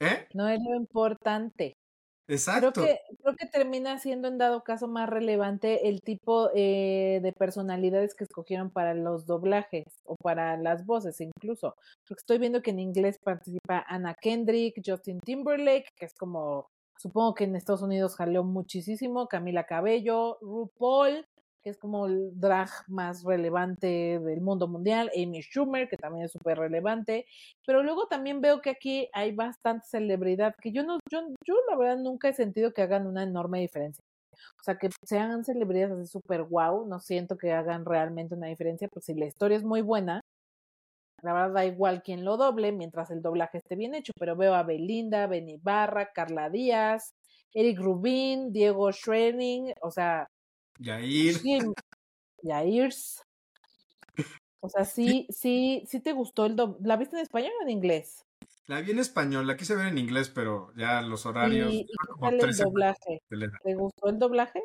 ¿eh? 0.00 0.28
no 0.34 0.48
es 0.48 0.60
lo 0.62 0.74
importante. 0.76 1.74
Creo 2.24 2.36
Exacto. 2.38 2.84
que, 2.84 2.98
creo 3.20 3.34
que 3.36 3.46
termina 3.48 3.98
siendo 3.98 4.28
en 4.28 4.38
dado 4.38 4.62
caso 4.62 4.86
más 4.86 5.08
relevante 5.10 5.88
el 5.88 6.00
tipo 6.00 6.50
eh, 6.54 7.18
de 7.20 7.32
personalidades 7.32 8.14
que 8.14 8.24
escogieron 8.24 8.70
para 8.70 8.94
los 8.94 9.26
doblajes 9.26 9.84
o 10.04 10.14
para 10.16 10.56
las 10.56 10.86
voces 10.86 11.20
incluso. 11.20 11.74
Porque 12.08 12.20
estoy 12.20 12.38
viendo 12.38 12.62
que 12.62 12.70
en 12.70 12.78
inglés 12.78 13.18
participa 13.22 13.84
Anna 13.88 14.14
Kendrick, 14.14 14.80
Justin 14.86 15.18
Timberlake, 15.20 15.88
que 15.96 16.06
es 16.06 16.14
como, 16.14 16.68
supongo 17.02 17.34
que 17.34 17.44
en 17.44 17.56
Estados 17.56 17.82
Unidos 17.82 18.14
jaleó 18.16 18.44
muchísimo, 18.44 19.26
Camila 19.26 19.64
Cabello, 19.64 20.38
RuPaul, 20.40 21.26
que 21.62 21.70
es 21.70 21.78
como 21.78 22.06
el 22.06 22.38
drag 22.38 22.68
más 22.88 23.24
relevante 23.24 24.18
del 24.20 24.40
mundo 24.40 24.68
mundial, 24.68 25.10
Amy 25.16 25.40
Schumer, 25.42 25.88
que 25.88 25.96
también 25.96 26.26
es 26.26 26.32
súper 26.32 26.58
relevante, 26.58 27.26
pero 27.66 27.82
luego 27.82 28.06
también 28.06 28.40
veo 28.40 28.60
que 28.60 28.70
aquí 28.70 29.08
hay 29.12 29.32
bastante 29.32 29.86
celebridad 29.86 30.54
que 30.60 30.72
yo 30.72 30.84
no, 30.84 30.98
yo, 31.10 31.22
yo 31.44 31.54
la 31.68 31.76
verdad 31.76 31.98
nunca 31.98 32.28
he 32.28 32.34
sentido 32.34 32.72
que 32.72 32.82
hagan 32.82 33.06
una 33.06 33.24
enorme 33.24 33.60
diferencia. 33.60 34.02
O 34.60 34.64
sea, 34.64 34.76
que 34.78 34.90
sean 35.04 35.44
celebridades 35.44 35.92
así 35.92 36.06
súper 36.06 36.44
guau, 36.44 36.86
no 36.86 37.00
siento 37.00 37.36
que 37.36 37.52
hagan 37.52 37.84
realmente 37.84 38.34
una 38.34 38.46
diferencia, 38.46 38.88
pues 38.88 39.04
si 39.04 39.14
la 39.14 39.26
historia 39.26 39.56
es 39.56 39.64
muy 39.64 39.82
buena, 39.82 40.20
la 41.22 41.32
verdad 41.32 41.54
da 41.54 41.64
igual 41.64 42.02
quién 42.02 42.24
lo 42.24 42.36
doble 42.36 42.72
mientras 42.72 43.10
el 43.10 43.22
doblaje 43.22 43.58
esté 43.58 43.76
bien 43.76 43.94
hecho, 43.94 44.12
pero 44.18 44.36
veo 44.36 44.54
a 44.54 44.64
Belinda, 44.64 45.26
Benny 45.26 45.58
Barra, 45.62 46.12
Carla 46.12 46.50
Díaz, 46.50 47.14
Eric 47.54 47.78
Rubin, 47.78 48.52
Diego 48.52 48.92
Schrening, 48.92 49.72
o 49.82 49.90
sea, 49.90 50.28
Yair. 50.78 51.34
sí, 51.34 51.58
Yairs. 52.42 53.22
O 54.60 54.68
sea, 54.68 54.84
sí, 54.84 55.26
sí, 55.30 55.84
sí 55.88 56.00
te 56.00 56.12
gustó 56.12 56.46
el 56.46 56.56
doble. 56.56 56.76
¿La 56.82 56.96
viste 56.96 57.16
en 57.16 57.22
español 57.22 57.52
o 57.60 57.62
en 57.62 57.70
inglés? 57.70 58.24
La 58.66 58.80
vi 58.80 58.92
en 58.92 59.00
español, 59.00 59.46
la 59.46 59.56
quise 59.56 59.74
ver 59.74 59.88
en 59.88 59.98
inglés, 59.98 60.28
pero 60.28 60.72
ya 60.76 61.02
los 61.02 61.26
horarios. 61.26 61.72
¿Y, 61.72 61.80
y 61.80 61.86
fueron 61.96 62.16
qué 62.16 62.20
como 62.20 62.26
tal 62.26 62.34
el 62.34 62.40
tres 62.40 62.56
semanas 62.56 62.96
doblaje? 62.98 63.22
¿Te 63.62 63.74
gustó 63.74 64.08
el 64.08 64.18
doblaje? 64.18 64.62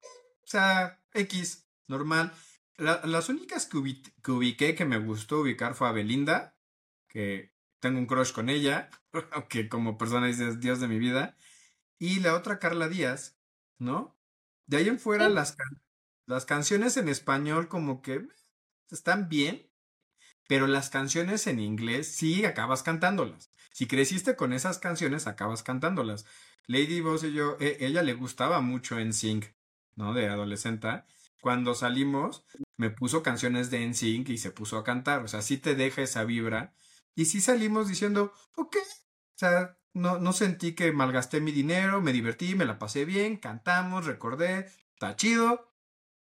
O 0.00 0.46
sea, 0.46 1.00
X, 1.12 1.66
normal. 1.86 2.32
La- 2.76 3.00
las 3.04 3.28
únicas 3.28 3.66
que, 3.66 3.76
ubi- 3.78 4.12
que 4.22 4.32
ubiqué 4.32 4.74
que 4.74 4.84
me 4.84 4.98
gustó 4.98 5.40
ubicar 5.40 5.74
fue 5.74 5.88
a 5.88 5.92
Belinda, 5.92 6.56
que 7.08 7.52
tengo 7.80 7.98
un 7.98 8.06
crush 8.06 8.32
con 8.32 8.48
ella, 8.48 8.90
aunque 9.32 9.68
como 9.68 9.98
persona 9.98 10.26
dices 10.26 10.60
Dios 10.60 10.80
de 10.80 10.88
mi 10.88 10.98
vida. 10.98 11.36
Y 11.98 12.20
la 12.20 12.34
otra 12.34 12.58
Carla 12.58 12.88
Díaz, 12.88 13.38
¿no? 13.78 14.16
De 14.66 14.78
ahí 14.78 14.88
en 14.88 14.98
fuera 14.98 15.28
Sí. 15.28 15.34
las, 15.34 15.56
can- 15.56 15.82
las 16.26 16.46
canciones 16.46 16.96
en 16.96 17.08
español 17.08 17.68
como 17.68 18.02
que 18.02 18.26
están 18.90 19.28
bien, 19.28 19.70
pero 20.48 20.66
las 20.66 20.90
canciones 20.90 21.46
en 21.46 21.60
inglés 21.60 22.14
sí 22.14 22.44
acabas 22.44 22.82
cantándolas. 22.82 23.50
Si 23.72 23.86
creciste 23.86 24.36
con 24.36 24.52
esas 24.52 24.78
canciones, 24.78 25.26
acabas 25.26 25.62
cantándolas. 25.62 26.26
Lady 26.66 27.00
Boss 27.00 27.24
y 27.24 27.32
yo, 27.32 27.56
e- 27.60 27.78
ella 27.80 28.02
le 28.02 28.14
gustaba 28.14 28.60
mucho 28.60 28.98
NSYNC, 28.98 29.54
¿no? 29.96 30.14
De 30.14 30.28
adolescente. 30.28 31.04
Cuando 31.40 31.74
salimos, 31.74 32.44
me 32.76 32.90
puso 32.90 33.22
canciones 33.22 33.70
de 33.70 33.86
NSYNC 33.86 34.30
y 34.30 34.38
se 34.38 34.50
puso 34.50 34.78
a 34.78 34.84
cantar. 34.84 35.22
O 35.22 35.28
sea, 35.28 35.42
sí 35.42 35.58
te 35.58 35.74
deja 35.74 36.02
esa 36.02 36.24
vibra. 36.24 36.74
Y 37.14 37.26
sí 37.26 37.40
salimos 37.40 37.88
diciendo, 37.88 38.32
ok. 38.56 38.76
O 38.76 39.38
sea, 39.38 39.78
no, 39.92 40.18
no 40.18 40.32
sentí 40.32 40.74
que 40.74 40.92
malgasté 40.92 41.40
mi 41.40 41.52
dinero, 41.52 42.00
me 42.00 42.12
divertí, 42.12 42.54
me 42.54 42.64
la 42.64 42.78
pasé 42.78 43.04
bien, 43.04 43.36
cantamos, 43.36 44.06
recordé, 44.06 44.70
está 44.92 45.16
chido, 45.16 45.72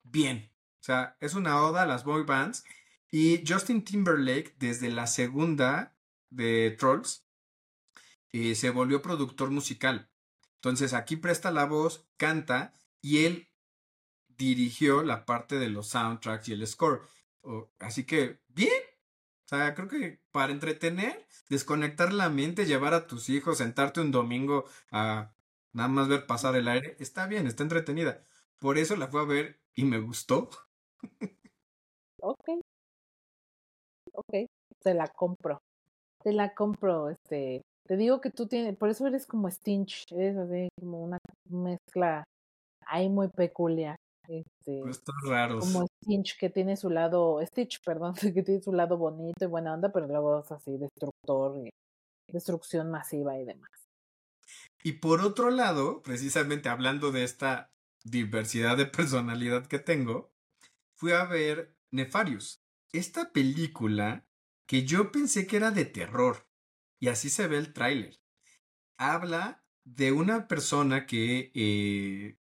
bien. 0.04 0.52
O 0.80 0.84
sea, 0.84 1.18
es 1.20 1.36
una 1.36 1.62
oda 1.64 1.84
a 1.84 1.86
las 1.86 2.04
boy 2.04 2.24
bands. 2.24 2.64
Y 3.12 3.43
Justin 3.47 3.84
Timberlake, 3.84 4.56
desde 4.58 4.89
la 4.89 5.08
segunda 5.08 5.95
de 6.30 6.76
Trolls, 6.80 7.28
eh, 8.32 8.56
se 8.56 8.70
volvió 8.70 9.02
productor 9.02 9.52
musical. 9.52 10.10
Entonces 10.56 10.93
aquí 10.93 11.16
presta 11.16 11.52
la 11.52 11.66
voz, 11.66 12.08
canta 12.18 12.74
y 13.02 13.26
él 13.26 13.49
dirigió 14.40 15.04
la 15.04 15.26
parte 15.26 15.60
de 15.60 15.70
los 15.70 15.90
soundtracks 15.90 16.50
y 16.50 16.54
el 16.54 16.66
score. 16.66 17.02
O- 17.44 17.70
así 17.80 18.06
que, 18.06 18.40
bien. 18.48 18.72
O 19.46 19.50
sea, 19.50 19.76
creo 19.76 19.88
que 19.88 20.20
para 20.32 20.52
entretener, 20.54 21.26
desconectar 21.50 22.14
la 22.14 22.30
mente, 22.30 22.66
llevar 22.66 22.94
a 22.96 23.08
tus 23.08 23.30
hijos, 23.30 23.58
sentarte 23.60 24.02
un 24.02 24.12
domingo 24.12 24.66
a 24.92 25.34
nada 25.74 25.90
más 25.90 26.08
ver 26.08 26.26
pasar 26.28 26.56
el 26.56 26.68
aire, 26.68 26.96
está 27.00 27.28
bien, 27.28 27.48
está 27.48 27.64
entretenida. 27.64 28.24
Por 28.60 28.78
eso 28.78 28.96
la 28.96 29.08
fui 29.08 29.22
a 29.22 29.26
ver 29.26 29.60
y 29.76 29.86
me 29.86 30.00
gustó. 30.00 30.50
Ok. 32.22 32.50
Ok. 34.14 34.46
Te 34.84 34.94
la 34.94 35.08
compro. 35.08 35.60
Te 36.24 36.34
la 36.34 36.54
compro, 36.54 37.10
este. 37.10 37.62
Te 37.88 37.98
digo 37.98 38.22
que 38.22 38.30
tú 38.32 38.48
tienes, 38.48 38.78
por 38.78 38.90
eso 38.90 39.08
eres 39.08 39.26
como 39.26 39.50
Stinch, 39.50 40.06
eres 40.12 40.38
así 40.38 40.70
como 40.80 41.04
una 41.04 41.18
mezcla 41.50 42.24
ahí 42.86 43.10
muy 43.10 43.30
peculiar. 43.30 43.98
Este, 44.30 44.88
Estos 44.88 45.16
raros. 45.28 45.66
como 45.66 45.88
Stitch 45.88 46.38
que 46.38 46.52
tiene 46.52 46.78
su 46.78 46.92
lado, 46.92 47.40
Stitch, 47.44 47.84
perdón, 47.84 48.14
que 48.36 48.44
tiene 48.44 48.62
su 48.62 48.72
lado 48.72 48.98
bonito 48.98 49.44
y 49.44 49.48
buena 49.48 49.74
onda, 49.74 49.92
pero 49.92 50.08
luego 50.08 50.40
es 50.40 50.52
así 50.52 50.78
destructor 50.78 51.58
y 51.66 51.72
destrucción 52.32 52.92
masiva 52.92 53.38
y 53.40 53.46
demás. 53.46 53.70
Y 54.84 54.94
por 54.94 55.22
otro 55.22 55.50
lado, 55.50 56.04
precisamente 56.04 56.70
hablando 56.70 57.12
de 57.12 57.24
esta 57.24 57.72
diversidad 58.04 58.78
de 58.78 58.86
personalidad 58.86 59.66
que 59.66 59.80
tengo, 59.80 60.32
fui 60.96 61.12
a 61.12 61.26
ver 61.26 61.76
Nefarious. 61.92 62.62
Esta 62.92 63.32
película 63.32 64.26
que 64.68 64.86
yo 64.86 65.12
pensé 65.12 65.48
que 65.48 65.58
era 65.58 65.72
de 65.72 65.86
terror. 65.86 66.48
Y 67.00 67.08
así 67.08 67.30
se 67.30 67.48
ve 67.48 67.58
el 67.58 67.74
tráiler. 67.74 68.20
Habla 68.98 69.64
de 69.84 70.12
una 70.12 70.48
persona 70.48 71.08
que 71.08 71.52
eh, 71.56 72.38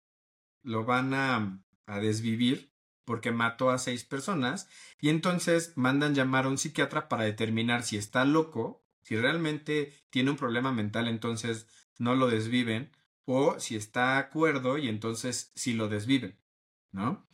lo 0.63 0.85
van 0.85 1.13
a, 1.13 1.61
a 1.85 1.99
desvivir 1.99 2.73
porque 3.05 3.31
mató 3.31 3.69
a 3.69 3.77
seis 3.77 4.03
personas 4.03 4.69
y 4.99 5.09
entonces 5.09 5.73
mandan 5.75 6.15
llamar 6.15 6.45
a 6.45 6.49
un 6.49 6.57
psiquiatra 6.57 7.09
para 7.09 7.23
determinar 7.23 7.83
si 7.83 7.97
está 7.97 8.25
loco, 8.25 8.85
si 9.01 9.17
realmente 9.17 9.93
tiene 10.09 10.31
un 10.31 10.37
problema 10.37 10.71
mental, 10.71 11.07
entonces 11.07 11.67
no 11.99 12.15
lo 12.15 12.27
desviven, 12.27 12.91
o 13.25 13.59
si 13.59 13.75
está 13.75 14.17
acuerdo 14.17 14.77
y 14.77 14.87
entonces 14.87 15.51
sí 15.55 15.73
lo 15.73 15.89
desviven, 15.89 16.39
¿no? 16.91 17.27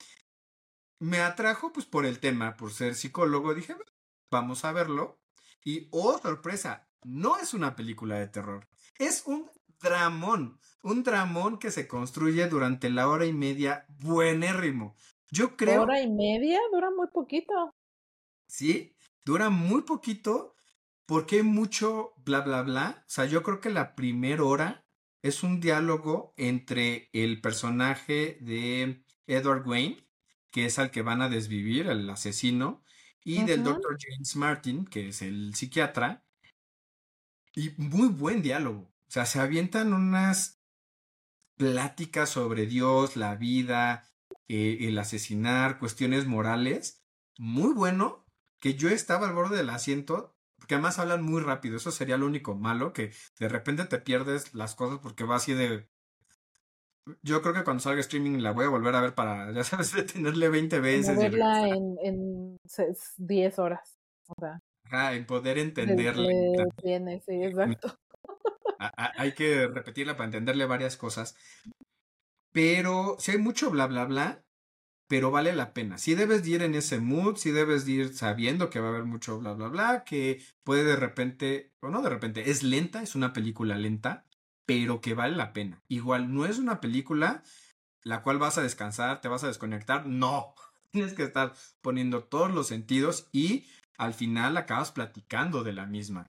Me 0.99 1.19
atrajo 1.21 1.71
pues 1.71 1.85
por 1.85 2.05
el 2.05 2.19
tema, 2.19 2.57
por 2.57 2.73
ser 2.73 2.95
psicólogo, 2.95 3.53
dije, 3.53 3.75
vamos 4.29 4.65
a 4.65 4.73
verlo. 4.73 5.21
Y, 5.63 5.87
oh, 5.91 6.19
sorpresa, 6.19 6.89
no 7.03 7.37
es 7.37 7.53
una 7.53 7.75
película 7.75 8.19
de 8.19 8.27
terror, 8.27 8.67
es 8.97 9.23
un 9.25 9.49
dramón, 9.81 10.59
un 10.83 11.03
dramón 11.03 11.59
que 11.59 11.71
se 11.71 11.87
construye 11.87 12.47
durante 12.47 12.89
la 12.89 13.07
hora 13.07 13.25
y 13.25 13.33
media 13.33 13.85
buenérrimo. 13.99 14.95
Yo 15.31 15.55
creo... 15.55 15.83
Hora 15.83 16.01
y 16.01 16.09
media 16.09 16.59
dura 16.71 16.89
muy 16.89 17.07
poquito. 17.07 17.73
Sí, 18.47 18.95
dura 19.25 19.49
muy 19.49 19.83
poquito, 19.83 20.55
porque 21.05 21.37
hay 21.37 21.43
mucho 21.43 22.13
bla, 22.25 22.41
bla, 22.41 22.61
bla. 22.63 23.03
O 23.05 23.09
sea, 23.09 23.25
yo 23.25 23.43
creo 23.43 23.61
que 23.61 23.69
la 23.69 23.95
primera 23.95 24.43
hora 24.43 24.85
es 25.21 25.43
un 25.43 25.59
diálogo 25.59 26.33
entre 26.37 27.09
el 27.13 27.41
personaje 27.41 28.37
de 28.41 29.03
Edward 29.27 29.67
Wayne, 29.67 30.07
que 30.51 30.65
es 30.65 30.79
al 30.79 30.91
que 30.91 31.01
van 31.01 31.21
a 31.21 31.29
desvivir, 31.29 31.87
el 31.87 32.09
asesino, 32.09 32.83
y 33.23 33.43
del. 33.43 33.63
Dr. 33.63 33.97
James 33.99 34.35
Martin, 34.35 34.85
que 34.85 35.09
es 35.09 35.21
el 35.21 35.53
psiquiatra. 35.53 36.25
Y 37.53 37.71
muy 37.77 38.07
buen 38.07 38.41
diálogo. 38.41 38.89
O 39.09 39.11
sea, 39.11 39.25
se 39.25 39.39
avientan 39.39 39.91
unas 39.93 40.61
pláticas 41.57 42.29
sobre 42.29 42.67
Dios, 42.67 43.15
la 43.15 43.35
vida, 43.35 44.03
eh, 44.47 44.77
el 44.81 44.99
asesinar, 44.99 45.79
cuestiones 45.79 46.27
morales. 46.27 47.03
Muy 47.39 47.73
bueno, 47.73 48.23
que 48.59 48.75
yo 48.75 48.87
estaba 48.89 49.27
al 49.27 49.33
borde 49.33 49.57
del 49.57 49.71
asiento, 49.71 50.35
porque 50.57 50.75
además 50.75 50.99
hablan 50.99 51.23
muy 51.23 51.41
rápido. 51.41 51.77
Eso 51.77 51.89
sería 51.89 52.17
lo 52.17 52.27
único 52.27 52.53
malo, 52.53 52.93
que 52.93 53.11
de 53.39 53.49
repente 53.49 53.85
te 53.85 53.97
pierdes 53.97 54.53
las 54.53 54.75
cosas 54.75 54.99
porque 54.99 55.23
va 55.23 55.37
así 55.37 55.53
de... 55.53 55.89
Yo 57.23 57.41
creo 57.41 57.55
que 57.55 57.63
cuando 57.63 57.81
salga 57.81 58.01
streaming 58.01 58.37
la 58.43 58.51
voy 58.51 58.65
a 58.65 58.69
volver 58.69 58.93
a 58.93 59.01
ver 59.01 59.15
para, 59.15 59.51
ya 59.53 59.63
sabes, 59.63 59.93
detenerle 59.95 60.49
20 60.49 60.75
Como 60.77 60.83
veces 60.83 61.17
verla 61.17 61.67
en, 61.67 61.97
en 62.03 62.57
se- 62.65 62.95
10 63.17 63.57
horas. 63.57 63.97
O 64.27 64.35
sea, 64.39 64.59
Ajá, 64.83 65.13
en 65.15 65.25
poder 65.25 65.57
entenderla. 65.57 66.27
sí, 67.25 67.43
exacto. 67.43 67.97
Hay 68.79 69.33
que 69.33 69.67
repetirla 69.67 70.15
para 70.15 70.25
entenderle 70.25 70.65
varias 70.65 70.97
cosas. 70.97 71.35
Pero 72.51 73.17
si 73.19 73.31
hay 73.31 73.37
mucho 73.37 73.69
bla, 73.69 73.87
bla, 73.87 74.05
bla, 74.05 74.43
pero 75.07 75.31
vale 75.31 75.53
la 75.53 75.73
pena. 75.73 75.97
Si 75.97 76.15
debes 76.15 76.43
de 76.43 76.51
ir 76.51 76.61
en 76.61 76.75
ese 76.75 76.99
mood, 76.99 77.35
si 77.37 77.51
debes 77.51 77.85
de 77.85 77.91
ir 77.91 78.15
sabiendo 78.15 78.69
que 78.69 78.79
va 78.79 78.87
a 78.87 78.89
haber 78.91 79.05
mucho 79.05 79.39
bla, 79.39 79.53
bla, 79.53 79.67
bla, 79.67 80.03
que 80.03 80.43
puede 80.63 80.83
de 80.83 80.95
repente, 80.95 81.73
o 81.81 81.89
no 81.89 82.01
de 82.01 82.09
repente, 82.09 82.49
es 82.51 82.63
lenta, 82.63 83.01
es 83.01 83.15
una 83.15 83.33
película 83.33 83.77
lenta, 83.77 84.25
pero 84.65 85.01
que 85.01 85.13
vale 85.13 85.35
la 85.35 85.51
pena. 85.51 85.83
Igual 85.87 86.33
no 86.33 86.45
es 86.45 86.59
una 86.59 86.79
película 86.79 87.43
la 88.03 88.23
cual 88.23 88.37
vas 88.37 88.57
a 88.57 88.61
descansar, 88.61 89.21
te 89.21 89.27
vas 89.27 89.43
a 89.43 89.47
desconectar, 89.47 90.05
no. 90.05 90.53
Tienes 90.91 91.13
que 91.13 91.23
estar 91.23 91.53
poniendo 91.81 92.23
todos 92.23 92.51
los 92.51 92.67
sentidos 92.67 93.27
y 93.31 93.67
al 93.97 94.13
final 94.13 94.57
acabas 94.57 94.91
platicando 94.91 95.63
de 95.63 95.73
la 95.73 95.85
misma. 95.85 96.27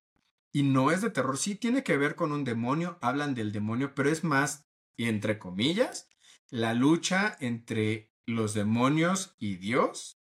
Y 0.52 0.64
no 0.64 0.90
es 0.90 1.00
de 1.00 1.10
terror, 1.10 1.38
sí 1.38 1.54
tiene 1.54 1.84
que 1.84 1.96
ver 1.96 2.16
con 2.16 2.32
un 2.32 2.44
demonio, 2.44 2.98
hablan 3.00 3.34
del 3.34 3.52
demonio, 3.52 3.94
pero 3.94 4.10
es 4.10 4.24
más, 4.24 4.66
y 4.96 5.08
entre 5.08 5.38
comillas, 5.38 6.08
la 6.48 6.74
lucha 6.74 7.36
entre 7.40 8.12
los 8.26 8.54
demonios 8.54 9.36
y 9.38 9.56
Dios, 9.56 10.20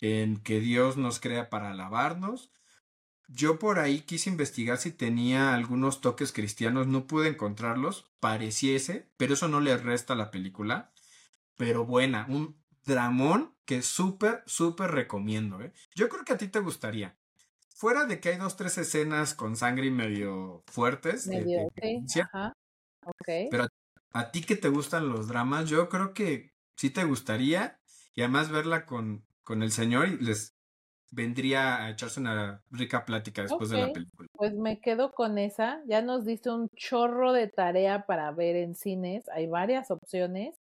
en 0.00 0.38
que 0.38 0.60
Dios 0.60 0.96
nos 0.96 1.20
crea 1.20 1.48
para 1.48 1.70
alabarnos. 1.70 2.52
Yo 3.28 3.58
por 3.58 3.78
ahí 3.78 4.00
quise 4.00 4.28
investigar 4.30 4.78
si 4.78 4.90
tenía 4.90 5.54
algunos 5.54 6.00
toques 6.00 6.32
cristianos, 6.32 6.88
no 6.88 7.06
pude 7.06 7.28
encontrarlos, 7.28 8.12
pareciese, 8.18 9.10
pero 9.16 9.34
eso 9.34 9.48
no 9.48 9.60
le 9.60 9.76
resta 9.76 10.14
a 10.14 10.16
la 10.16 10.30
película. 10.30 10.92
Pero 11.56 11.86
buena, 11.86 12.26
un 12.28 12.60
dramón 12.84 13.54
que 13.64 13.82
súper, 13.82 14.42
súper 14.46 14.90
recomiendo. 14.90 15.62
¿eh? 15.62 15.72
Yo 15.94 16.08
creo 16.08 16.24
que 16.24 16.32
a 16.32 16.38
ti 16.38 16.48
te 16.48 16.58
gustaría. 16.58 17.16
Fuera 17.82 18.04
de 18.04 18.20
que 18.20 18.28
hay 18.28 18.36
dos, 18.36 18.56
tres 18.56 18.78
escenas 18.78 19.34
con 19.34 19.56
sangre 19.56 19.86
y 19.86 19.90
medio 19.90 20.62
fuertes 20.68 21.26
Medio, 21.26 21.68
de 21.74 22.00
ajá, 22.22 22.52
ok. 23.04 23.50
pero 23.50 23.64
a, 23.64 23.68
a 24.12 24.30
ti 24.30 24.42
que 24.42 24.54
te 24.54 24.68
gustan 24.68 25.08
los 25.08 25.26
dramas, 25.26 25.68
yo 25.68 25.88
creo 25.88 26.14
que 26.14 26.52
sí 26.76 26.90
te 26.90 27.02
gustaría 27.02 27.80
y 28.14 28.20
además 28.20 28.52
verla 28.52 28.86
con, 28.86 29.24
con 29.42 29.64
el 29.64 29.72
señor 29.72 30.06
y 30.06 30.18
les 30.18 30.54
vendría 31.10 31.82
a 31.84 31.90
echarse 31.90 32.20
una 32.20 32.62
rica 32.70 33.04
plática 33.04 33.42
después 33.42 33.68
de 33.70 33.78
la 33.78 33.92
película. 33.92 34.28
pues 34.34 34.54
me 34.54 34.78
quedo 34.80 35.10
con 35.10 35.36
esa. 35.38 35.82
Ya 35.88 36.02
nos 36.02 36.24
diste 36.24 36.50
un 36.50 36.68
chorro 36.76 37.32
de 37.32 37.48
tarea 37.48 38.06
para 38.06 38.30
ver 38.30 38.54
en 38.54 38.76
cines. 38.76 39.28
Hay 39.30 39.48
varias 39.48 39.90
opciones, 39.90 40.54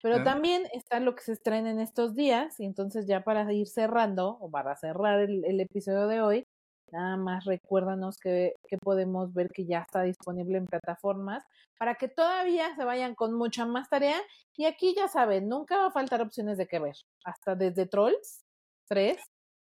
pero 0.00 0.18
Ah, 0.18 0.22
también 0.22 0.62
está 0.72 1.00
lo 1.00 1.16
que 1.16 1.24
se 1.24 1.32
estrena 1.32 1.72
en 1.72 1.80
estos 1.80 2.14
días. 2.14 2.60
Y 2.60 2.66
entonces 2.66 3.08
ya 3.08 3.24
para 3.24 3.52
ir 3.52 3.66
cerrando 3.66 4.38
o 4.40 4.48
para 4.48 4.76
cerrar 4.76 5.18
el, 5.18 5.44
el 5.44 5.60
episodio 5.60 6.06
de 6.06 6.20
hoy, 6.20 6.46
nada 6.92 7.16
más 7.16 7.44
recuérdanos 7.44 8.18
que, 8.18 8.54
que 8.68 8.78
podemos 8.78 9.32
ver 9.32 9.50
que 9.50 9.66
ya 9.66 9.80
está 9.80 10.02
disponible 10.02 10.58
en 10.58 10.66
plataformas 10.66 11.44
para 11.78 11.94
que 11.94 12.08
todavía 12.08 12.74
se 12.76 12.84
vayan 12.84 13.14
con 13.14 13.34
mucha 13.34 13.66
más 13.66 13.88
tarea. 13.88 14.20
Y 14.56 14.64
aquí 14.66 14.94
ya 14.94 15.08
saben, 15.08 15.48
nunca 15.48 15.78
va 15.78 15.86
a 15.86 15.92
faltar 15.92 16.20
opciones 16.20 16.58
de 16.58 16.66
qué 16.66 16.78
ver. 16.78 16.96
Hasta 17.24 17.54
desde 17.54 17.86
Trolls 17.86 18.44
3, 18.88 19.18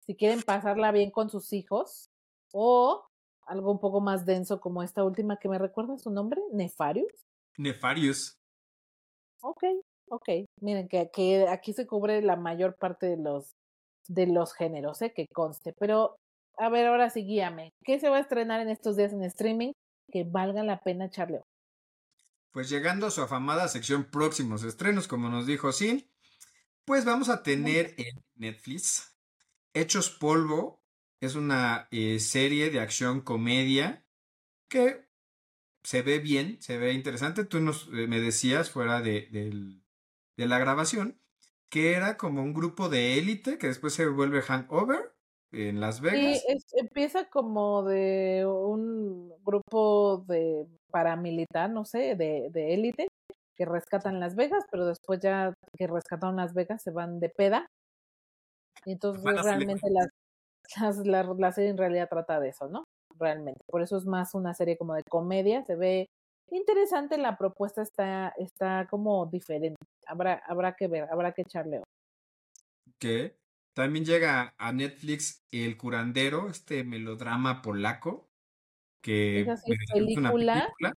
si 0.07 0.17
quieren 0.17 0.43
pasarla 0.43 0.93
bien 0.93 1.11
con 1.11 1.31
sus 1.31 1.53
hijos, 1.53 2.11
o 2.53 3.05
algo 3.47 3.71
un 3.71 3.81
poco 3.81 4.01
más 4.01 4.25
denso 4.27 4.61
como 4.61 4.83
esta 4.83 5.05
última 5.05 5.39
que 5.39 5.49
me 5.49 5.59
recuerda 5.59 5.99
su 5.99 6.11
nombre, 6.11 6.41
Nefarius. 6.53 7.27
Nefarious. 7.59 8.37
Ok, 9.43 9.65
ok. 10.09 10.29
Miren 10.61 10.89
que, 10.89 11.11
que 11.11 11.49
aquí 11.49 11.73
se 11.73 11.87
cubre 11.87 12.23
la 12.23 12.37
mayor 12.37 12.77
parte 12.77 13.07
de 13.07 13.17
los 13.17 13.55
de 14.11 14.27
los 14.27 14.55
géneros, 14.55 15.03
¿eh? 15.03 15.13
que 15.15 15.27
conste. 15.33 15.73
Pero, 15.79 16.17
a 16.59 16.69
ver, 16.69 16.87
ahora 16.87 17.11
sí, 17.11 17.25
guíame. 17.25 17.73
¿Qué 17.85 17.99
se 17.99 18.09
va 18.09 18.19
a 18.19 18.21
estrenar 18.21 18.61
en 18.61 18.69
estos 18.69 18.97
días 18.97 19.13
en 19.13 19.23
streaming 19.25 19.73
que 20.13 20.25
valga 20.25 20.63
la 20.63 20.81
pena 20.81 21.07
echarle? 21.07 21.43
Pues 22.51 22.69
llegando 22.69 23.07
a 23.07 23.11
su 23.11 23.23
afamada 23.23 23.69
sección 23.69 24.05
próximos 24.05 24.65
estrenos, 24.65 25.07
como 25.09 25.29
nos 25.29 25.47
dijo 25.47 25.73
Sin, 25.73 26.11
pues 26.85 27.05
vamos 27.05 27.29
a 27.29 27.43
tener 27.43 27.95
en 27.97 28.25
Netflix 28.35 29.17
Hechos 29.73 30.11
Polvo. 30.11 30.83
Es 31.21 31.35
una 31.35 31.87
eh, 31.91 32.19
serie 32.19 32.71
de 32.71 32.81
acción 32.81 33.21
comedia 33.21 34.05
que 34.69 35.09
se 35.85 36.03
ve 36.03 36.19
bien, 36.19 36.61
se 36.61 36.79
ve 36.79 36.93
interesante. 36.93 37.45
Tú 37.45 37.61
nos, 37.61 37.89
eh, 37.89 38.07
me 38.09 38.21
decías 38.21 38.71
fuera 38.71 39.01
de, 39.01 39.29
de 40.37 40.47
la 40.47 40.59
grabación 40.59 41.21
que 41.71 41.93
era 41.93 42.17
como 42.17 42.43
un 42.43 42.53
grupo 42.53 42.89
de 42.89 43.19
élite 43.19 43.57
que 43.57 43.69
después 43.69 43.95
se 43.95 44.07
vuelve 44.07 44.43
hangover 44.43 45.15
en 45.53 45.81
Las 45.81 46.01
Sí, 46.03 46.07
Vegas. 46.07 46.45
es- 46.49 46.67
empieza 46.75 47.29
como 47.31 47.83
de 47.85 48.45
un 48.47 49.33
grupo 49.45 50.25
de 50.27 50.67
paramilitar, 50.91 51.71
no 51.71 51.85
sé, 51.85 52.17
de, 52.17 52.49
de 52.51 52.75
élite, 52.75 53.09
que 53.57 53.65
rescatan 53.65 54.19
Las 54.21 54.35
Vegas, 54.37 54.65
pero 54.71 54.87
después 54.87 55.21
ya 55.21 55.55
que 55.77 55.87
rescataron 55.87 56.37
Las 56.37 56.55
Vegas 56.55 56.83
se 56.83 56.91
van 56.91 57.21
de 57.21 57.29
peda. 57.31 57.67
Y 58.85 58.93
entonces 58.93 59.25
Van 59.25 59.37
realmente 59.43 59.89
las, 59.91 60.09
las- 60.81 61.07
la, 61.07 61.25
la 61.39 61.53
serie 61.53 61.71
en 61.71 61.79
realidad 61.79 62.09
trata 62.11 62.41
de 62.41 62.51
eso, 62.51 62.69
¿no? 62.69 62.85
Realmente. 63.19 63.61
Por 63.69 63.83
eso 63.83 63.97
es 63.99 64.07
más 64.07 64.35
una 64.35 64.55
serie 64.55 64.79
como 64.79 64.95
de 64.95 65.05
comedia, 65.05 65.65
se 65.65 65.77
ve 65.77 66.07
interesante, 66.53 67.19
la 67.19 67.37
propuesta 67.39 67.83
está, 67.83 68.35
está 68.39 68.87
como 68.91 69.27
diferente. 69.27 69.77
Habrá, 70.07 70.43
habrá 70.47 70.75
que 70.77 70.89
ver, 70.89 71.09
habrá 71.13 71.33
que 71.33 71.43
echarle 71.43 71.79
ojo. 71.79 71.85
que 72.99 73.40
también 73.75 74.05
llega 74.05 74.55
a 74.59 74.73
Netflix 74.73 75.45
El 75.51 75.77
Curandero, 75.79 76.49
este 76.51 76.85
melodrama 76.85 77.63
polaco, 77.63 78.31
que 79.03 79.43
Esa 79.43 79.57
sí 79.57 79.73
es 79.83 79.91
es 79.95 80.17
una 80.17 80.33
película. 80.33 80.53
película. 80.53 80.95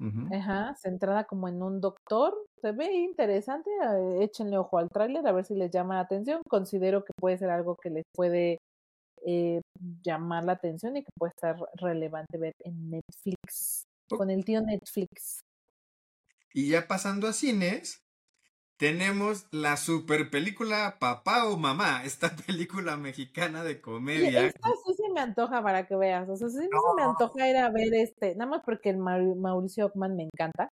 Ujú. 0.00 0.32
Ajá, 0.32 0.74
centrada 0.76 1.24
como 1.24 1.48
en 1.48 1.62
un 1.62 1.80
doctor. 1.80 2.34
Se 2.60 2.72
ve 2.72 2.92
interesante. 2.94 3.70
eh, 3.70 4.24
Échenle 4.24 4.56
ojo 4.58 4.78
al 4.78 4.88
tráiler 4.88 5.26
a 5.26 5.32
ver 5.32 5.44
si 5.44 5.54
les 5.54 5.70
llama 5.70 5.94
la 5.96 6.00
atención. 6.00 6.40
Considero 6.48 7.04
que 7.04 7.12
puede 7.20 7.36
ser 7.38 7.50
algo 7.50 7.76
que 7.76 7.90
les 7.90 8.04
puede 8.14 8.58
eh, 9.26 9.60
llamar 10.04 10.44
la 10.44 10.52
atención 10.54 10.96
y 10.96 11.02
que 11.04 11.10
puede 11.18 11.32
estar 11.36 11.56
relevante 11.76 12.38
ver 12.38 12.54
en 12.60 12.90
Netflix. 12.90 13.84
Con 14.10 14.30
el 14.30 14.44
tío 14.44 14.62
Netflix. 14.62 15.40
Y 16.52 16.68
ya 16.70 16.86
pasando 16.86 17.26
a 17.28 17.32
cines, 17.32 18.03
tenemos 18.76 19.46
la 19.52 19.76
super 19.76 20.30
película 20.30 20.98
Papá 21.00 21.46
o 21.48 21.56
Mamá, 21.56 22.04
esta 22.04 22.34
película 22.46 22.96
mexicana 22.96 23.64
de 23.64 23.80
comedia. 23.80 24.46
esta 24.46 24.68
sí 24.86 24.94
se 24.94 25.08
me 25.12 25.20
antoja 25.20 25.62
para 25.62 25.86
que 25.86 25.96
veas. 25.96 26.28
O 26.28 26.36
sea, 26.36 26.48
sí 26.48 26.56
se 26.58 26.92
me 26.96 27.02
antoja 27.02 27.48
ir 27.48 27.56
a 27.56 27.70
ver 27.70 27.92
este. 27.94 28.34
Nada 28.36 28.50
más 28.50 28.62
porque 28.64 28.90
el 28.90 28.98
Mau- 28.98 29.36
Mauricio 29.36 29.86
Ockman 29.86 30.16
me 30.16 30.24
encanta. 30.24 30.68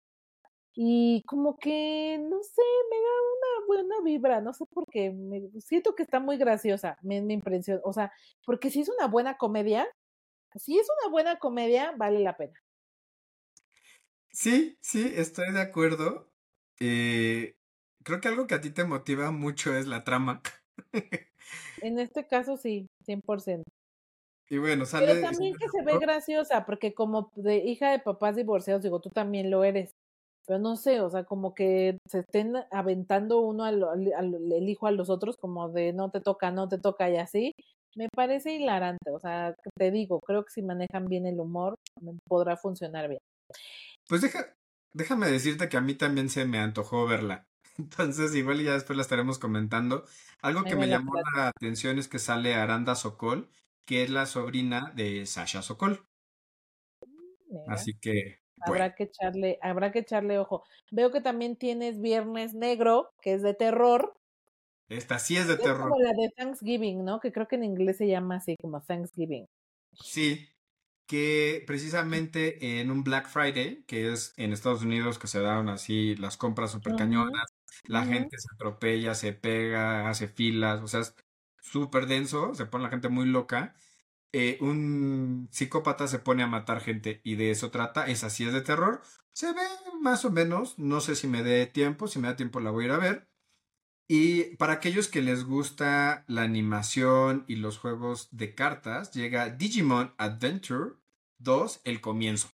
Y 0.75 1.23
como 1.27 1.59
que, 1.59 2.19
no 2.21 2.43
sé, 2.43 2.63
me 2.91 2.97
da 2.97 3.13
una 3.37 3.67
buena 3.67 3.97
vibra, 4.05 4.41
no 4.41 4.53
sé 4.55 4.65
por 4.73 4.85
qué, 4.91 5.11
me, 5.13 5.43
siento 5.61 5.95
que 5.97 6.03
está 6.05 6.21
muy 6.21 6.39
graciosa, 6.39 6.97
me, 7.03 7.21
me 7.23 7.35
impresiona, 7.35 7.81
o 7.85 7.93
sea, 7.93 8.13
porque 8.47 8.71
si 8.71 8.81
es 8.83 8.89
una 8.89 9.09
buena 9.09 9.37
comedia, 9.37 9.87
si 10.57 10.79
es 10.79 10.89
una 11.03 11.11
buena 11.13 11.39
comedia, 11.41 11.93
vale 11.99 12.21
la 12.21 12.37
pena. 12.37 12.55
Sí, 14.33 14.79
sí, 14.81 15.13
estoy 15.17 15.53
de 15.53 15.61
acuerdo. 15.61 16.33
Eh, 16.81 17.57
creo 18.05 18.21
que 18.21 18.29
algo 18.29 18.47
que 18.47 18.55
a 18.55 18.61
ti 18.61 18.71
te 18.71 18.85
motiva 18.85 19.31
mucho 19.31 19.75
es 19.75 19.87
la 19.87 20.05
trama. 20.05 20.43
En 21.81 21.99
este 21.99 22.27
caso 22.27 22.57
sí, 22.57 22.87
100%. 23.05 23.71
Y 24.49 24.59
bueno, 24.59 24.85
Pero 24.97 25.17
sale... 25.17 25.21
también 25.21 25.55
que 25.59 25.69
se 25.69 25.83
ve 25.85 25.99
graciosa, 26.01 26.67
porque 26.67 26.95
como 26.95 27.31
de 27.37 27.59
hija 27.59 27.91
de 27.93 28.01
papás 28.01 28.37
divorciados, 28.37 28.83
digo, 28.83 29.01
tú 29.01 29.11
también 29.11 29.51
lo 29.51 29.65
eres. 29.65 29.93
Pero 30.47 30.59
no 30.61 30.77
sé, 30.77 31.01
o 31.01 31.11
sea, 31.11 31.25
como 31.25 31.55
que 31.55 31.99
se 32.09 32.21
estén 32.21 32.55
aventando 32.73 33.41
uno 33.41 33.65
al, 33.65 33.83
al- 33.85 34.13
al- 34.17 34.53
el 34.53 34.69
hijo 34.69 34.87
a 34.87 34.91
los 34.93 35.11
otros, 35.11 35.37
como 35.39 35.71
de 35.71 35.93
no 35.93 36.11
te 36.11 36.21
toca, 36.21 36.51
no 36.51 36.69
te 36.69 36.79
toca 36.79 37.11
y 37.11 37.17
así. 37.19 37.53
me 37.97 38.09
parece 38.15 38.55
hilarante. 38.55 39.11
O 39.13 39.21
sea, 39.21 39.55
te 39.79 39.91
digo, 39.91 40.21
creo 40.21 40.45
que 40.45 40.51
si 40.53 40.63
manejan 40.63 41.07
bien 41.07 41.27
el 41.27 41.41
humor, 41.41 41.77
podrá 42.29 42.57
funcionar 42.57 43.09
bien. 43.09 43.21
Pues 44.09 44.21
deja, 44.21 44.57
déjame 44.93 45.29
decirte 45.31 45.69
que 45.71 45.77
a 45.77 45.81
mí 45.81 45.95
también 45.95 46.29
se 46.29 46.45
me 46.45 46.59
antojó 46.59 47.07
verla. 47.07 47.49
Entonces, 47.85 48.35
igual 48.35 48.63
ya 48.63 48.73
después 48.75 48.97
la 48.97 49.03
estaremos 49.03 49.39
comentando. 49.39 50.05
Algo 50.43 50.67
que 50.67 50.77
me 50.77 50.77
me 50.77 50.87
la 50.87 50.99
llamó 50.99 51.13
la 51.37 51.49
atención 51.49 51.99
es 51.99 52.09
que 52.09 52.19
sale 52.19 52.55
Aranda 52.55 52.95
Sokol, 52.95 53.51
que 53.85 54.03
es 54.05 54.11
la 54.11 54.27
sobrina 54.27 54.93
de 54.95 55.27
Sasha 55.27 55.63
Sokol. 55.63 56.07
Mira, 57.49 57.65
Así 57.67 57.95
que, 57.99 58.41
bueno, 58.65 58.85
habrá 58.85 58.95
que 58.95 59.05
echarle, 59.05 59.59
habrá 59.63 59.93
que 59.93 60.01
echarle 60.01 60.39
ojo. 60.39 60.65
Veo 60.91 61.11
que 61.13 61.21
también 61.21 61.57
tienes 61.57 62.01
Viernes 62.01 62.55
Negro, 62.55 63.11
que 63.23 63.35
es 63.35 63.43
de 63.43 63.55
terror. 63.55 64.15
esta 64.89 65.19
sí 65.19 65.37
es 65.39 65.47
de 65.49 65.57
Es 65.57 65.61
terror. 65.63 65.89
como 65.89 65.99
la 66.01 66.11
de 66.13 66.29
Thanksgiving, 66.37 67.05
¿no? 67.05 67.21
Que 67.21 67.33
creo 67.33 67.47
que 67.49 67.57
en 67.57 67.65
inglés 67.65 67.97
se 67.99 68.09
llama 68.09 68.37
así 68.37 68.57
como 68.61 68.81
Thanksgiving. 68.83 69.47
Sí, 69.93 70.49
que 71.07 71.65
precisamente 71.67 72.81
en 72.81 72.91
un 72.91 73.05
Black 73.05 73.29
Friday, 73.29 73.85
que 73.87 74.13
es 74.13 74.35
en 74.37 74.53
Estados 74.53 74.83
Unidos 74.83 75.19
que 75.19 75.27
se 75.29 75.41
dan 75.41 75.69
así 75.69 76.17
las 76.17 76.37
compras 76.37 76.73
super 76.73 76.95
cañonas, 76.97 77.47
la 77.87 78.05
gente 78.07 78.37
se 78.39 78.49
atropella, 78.55 79.15
se 79.15 79.33
pega, 79.33 80.09
hace 80.11 80.29
filas, 80.29 80.83
o 80.83 80.89
sea, 80.89 81.01
es 81.01 81.15
súper 81.61 82.07
denso, 82.07 82.55
se 82.55 82.67
pone 82.67 82.85
la 82.85 82.91
gente 82.91 83.09
muy 83.09 83.27
loca. 83.27 83.75
eh, 84.33 84.59
un 84.61 85.49
psicópata 85.53 86.07
se 86.09 86.19
pone 86.21 86.43
a 86.43 86.47
matar 86.49 86.81
gente 86.81 87.21
y 87.25 87.37
de 87.37 87.51
eso 87.51 87.71
trata, 87.71 88.07
esa 88.09 88.31
sí 88.31 88.45
es 88.47 88.53
de 88.53 88.63
terror. 88.63 89.03
Se 89.33 89.53
ve 89.53 89.63
más 90.01 90.25
o 90.25 90.31
menos, 90.31 90.79
no 90.79 91.01
sé 91.01 91.17
si 91.17 91.29
me 91.29 91.43
dé 91.43 91.67
tiempo, 91.67 92.09
si 92.09 92.19
me 92.19 92.29
da 92.29 92.37
tiempo 92.37 92.61
la 92.61 92.71
voy 92.71 92.85
a 92.85 92.87
ir 92.89 92.93
a 92.95 92.99
ver. 92.99 93.29
Y 94.09 94.57
para 94.57 94.75
aquellos 94.75 95.09
que 95.09 95.23
les 95.23 95.45
gusta 95.45 96.25
la 96.29 96.43
animación 96.43 97.45
y 97.49 97.57
los 97.57 97.79
juegos 97.79 98.29
de 98.33 98.55
cartas, 98.55 99.13
llega 99.13 99.51
Digimon 99.51 100.15
Adventure 100.19 100.95
2, 101.39 101.81
El 101.85 102.01
Comienzo. 102.01 102.51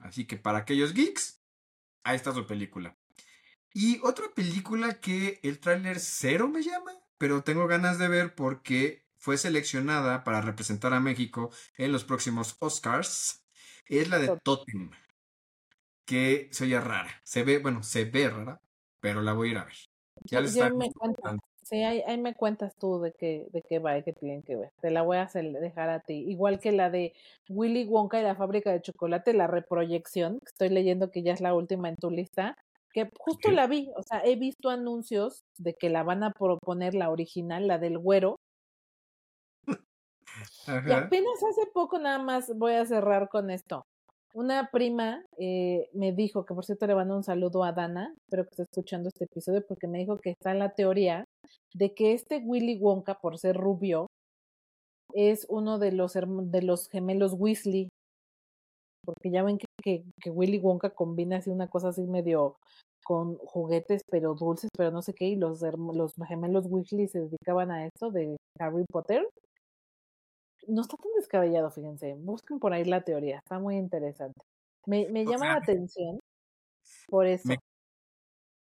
Así 0.00 0.26
que 0.26 0.36
para 0.38 0.58
aquellos 0.60 0.94
geeks, 0.94 1.42
ahí 2.04 2.16
está 2.16 2.34
su 2.34 2.46
película. 2.46 2.97
Y 3.72 4.00
otra 4.02 4.26
película 4.34 5.00
que 5.00 5.40
el 5.42 5.60
tráiler 5.60 6.00
cero 6.00 6.48
me 6.48 6.62
llama, 6.62 6.92
pero 7.18 7.42
tengo 7.42 7.66
ganas 7.66 7.98
de 7.98 8.08
ver 8.08 8.34
porque 8.34 9.04
fue 9.16 9.36
seleccionada 9.36 10.24
para 10.24 10.40
representar 10.40 10.94
a 10.94 11.00
México 11.00 11.50
en 11.76 11.92
los 11.92 12.04
próximos 12.04 12.56
Oscars, 12.60 13.44
es 13.86 14.08
la 14.08 14.18
de 14.18 14.28
Tot- 14.28 14.42
Totem, 14.42 14.90
que 16.04 16.48
se 16.52 16.64
oye 16.64 16.80
rara. 16.80 17.10
Se 17.24 17.42
ve, 17.42 17.58
bueno, 17.58 17.82
se 17.82 18.04
ve 18.04 18.30
rara, 18.30 18.60
pero 19.00 19.22
la 19.22 19.32
voy 19.32 19.48
a 19.48 19.50
ir 19.52 19.58
a 19.58 19.64
ver. 19.64 19.74
Ya 20.24 20.40
les 20.40 20.52
estaremos 20.52 20.88
me. 20.88 21.38
Sí, 21.62 21.82
ahí, 21.82 22.02
ahí 22.06 22.16
me 22.16 22.34
cuentas 22.34 22.74
tú 22.76 22.98
de 22.98 23.12
qué, 23.12 23.46
de 23.52 23.60
qué 23.60 23.78
va 23.78 23.98
y 23.98 24.02
qué 24.02 24.14
tienen 24.14 24.42
que 24.42 24.56
ver. 24.56 24.70
Te 24.80 24.90
la 24.90 25.02
voy 25.02 25.18
a 25.18 25.22
hacer, 25.24 25.52
dejar 25.52 25.90
a 25.90 26.00
ti. 26.00 26.24
Igual 26.26 26.60
que 26.60 26.72
la 26.72 26.88
de 26.88 27.12
Willy 27.50 27.84
Wonka 27.84 28.18
y 28.18 28.22
la 28.22 28.34
fábrica 28.34 28.72
de 28.72 28.80
chocolate, 28.80 29.34
la 29.34 29.48
reproyección, 29.48 30.40
estoy 30.46 30.70
leyendo 30.70 31.10
que 31.10 31.22
ya 31.22 31.34
es 31.34 31.42
la 31.42 31.52
última 31.52 31.90
en 31.90 31.96
tu 31.96 32.10
lista, 32.10 32.56
que 33.06 33.10
justo 33.18 33.50
la 33.50 33.66
vi. 33.66 33.90
O 33.96 34.02
sea, 34.02 34.22
he 34.24 34.36
visto 34.36 34.70
anuncios 34.70 35.44
de 35.58 35.74
que 35.74 35.88
la 35.88 36.02
van 36.02 36.22
a 36.22 36.32
proponer 36.32 36.94
la 36.94 37.10
original, 37.10 37.66
la 37.66 37.78
del 37.78 37.98
güero. 37.98 38.36
Y 40.66 40.92
apenas 40.92 41.42
hace 41.48 41.66
poco 41.72 41.98
nada 41.98 42.18
más 42.18 42.52
voy 42.56 42.74
a 42.74 42.86
cerrar 42.86 43.28
con 43.28 43.50
esto. 43.50 43.84
Una 44.34 44.70
prima 44.70 45.24
eh, 45.38 45.88
me 45.94 46.12
dijo, 46.12 46.44
que 46.44 46.54
por 46.54 46.64
cierto 46.64 46.86
le 46.86 46.94
mando 46.94 47.16
un 47.16 47.24
saludo 47.24 47.64
a 47.64 47.72
Dana, 47.72 48.14
espero 48.26 48.44
que 48.44 48.50
esté 48.50 48.62
escuchando 48.64 49.08
este 49.08 49.24
episodio, 49.24 49.64
porque 49.66 49.88
me 49.88 49.98
dijo 49.98 50.18
que 50.18 50.30
está 50.30 50.52
la 50.54 50.74
teoría 50.74 51.24
de 51.74 51.94
que 51.94 52.12
este 52.12 52.42
Willy 52.44 52.78
Wonka, 52.78 53.20
por 53.20 53.38
ser 53.38 53.56
rubio, 53.56 54.06
es 55.14 55.46
uno 55.48 55.78
de 55.78 55.92
los, 55.92 56.12
de 56.14 56.62
los 56.62 56.88
gemelos 56.88 57.32
Weasley. 57.32 57.88
Porque 59.04 59.30
ya 59.30 59.42
ven 59.42 59.56
que, 59.56 59.66
que, 59.82 60.04
que 60.20 60.30
Willy 60.30 60.58
Wonka 60.58 60.90
combina 60.90 61.38
así 61.38 61.48
una 61.48 61.68
cosa 61.68 61.88
así 61.88 62.02
medio 62.02 62.56
con 63.04 63.36
juguetes, 63.38 64.02
pero 64.10 64.34
dulces, 64.34 64.70
pero 64.76 64.90
no 64.90 65.02
sé 65.02 65.14
qué, 65.14 65.26
y 65.26 65.36
los, 65.36 65.62
los 65.62 66.14
gemelos 66.26 66.66
Weasley 66.66 67.08
se 67.08 67.20
dedicaban 67.20 67.70
a 67.70 67.86
esto 67.86 68.10
de 68.10 68.36
Harry 68.58 68.84
Potter 68.90 69.26
no 70.68 70.82
está 70.82 70.96
tan 70.96 71.12
descabellado, 71.16 71.70
fíjense. 71.70 72.14
Busquen 72.14 72.58
por 72.58 72.72
ahí 72.72 72.84
la 72.84 73.02
teoría, 73.02 73.38
está 73.38 73.58
muy 73.58 73.76
interesante. 73.76 74.40
Me, 74.86 75.08
me 75.08 75.24
llama 75.24 75.38
sea, 75.38 75.52
la 75.54 75.58
atención 75.60 76.20
por 77.08 77.26
eso. 77.26 77.48
me, 77.48 77.56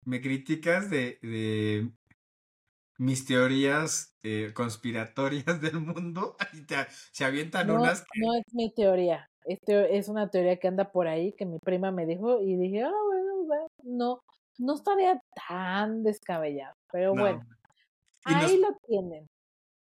me 0.05 0.21
criticas 0.21 0.89
de, 0.89 1.19
de 1.21 1.91
mis 2.97 3.25
teorías 3.25 4.17
eh, 4.23 4.51
conspiratorias 4.53 5.45
del 5.61 5.79
mundo 5.79 6.35
y 6.53 6.65
te, 6.65 6.75
se 7.11 7.25
avientan 7.25 7.67
No, 7.67 7.75
unas 7.75 8.01
que 8.01 8.19
no 8.19 8.33
es 8.35 8.53
mi 8.53 8.73
teoría. 8.73 9.29
Este 9.45 9.97
es 9.97 10.09
una 10.09 10.29
teoría 10.29 10.57
que 10.59 10.67
anda 10.67 10.91
por 10.91 11.07
ahí 11.07 11.33
que 11.33 11.45
mi 11.45 11.59
prima 11.59 11.91
me 11.91 12.05
dijo 12.05 12.41
y 12.41 12.57
dije, 12.57 12.83
ah, 12.83 12.91
bueno, 13.47 13.67
no, 13.83 14.23
no 14.57 14.75
estaría 14.75 15.21
tan 15.47 16.03
descabellado. 16.03 16.75
Pero 16.91 17.13
bueno, 17.13 17.43
nos, 18.25 18.43
ahí 18.43 18.57
lo 18.59 18.75
tienen. 18.87 19.27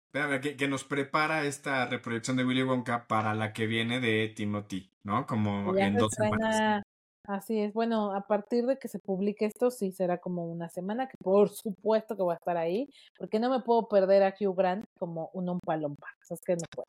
espérame, 0.07 0.41
que, 0.41 0.55
que 0.55 0.67
nos 0.67 0.83
prepara 0.83 1.45
esta 1.45 1.85
reproducción 1.87 2.37
de 2.37 2.45
Willy 2.45 2.63
Wonka 2.63 3.07
para 3.07 3.33
la 3.35 3.53
que 3.53 3.67
viene 3.67 3.99
de 3.99 4.29
Timothy, 4.29 4.91
¿no? 5.03 5.21
Que 5.21 5.27
Como 5.27 5.75
ya 5.75 5.85
en 5.85 5.97
dos 5.97 6.13
semanas. 6.13 6.83
Así 7.27 7.59
es. 7.59 7.73
Bueno, 7.73 8.11
a 8.11 8.21
partir 8.27 8.67
de 8.67 8.77
que 8.77 8.87
se 8.87 8.99
publique 8.99 9.45
esto, 9.45 9.71
sí 9.71 9.91
será 9.91 10.19
como 10.19 10.45
una 10.45 10.69
semana, 10.69 11.07
que 11.07 11.17
por 11.17 11.49
supuesto 11.49 12.15
que 12.15 12.21
voy 12.21 12.33
a 12.33 12.37
estar 12.37 12.55
ahí, 12.55 12.87
porque 13.17 13.39
no 13.39 13.49
me 13.49 13.61
puedo 13.61 13.87
perder 13.87 14.21
a 14.21 14.35
Hugh 14.39 14.55
Grant 14.55 14.85
como 14.99 15.31
un 15.33 15.49
umpalompa. 15.49 16.07
O 16.21 16.25
sea, 16.25 16.35
es 16.35 16.41
que 16.41 16.55
no 16.55 16.61
puedo. 16.69 16.87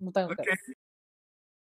No 0.00 0.12
tengo 0.12 0.28
que 0.28 0.42
Ok. 0.42 0.46
ver. 0.46 0.58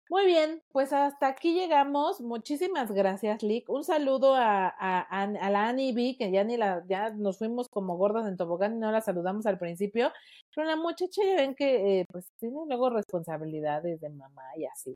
Muy 0.10 0.26
bien, 0.26 0.62
pues 0.72 0.94
hasta 0.94 1.28
aquí 1.28 1.54
llegamos. 1.54 2.22
Muchísimas 2.22 2.92
gracias, 2.92 3.42
Lick. 3.42 3.70
Un 3.70 3.84
saludo 3.84 4.36
a, 4.36 4.68
a, 4.68 5.50
la 5.50 5.70
Annie 5.70 5.94
B, 5.94 6.16
que 6.20 6.32
ya 6.32 6.44
ni 6.44 6.58
la, 6.58 6.84
ya 6.88 7.10
nos 7.10 7.38
fuimos 7.38 7.70
como 7.70 7.96
gordas 7.98 8.28
en 8.28 8.38
tobogán 8.38 8.76
y 8.76 8.80
no 8.80 8.92
la 8.92 9.02
saludamos 9.02 9.46
al 9.46 9.58
principio. 9.58 10.12
Pero 10.54 10.68
la 10.68 10.76
muchacha 10.76 11.22
ya 11.26 11.36
ven 11.38 11.56
que 11.56 12.02
eh, 12.02 12.06
pues 12.12 12.28
tiene 12.38 12.58
luego 12.68 12.90
responsabilidades 12.90 14.02
de 14.02 14.10
mamá 14.10 14.44
y 14.58 14.66
así. 14.66 14.96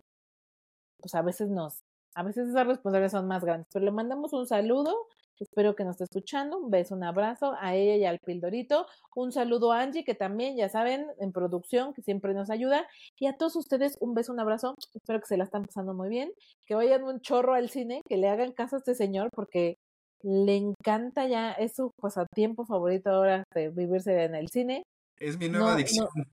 Pues 1.00 1.16
a 1.16 1.22
veces 1.22 1.50
nos, 1.50 1.84
a 2.16 2.24
veces 2.24 2.50
esas 2.50 2.68
responsabilidades 2.68 3.14
son 3.14 3.28
más 3.28 3.44
grandes. 3.44 3.68
Pero 3.74 3.86
le 3.86 3.92
mandamos 3.92 4.34
un 4.34 4.46
saludo. 4.46 5.08
Espero 5.40 5.76
que 5.76 5.84
nos 5.84 5.94
esté 5.96 6.06
escuchando. 6.06 6.58
Un 6.58 6.70
beso, 6.70 6.96
un 6.96 7.04
abrazo 7.04 7.54
a 7.60 7.76
ella 7.76 7.96
y 7.96 8.06
al 8.06 8.20
Pildorito. 8.20 8.86
Un 9.16 9.32
saludo 9.32 9.72
a 9.72 9.82
Angie, 9.82 10.04
que 10.04 10.16
también, 10.16 10.58
ya 10.58 10.70
saben, 10.70 11.08
en 11.20 11.32
producción, 11.32 11.94
que 11.94 12.02
siempre 12.02 12.34
nos 12.34 12.50
ayuda. 12.50 12.88
Y 13.20 13.28
a 13.28 13.38
todos 13.38 13.56
ustedes, 13.56 13.98
un 14.00 14.14
beso, 14.14 14.34
un 14.34 14.40
abrazo. 14.40 14.76
Espero 14.94 15.20
que 15.20 15.28
se 15.28 15.38
la 15.38 15.44
están 15.44 15.64
pasando 15.64 15.94
muy 15.94 16.10
bien. 16.10 16.32
Que 16.66 16.76
vayan 16.76 17.04
un 17.04 17.20
chorro 17.22 17.54
al 17.54 17.70
cine, 17.70 18.02
que 18.08 18.18
le 18.18 18.30
hagan 18.30 18.52
caso 18.52 18.76
a 18.76 18.80
este 18.80 18.96
señor, 18.96 19.30
porque 19.34 19.78
le 20.24 20.56
encanta 20.56 21.28
ya, 21.28 21.52
es 21.52 21.76
su 21.76 21.92
pasatiempo 22.02 22.66
favorito 22.66 23.12
ahora 23.12 23.44
de 23.54 23.70
vivirse 23.70 24.24
en 24.24 24.34
el 24.36 24.50
cine. 24.50 24.84
Es 25.20 25.38
mi 25.38 25.48
nueva 25.50 25.68
No, 25.68 25.72
adicción. 25.74 26.08
no, 26.16 26.24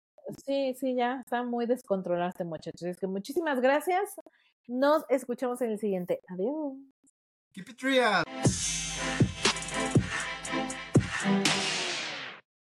sí, 0.44 0.74
sí, 0.74 0.94
ya 0.94 1.20
está 1.20 1.42
muy 1.42 1.66
descontrolado 1.66 2.30
este 2.30 2.44
muchacho. 2.44 2.86
Es 2.86 2.98
que 2.98 3.06
muchísimas 3.06 3.60
gracias. 3.60 4.14
Nos 4.66 5.04
escuchamos 5.10 5.60
en 5.60 5.72
el 5.72 5.78
siguiente. 5.78 6.20
Adiós. 6.28 6.72
Keep 7.52 7.68
it 7.68 7.82
real. 7.82 8.24
Thank 11.24 11.48
you. 11.48 11.53